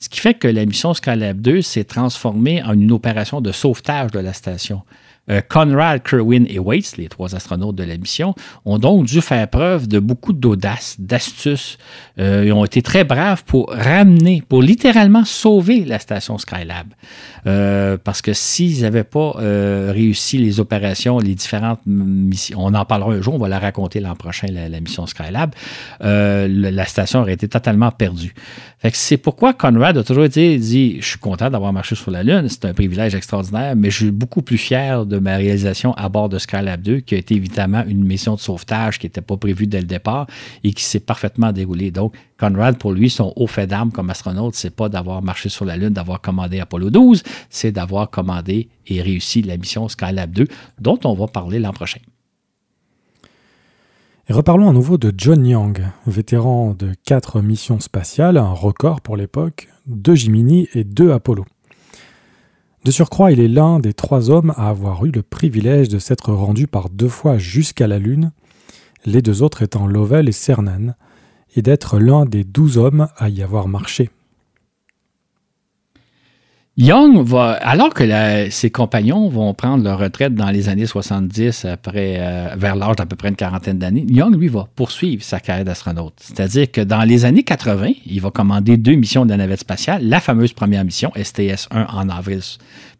[0.00, 4.12] Ce qui fait que la mission Skylab 2 s'est transformée en une opération de sauvetage
[4.12, 4.82] de la station.
[5.30, 8.34] Euh, Conrad, Kerwin et Waits, les trois astronautes de la mission,
[8.64, 11.78] ont donc dû faire preuve de beaucoup d'audace, d'astuce.
[12.18, 16.86] Euh, ils ont été très braves pour ramener, pour littéralement sauver la station Skylab.
[17.46, 23.12] Euh, parce que s'ils n'avaient pas réussi les opérations, les différentes missions, on en parlera
[23.12, 25.54] un jour, on va la raconter l'an prochain, la, mission Skylab,
[26.00, 28.34] la station aurait été totalement perdue.
[28.92, 32.64] c'est pourquoi Conrad a toujours dit, je suis content d'avoir marché sur la Lune, c'est
[32.64, 36.38] un privilège extraordinaire, mais je suis beaucoup plus fier de ma réalisation à bord de
[36.38, 39.80] Skylab 2, qui a été évidemment une mission de sauvetage qui n'était pas prévue dès
[39.80, 40.26] le départ
[40.64, 41.90] et qui s'est parfaitement déroulée.
[41.90, 45.64] Donc, Conrad, pour lui, son haut fait d'armes comme astronaute, c'est pas d'avoir marché sur
[45.64, 50.46] la Lune, d'avoir commandé Apollo 12, c'est d'avoir commandé et réussi la mission Skylab 2,
[50.80, 52.00] dont on va parler l'an prochain.
[54.30, 59.16] Et reparlons à nouveau de John Young, vétéran de quatre missions spatiales, un record pour
[59.16, 61.46] l'époque, deux Gemini et deux Apollo.
[62.84, 66.32] De surcroît, il est l'un des trois hommes à avoir eu le privilège de s'être
[66.32, 68.32] rendu par deux fois jusqu'à la Lune,
[69.04, 70.94] les deux autres étant Lovell et Cernan,
[71.56, 74.10] et d'être l'un des douze hommes à y avoir marché.
[76.80, 78.04] Young va, alors que
[78.50, 83.04] ses compagnons vont prendre leur retraite dans les années 70, après, euh, vers l'âge d'à
[83.04, 86.14] peu près une quarantaine d'années, Young, lui, va poursuivre sa carrière d'astronaute.
[86.18, 90.06] C'est-à-dire que dans les années 80, il va commander deux missions de la navette spatiale,
[90.06, 92.42] la fameuse première mission, STS-1 en avril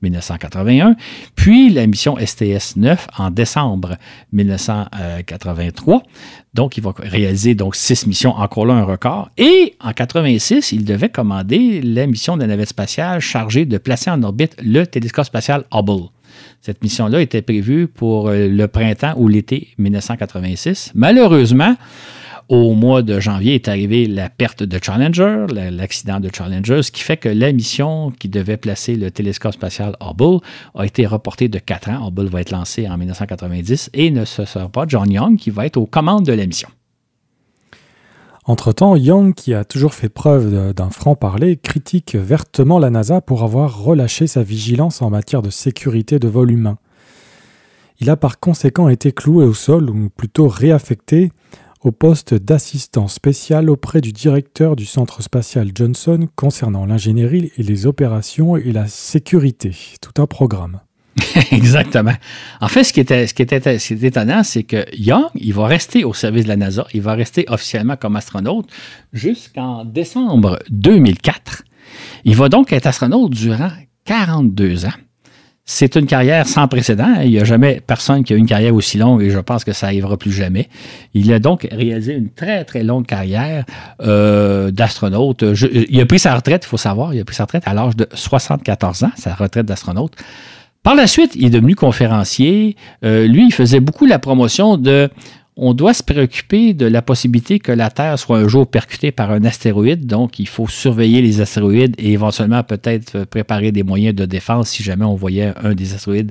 [0.02, 0.96] 1981,
[1.36, 3.96] puis la mission STS-9 en décembre
[4.32, 6.02] 1983.
[6.54, 9.30] Donc, il va réaliser donc six missions, encore là un record.
[9.36, 14.10] Et en 86, il devait commander la mission de la navette spatiale chargée de placer
[14.10, 16.08] en orbite le télescope spatial Hubble.
[16.60, 20.92] Cette mission-là était prévue pour euh, le printemps ou l'été 1986.
[20.94, 21.76] Malheureusement,
[22.48, 27.02] au mois de janvier est arrivée la perte de Challenger, l'accident de Challenger, ce qui
[27.02, 30.40] fait que la mission qui devait placer le télescope spatial Hubble
[30.74, 32.08] a été reportée de 4 ans.
[32.08, 35.76] Hubble va être lancé en 1990 et ne sera pas John Young qui va être
[35.76, 36.70] aux commandes de la mission.
[38.46, 43.82] Entre-temps, Young, qui a toujours fait preuve d'un franc-parler, critique vertement la NASA pour avoir
[43.82, 46.78] relâché sa vigilance en matière de sécurité de vol humain.
[48.00, 51.30] Il a par conséquent été cloué au sol, ou plutôt réaffecté,
[51.80, 57.86] au poste d'assistant spécial auprès du directeur du centre spatial Johnson concernant l'ingénierie et les
[57.86, 59.76] opérations et la sécurité.
[60.00, 60.80] Tout un programme.
[61.50, 62.14] Exactement.
[62.60, 66.04] En fait, ce qui était, ce qui était, étonnant, c'est que Young, il va rester
[66.04, 68.68] au service de la NASA, il va rester officiellement comme astronaute
[69.12, 71.64] jusqu'en décembre 2004.
[72.24, 73.70] Il va donc être astronaute durant
[74.04, 74.92] 42 ans.
[75.70, 77.16] C'est une carrière sans précédent.
[77.22, 79.74] Il n'y a jamais personne qui a une carrière aussi longue et je pense que
[79.74, 80.66] ça n'arrivera plus jamais.
[81.12, 83.66] Il a donc réalisé une très, très longue carrière
[84.00, 85.44] euh, d'astronaute.
[85.90, 87.96] Il a pris sa retraite, il faut savoir, il a pris sa retraite à l'âge
[87.96, 90.14] de 74 ans, sa retraite d'astronaute.
[90.82, 92.74] Par la suite, il est devenu conférencier.
[93.04, 95.10] Euh, lui, il faisait beaucoup la promotion de
[95.60, 99.32] on doit se préoccuper de la possibilité que la Terre soit un jour percutée par
[99.32, 100.06] un astéroïde.
[100.06, 104.84] Donc, il faut surveiller les astéroïdes et éventuellement peut-être préparer des moyens de défense si
[104.84, 106.30] jamais on voyait un des astéroïdes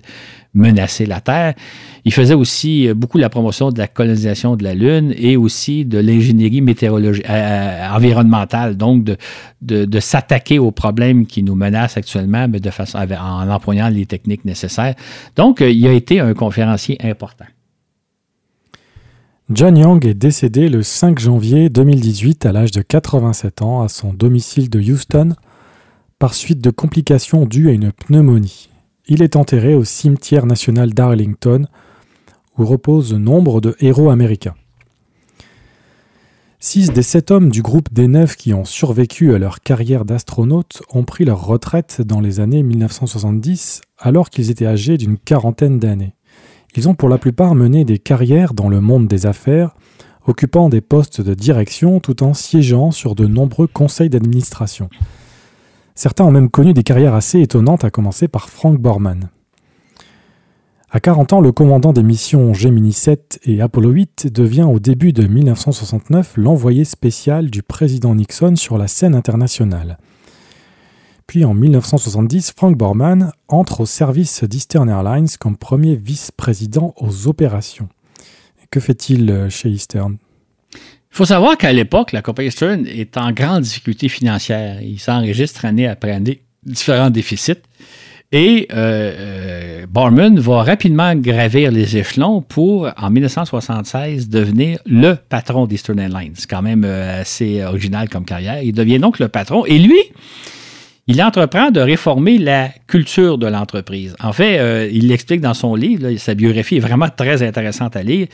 [0.53, 1.55] menacer la Terre.
[2.05, 5.99] Il faisait aussi beaucoup la promotion de la colonisation de la Lune et aussi de
[5.99, 9.17] l'ingénierie météorologique, euh, euh, environnementale, donc de,
[9.61, 14.45] de, s'attaquer aux problèmes qui nous menacent actuellement, mais de façon en employant les techniques
[14.45, 14.95] nécessaires.
[15.35, 17.45] Donc, il a été un conférencier important.
[19.49, 24.11] John Young est décédé le 5 janvier 2018 à l'âge de 87 ans à son
[24.11, 25.35] domicile de Houston
[26.19, 28.69] par suite de complications dues à une pneumonie.
[29.07, 31.65] Il est enterré au cimetière national d'Arlington
[32.57, 34.55] où reposent nombre de héros américains.
[36.59, 40.81] Six des sept hommes du groupe des neuf qui ont survécu à leur carrière d'astronaute
[40.89, 46.16] ont pris leur retraite dans les années 1970 alors qu'ils étaient âgés d'une quarantaine d'années.
[46.75, 49.75] Ils ont pour la plupart mené des carrières dans le monde des affaires,
[50.27, 54.89] occupant des postes de direction tout en siégeant sur de nombreux conseils d'administration.
[55.95, 59.29] Certains ont même connu des carrières assez étonnantes, à commencer par Frank Borman.
[60.89, 65.11] À 40 ans, le commandant des missions Gemini 7 et Apollo 8 devient au début
[65.11, 69.97] de 1969 l'envoyé spécial du président Nixon sur la scène internationale.
[71.27, 77.89] Puis en 1970, Frank Borman entre au service d'Eastern Airlines comme premier vice-président aux opérations.
[78.71, 80.17] que fait-il euh, chez Eastern?
[80.73, 84.81] Il faut savoir qu'à l'époque, la compagnie Eastern est en grande difficulté financière.
[84.81, 87.61] Il s'enregistre année après année différents déficits.
[88.31, 95.65] Et euh, euh Borman va rapidement gravir les échelons pour, en 1976, devenir le patron
[95.65, 96.33] d'Eastern Airlines.
[96.35, 98.61] C'est quand même assez original comme carrière.
[98.61, 99.65] Il devient donc le patron.
[99.65, 99.97] Et lui,
[101.07, 104.15] il entreprend de réformer la culture de l'entreprise.
[104.21, 108.03] En fait, euh, il l'explique dans son livre, sa biographie est vraiment très intéressante à
[108.03, 108.27] lire.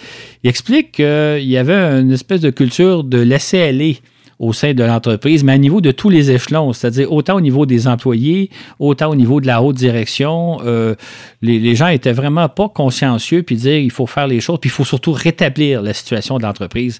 [0.43, 3.99] Il explique qu'il y avait une espèce de culture de laisser aller
[4.43, 7.65] au sein de l'entreprise, mais à niveau de tous les échelons, c'est-à-dire autant au niveau
[7.65, 10.59] des employés, autant au niveau de la haute direction.
[10.65, 10.95] Euh,
[11.41, 14.73] les, gens étaient vraiment pas consciencieux, puis dire il faut faire les choses, puis il
[14.73, 16.99] faut surtout rétablir la situation de l'entreprise.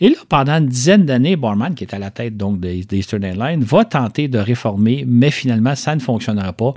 [0.00, 3.64] Et là, pendant une dizaine d'années, Borman, qui est à la tête donc d'Eastern Airlines,
[3.64, 6.74] va tenter de réformer, mais finalement, ça ne fonctionnera pas.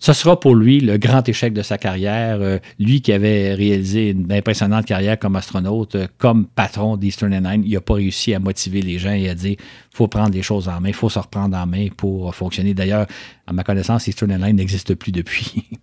[0.00, 2.38] Ce sera pour lui le grand échec de sa carrière.
[2.40, 7.64] Euh, lui qui avait réalisé une impressionnante carrière comme astronaute, euh, comme patron d'Eastern Airlines,
[7.66, 9.56] il n'a pas réussi à motiver les gens et à dire
[9.92, 12.74] faut prendre les choses en main, faut se reprendre en main pour fonctionner.
[12.74, 13.06] D'ailleurs,
[13.46, 15.64] à ma connaissance, Eastern Airlines n'existe plus depuis.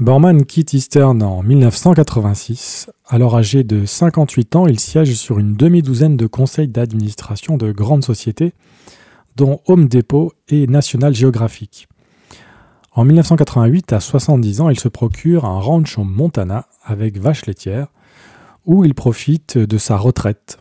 [0.00, 2.88] Borman quitte Eastern en 1986.
[3.08, 8.04] Alors âgé de 58 ans, il siège sur une demi-douzaine de conseils d'administration de grandes
[8.04, 8.52] sociétés,
[9.34, 11.88] dont Home Depot et National Geographic.
[12.92, 17.88] En 1988, à 70 ans, il se procure un ranch au Montana avec vache laitière,
[18.66, 20.58] où il profite de sa retraite.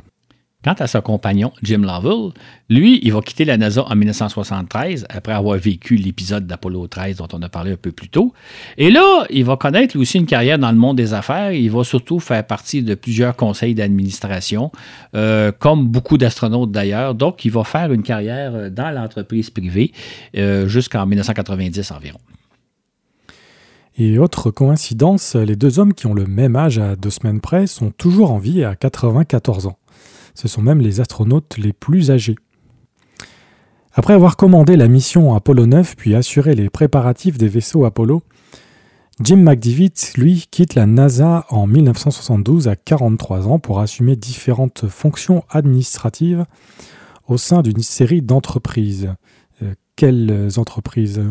[0.67, 2.33] Quant à son compagnon, Jim Lovell,
[2.69, 7.27] lui, il va quitter la NASA en 1973 après avoir vécu l'épisode d'Apollo 13 dont
[7.31, 8.33] on a parlé un peu plus tôt.
[8.77, 11.53] Et là, il va connaître aussi une carrière dans le monde des affaires.
[11.53, 14.73] Il va surtout faire partie de plusieurs conseils d'administration,
[15.15, 17.15] euh, comme beaucoup d'astronautes d'ailleurs.
[17.15, 19.93] Donc, il va faire une carrière euh, dans l'entreprise privée
[20.35, 22.19] euh, jusqu'en 1990 environ.
[23.97, 27.67] Et autre coïncidence, les deux hommes qui ont le même âge à deux semaines près
[27.67, 29.77] sont toujours en vie à 94 ans.
[30.37, 32.35] Ce sont même les astronautes les plus âgés.
[33.91, 38.21] Après avoir commandé la mission Apollo 9 puis assuré les préparatifs des vaisseaux Apollo,
[39.19, 45.43] Jim McDivitt, lui, quitte la NASA en 1972 à 43 ans pour assumer différentes fonctions
[45.49, 46.45] administratives
[47.27, 49.09] au sein d'une série d'entreprises.
[49.63, 51.23] Euh, quelles entreprises?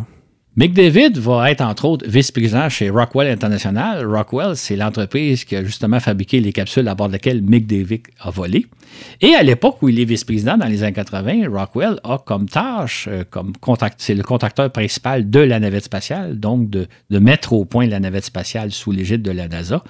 [0.59, 4.07] Mick David va être, entre autres, vice-président chez Rockwell International.
[4.07, 8.31] Rockwell, c'est l'entreprise qui a justement fabriqué les capsules à bord desquelles Mick David a
[8.31, 8.65] volé.
[9.21, 13.07] Et à l'époque où il est vice-président, dans les années 80, Rockwell a comme tâche,
[13.07, 13.53] euh, comme
[13.99, 18.25] c'est le contracteur principal de la navette spatiale, donc de, mettre au point la navette
[18.25, 19.85] spatiale sous l'égide de la NASA.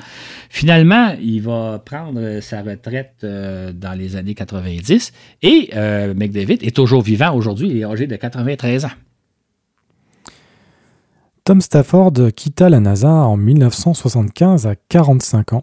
[0.51, 5.13] Finalement, il va prendre sa retraite euh, dans les années 90
[5.43, 8.91] et euh, Mick David est toujours vivant aujourd'hui, il est âgé de 93 ans.
[11.47, 15.63] Tom Stafford quitta la NASA en 1975 à 45 ans,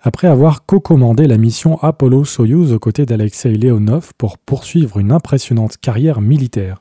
[0.00, 6.22] après avoir co-commandé la mission Apollo-Soyuz aux côtés d'Alexei Leonov pour poursuivre une impressionnante carrière
[6.22, 6.80] militaire.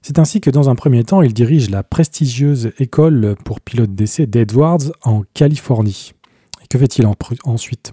[0.00, 4.26] C'est ainsi que dans un premier temps, il dirige la prestigieuse école pour pilote d'essai
[4.26, 6.12] d'Edwards en Californie.
[6.62, 7.06] Et que fait-il
[7.44, 7.92] ensuite?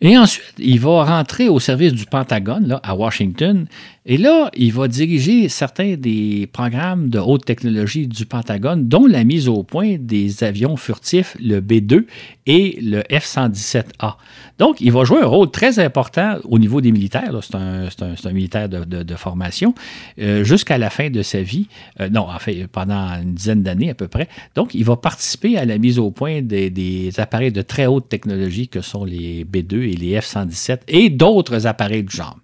[0.00, 3.66] Et ensuite, il va rentrer au service du Pentagone là, à Washington.
[4.08, 9.24] Et là, il va diriger certains des programmes de haute technologie du Pentagone, dont la
[9.24, 12.04] mise au point des avions furtifs, le B-2
[12.46, 14.14] et le F-117A.
[14.58, 17.32] Donc, il va jouer un rôle très important au niveau des militaires.
[17.42, 19.74] C'est un, militaire de, formation
[20.20, 21.66] euh, jusqu'à la fin de sa vie.
[22.00, 24.28] Euh, non, en fait, pendant une dizaine d'années à peu près.
[24.54, 28.08] Donc, il va participer à la mise au point des, des appareils de très haute
[28.08, 32.38] technologie que sont les B-2 et les F-117 et d'autres appareils du genre.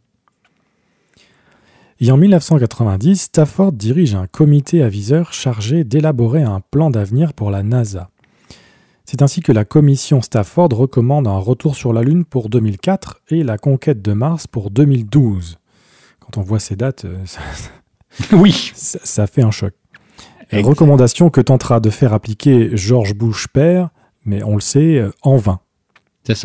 [2.00, 7.62] Et en 1990, Stafford dirige un comité aviseur chargé d'élaborer un plan d'avenir pour la
[7.62, 8.10] NASA.
[9.04, 13.44] C'est ainsi que la commission Stafford recommande un retour sur la Lune pour 2004 et
[13.44, 15.58] la conquête de Mars pour 2012.
[16.18, 17.40] Quand on voit ces dates, euh, ça,
[18.32, 18.72] oui.
[18.74, 19.74] ça, fait un choc.
[20.52, 23.90] Recommandation que tentera de faire appliquer George Bush père,
[24.24, 25.60] mais on le sait, euh, en vain.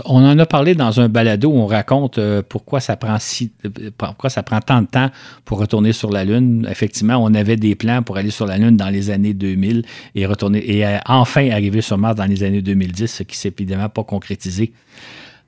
[0.05, 3.51] On en a parlé dans un balado où on raconte euh, pourquoi, ça prend si,
[3.97, 5.11] pourquoi ça prend tant de temps
[5.45, 6.67] pour retourner sur la Lune.
[6.69, 9.85] Effectivement, on avait des plans pour aller sur la Lune dans les années 2000
[10.15, 13.53] et retourner et euh, enfin arriver sur Mars dans les années 2010, ce qui s'est
[13.55, 14.73] évidemment pas concrétisé.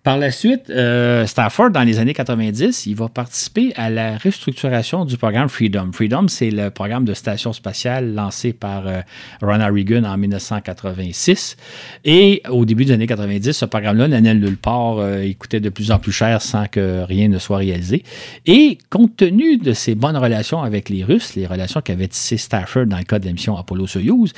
[0.02, 5.04] Par la suite, euh, Stafford, dans les années 90, il va participer à la restructuration
[5.04, 5.92] du programme Freedom.
[5.92, 9.02] Freedom, c'est le programme de station spatiale lancé par euh,
[9.42, 11.58] Ronald Reagan en 1986.
[12.06, 15.00] Et au début des années 90, ce programme-là n'allait nulle part.
[15.00, 18.04] Euh, il coûtait de plus en plus cher sans que rien ne soit réalisé.
[18.46, 22.86] Et compte tenu de ses bonnes relations avec les Russes, les relations qu'avait tissé Stafford
[22.86, 24.32] dans le cas de la mission Apollo-Soyuz,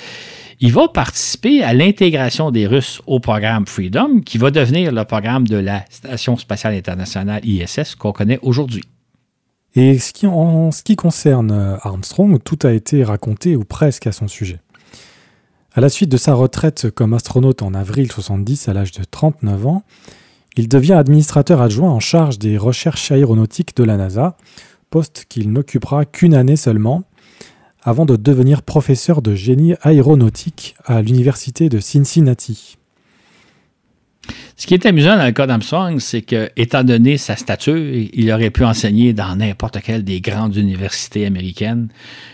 [0.64, 5.48] il va participer à l'intégration des Russes au programme Freedom, qui va devenir le programme
[5.48, 8.84] de la Station spatiale internationale ISS qu'on connaît aujourd'hui.
[9.76, 14.28] Et en ce qui concerne euh, Armstrong, tout a été raconté ou presque à son
[14.28, 14.60] sujet.
[15.74, 19.66] À la suite de sa retraite comme astronaute en avril 70 à l'âge de 39
[19.66, 19.84] ans,
[20.58, 24.36] il devient administrateur adjoint en charge des recherches aéronautiques de la NASA,
[24.92, 27.04] poste qu'il n'occupera qu'une année seulement,
[27.84, 32.78] avant de devenir professeur de génie aéronautique à l'université de Cincinnati.
[34.56, 38.32] Ce qui est amusant dans le cas d'Armstrong, c'est que, étant donné sa stature, il
[38.32, 41.88] aurait pu enseigner dans n'importe quelle des grandes universités américaines.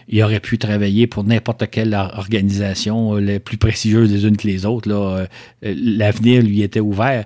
[0.10, 4.46] Il aurait pu travailler pour n'importe quelle organisation, euh, les plus prestigieuses les unes que
[4.46, 4.92] les autres.
[4.92, 5.26] Euh,
[5.62, 7.24] l'avenir lui était ouvert.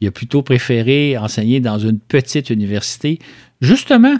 [0.00, 3.20] Il a plutôt préféré enseigner dans une petite université,
[3.60, 4.16] justement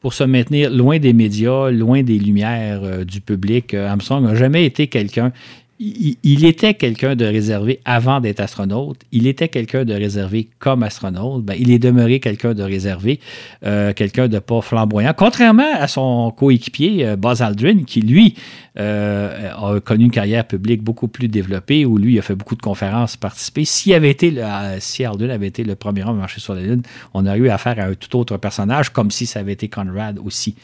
[0.00, 3.74] pour se maintenir loin des médias, loin des lumières euh, du public.
[3.74, 5.32] Euh, Armstrong n'a jamais été quelqu'un
[5.78, 9.00] il, était quelqu'un de réservé avant d'être astronaute.
[9.12, 11.44] Il était quelqu'un de réservé comme astronaute.
[11.44, 13.20] Ben, il est demeuré quelqu'un de réservé,
[13.64, 15.12] euh, quelqu'un de pas flamboyant.
[15.16, 18.34] Contrairement à son coéquipier euh, Buzz Aldrin, qui lui
[18.78, 22.62] euh, a connu une carrière publique beaucoup plus développée, où lui a fait beaucoup de
[22.62, 23.64] conférences, participé.
[23.66, 26.82] Si Aldrin avait été le premier homme à marcher sur la Lune,
[27.12, 30.18] on aurait eu affaire à un tout autre personnage, comme si ça avait été Conrad
[30.24, 30.54] aussi.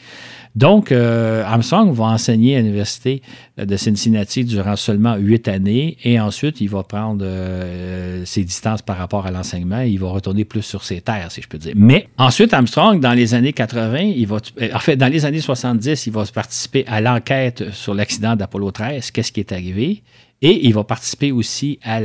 [0.55, 3.21] Donc, euh, Armstrong va enseigner à l'Université
[3.57, 8.97] de Cincinnati durant seulement huit années et ensuite, il va prendre euh, ses distances par
[8.97, 11.73] rapport à l'enseignement il va retourner plus sur ses terres, si je peux dire.
[11.75, 15.41] Mais ensuite, Armstrong, dans les années 80, il va, euh, en fait, dans les années
[15.41, 20.03] 70, il va participer à l'enquête sur l'accident d'Apollo 13, qu'est-ce qui est arrivé?
[20.45, 22.01] Et il va participer aussi à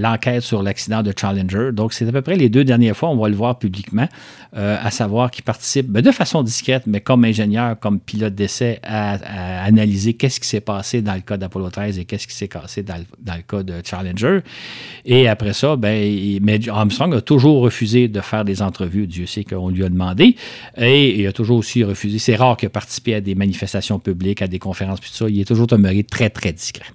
[0.00, 1.70] l'enquête sur l'accident de Challenger.
[1.72, 4.08] Donc, c'est à peu près les deux dernières fois, on va le voir publiquement,
[4.56, 8.80] euh, à savoir qu'il participe ben, de façon discrète, mais comme ingénieur, comme pilote d'essai,
[8.82, 9.12] à,
[9.64, 12.82] analyser qu'est-ce qui s'est passé dans le cas d'Apollo 13 et qu'est-ce qui s'est passé
[12.82, 14.40] dans, le cas de Challenger.
[15.04, 19.06] Et après ça, ben, mais Armstrong a toujours refusé de faire des entrevues.
[19.06, 20.34] Dieu sait qu'on lui a demandé.
[20.76, 22.18] Et il a toujours aussi refusé.
[22.18, 25.26] C'est rare qu'il ait participé à des manifestations publiques, à des conférences, tout ça.
[25.28, 26.86] Il est toujours demeuré très, très discret.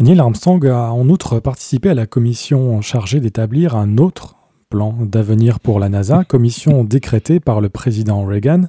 [0.00, 4.36] Neil Armstrong a en outre participé à la commission chargée d'établir un autre
[4.70, 8.66] plan d'avenir pour la NASA, commission décrétée par le président Reagan,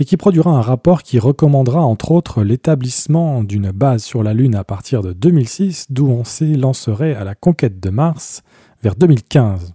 [0.00, 4.56] et qui produira un rapport qui recommandera entre autres l'établissement d'une base sur la Lune
[4.56, 8.42] à partir de 2006, d'où on s'élancerait à la conquête de Mars
[8.82, 9.72] vers 2015.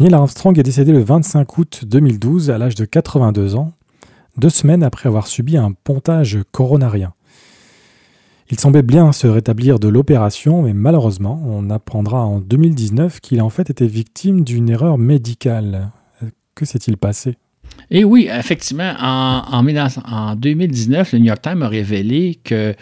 [0.00, 3.72] Neil Armstrong est décédé le 25 août 2012 à l'âge de 82 ans,
[4.38, 7.12] deux semaines après avoir subi un pontage coronarien.
[8.52, 13.44] Il semblait bien se rétablir de l'opération, mais malheureusement, on apprendra en 2019 qu'il a
[13.46, 15.88] en fait été victime d'une erreur médicale.
[16.54, 17.38] Que s'est-il passé?
[17.90, 22.74] Et eh oui, effectivement, en, en, 2019, le New York Times a révélé que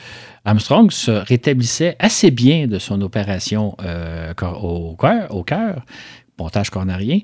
[0.45, 5.85] Armstrong se rétablissait assez bien de son opération euh, au cœur, au cœur,
[6.37, 7.21] pontage coronarien.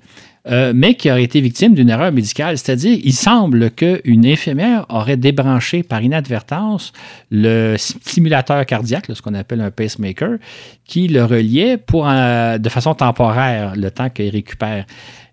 [0.48, 2.56] Euh, mais qui aurait été victime d'une erreur médicale.
[2.56, 6.92] C'est-à-dire, il semble qu'une infirmière aurait débranché par inadvertance
[7.30, 10.38] le stimulateur cardiaque, ce qu'on appelle un pacemaker,
[10.84, 14.86] qui le reliait pour, euh, de façon temporaire le temps qu'il récupère.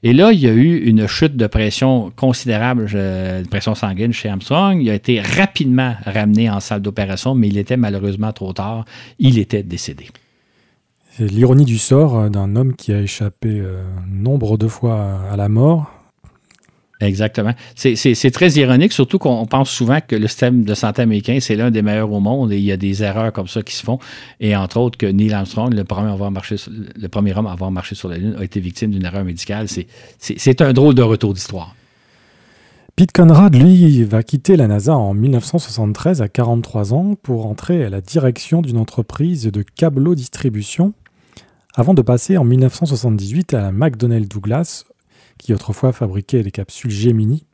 [0.06, 4.30] Et là, il y a eu une chute de pression considérable, de pression sanguine chez
[4.30, 4.82] Armstrong.
[4.82, 8.84] Il a été rapidement ramené en salle d'opération, mais il était malheureusement trop tard.
[9.20, 10.08] Il était décédé.
[11.16, 15.36] C'est l'ironie du sort euh, d'un homme qui a échappé euh, nombre de fois à
[15.36, 15.92] la mort.
[17.02, 17.52] Exactement.
[17.76, 21.70] C'est très ironique, surtout qu'on pense souvent que le système de santé américain, c'est l'un
[21.70, 24.00] des meilleurs au monde et il y a des erreurs comme ça qui se font.
[24.40, 27.72] Et entre autres, que Neil Armstrong, le premier, avoir marché, le premier homme à avoir
[27.72, 29.68] marché sur la Lune, a été victime d'une erreur médicale.
[30.20, 31.76] C'est un drôle de retour d'histoire.
[32.96, 37.90] Pete Conrad, lui, va quitter la NASA en 1973 à 43 ans pour entrer à
[37.90, 40.94] la direction d'une entreprise de câbleau distribution
[41.76, 44.86] avant de passer en 1978 à la McDonnell Douglas,
[45.38, 47.46] qui autrefois fabriquait les capsules Gemini.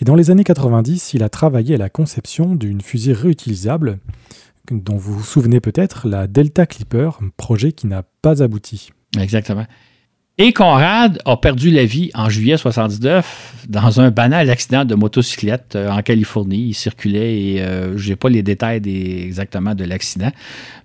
[0.00, 3.98] Et dans les années 90, il a travaillé à la conception d'une fusée réutilisable,
[4.70, 8.90] dont vous vous souvenez peut-être, la Delta Clipper, projet qui n'a pas abouti.
[9.18, 9.66] Exactement.
[10.44, 15.76] Et Conrad a perdu la vie en juillet 79 dans un banal accident de motocyclette
[15.76, 16.66] euh, en Californie.
[16.68, 18.82] Il circulait et euh, je n'ai pas les détails
[19.24, 20.32] exactement de l'accident,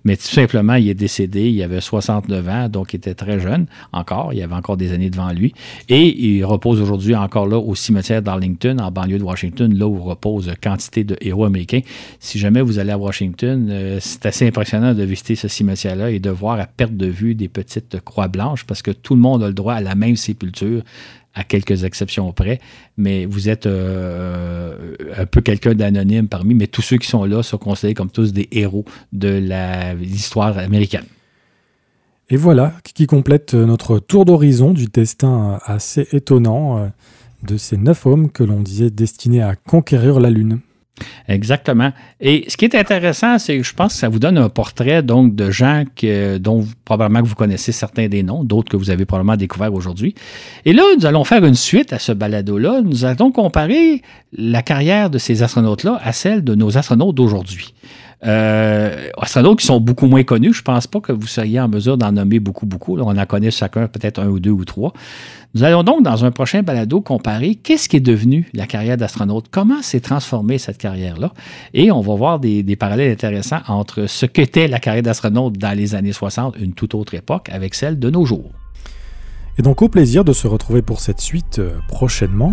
[0.04, 1.50] mais tout simplement, il est décédé.
[1.50, 4.32] Il avait 69 ans, donc il était très jeune encore.
[4.32, 5.54] Il avait encore des années devant lui.
[5.88, 9.98] Et il repose aujourd'hui encore là au cimetière d'Arlington, en banlieue de Washington, là où
[9.98, 11.80] repose quantité de héros américains.
[12.20, 16.20] Si jamais vous allez à Washington, euh, c'est assez impressionnant de visiter ce cimetière-là et
[16.20, 19.42] de voir à perte de vue des petites croix blanches parce que tout le monde
[19.42, 20.82] a le droit à la même sépulture,
[21.34, 22.60] à quelques exceptions près,
[22.96, 27.42] mais vous êtes euh, un peu quelqu'un d'anonyme parmi, mais tous ceux qui sont là
[27.42, 29.40] sont considérés comme tous des héros de
[30.00, 31.04] l'histoire américaine.
[32.30, 36.88] Et voilà qui complète notre tour d'horizon du destin assez étonnant euh,
[37.42, 40.58] de ces neuf hommes que l'on disait destinés à conquérir la Lune.
[41.28, 41.92] Exactement.
[42.20, 45.02] Et ce qui est intéressant, c'est que je pense que ça vous donne un portrait
[45.02, 45.84] donc de gens
[46.40, 50.14] dont probablement que vous connaissez certains des noms, d'autres que vous avez probablement découverts aujourd'hui.
[50.64, 52.80] Et là, nous allons faire une suite à ce balado-là.
[52.82, 54.02] Nous allons comparer
[54.36, 57.74] la carrière de ces astronautes-là à celle de nos astronautes d'aujourd'hui.
[58.26, 60.52] Euh, astronautes qui sont beaucoup moins connus.
[60.52, 62.98] Je ne pense pas que vous seriez en mesure d'en nommer beaucoup, beaucoup.
[62.98, 64.92] on en connaît chacun peut-être un ou deux ou trois.
[65.54, 69.46] Nous allons donc, dans un prochain balado, comparer qu'est-ce qui est devenu la carrière d'astronaute,
[69.50, 71.32] comment s'est transformée cette carrière-là.
[71.74, 75.76] Et on va voir des, des parallèles intéressants entre ce qu'était la carrière d'astronaute dans
[75.76, 78.50] les années 60, une toute autre époque, avec celle de nos jours.
[79.58, 82.52] Et donc au plaisir de se retrouver pour cette suite euh, prochainement.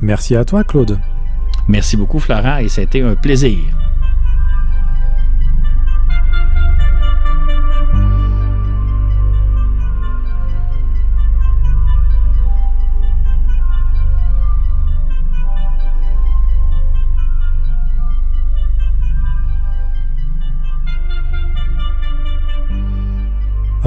[0.00, 0.98] Merci à toi Claude.
[1.68, 3.58] Merci beaucoup Florent et ça a été un plaisir.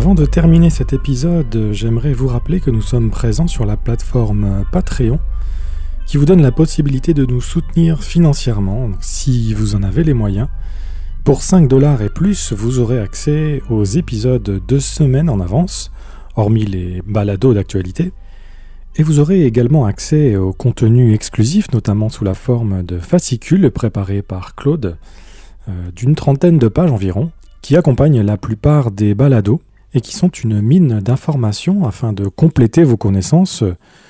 [0.02, 4.66] Avant de terminer cet épisode, j'aimerais vous rappeler que nous sommes présents sur la plateforme
[4.72, 5.20] Patreon,
[6.08, 10.48] qui vous donne la possibilité de nous soutenir financièrement, si vous en avez les moyens.
[11.24, 15.92] Pour 5 dollars et plus, vous aurez accès aux épisodes deux semaines en avance,
[16.36, 18.12] hormis les balados d'actualité.
[18.96, 24.24] Et vous aurez également accès au contenu exclusif, notamment sous la forme de fascicules préparés
[24.24, 24.98] par Claude,
[25.70, 27.30] euh, d'une trentaine de pages environ,
[27.62, 29.62] qui accompagnent la plupart des balados
[29.94, 33.64] et qui sont une mine d'informations afin de compléter vos connaissances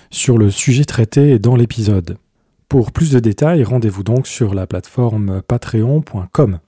[0.09, 2.17] sur le sujet traité dans l'épisode.
[2.69, 6.59] Pour plus de détails, rendez-vous donc sur la plateforme patreon.com.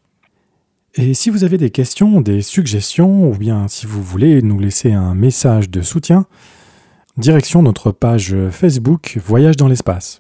[0.96, 4.92] Et si vous avez des questions, des suggestions, ou bien si vous voulez nous laisser
[4.92, 6.26] un message de soutien,
[7.18, 10.20] direction notre page Facebook Voyage dans l'espace.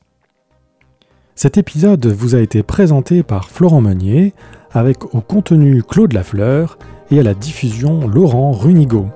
[1.35, 4.33] Cet épisode vous a été présenté par Florent Meunier,
[4.71, 6.77] avec au contenu Claude Lafleur
[7.19, 9.07] à la diffusion Laurent Runigo.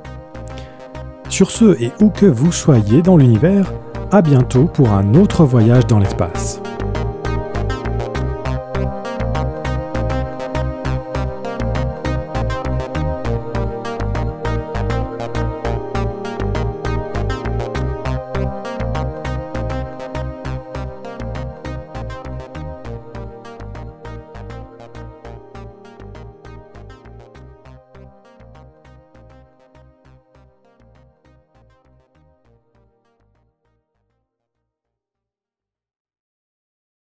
[1.29, 3.71] Sur ce et où que vous soyez dans l'univers,
[4.11, 6.61] à bientôt pour un autre voyage dans l'espace.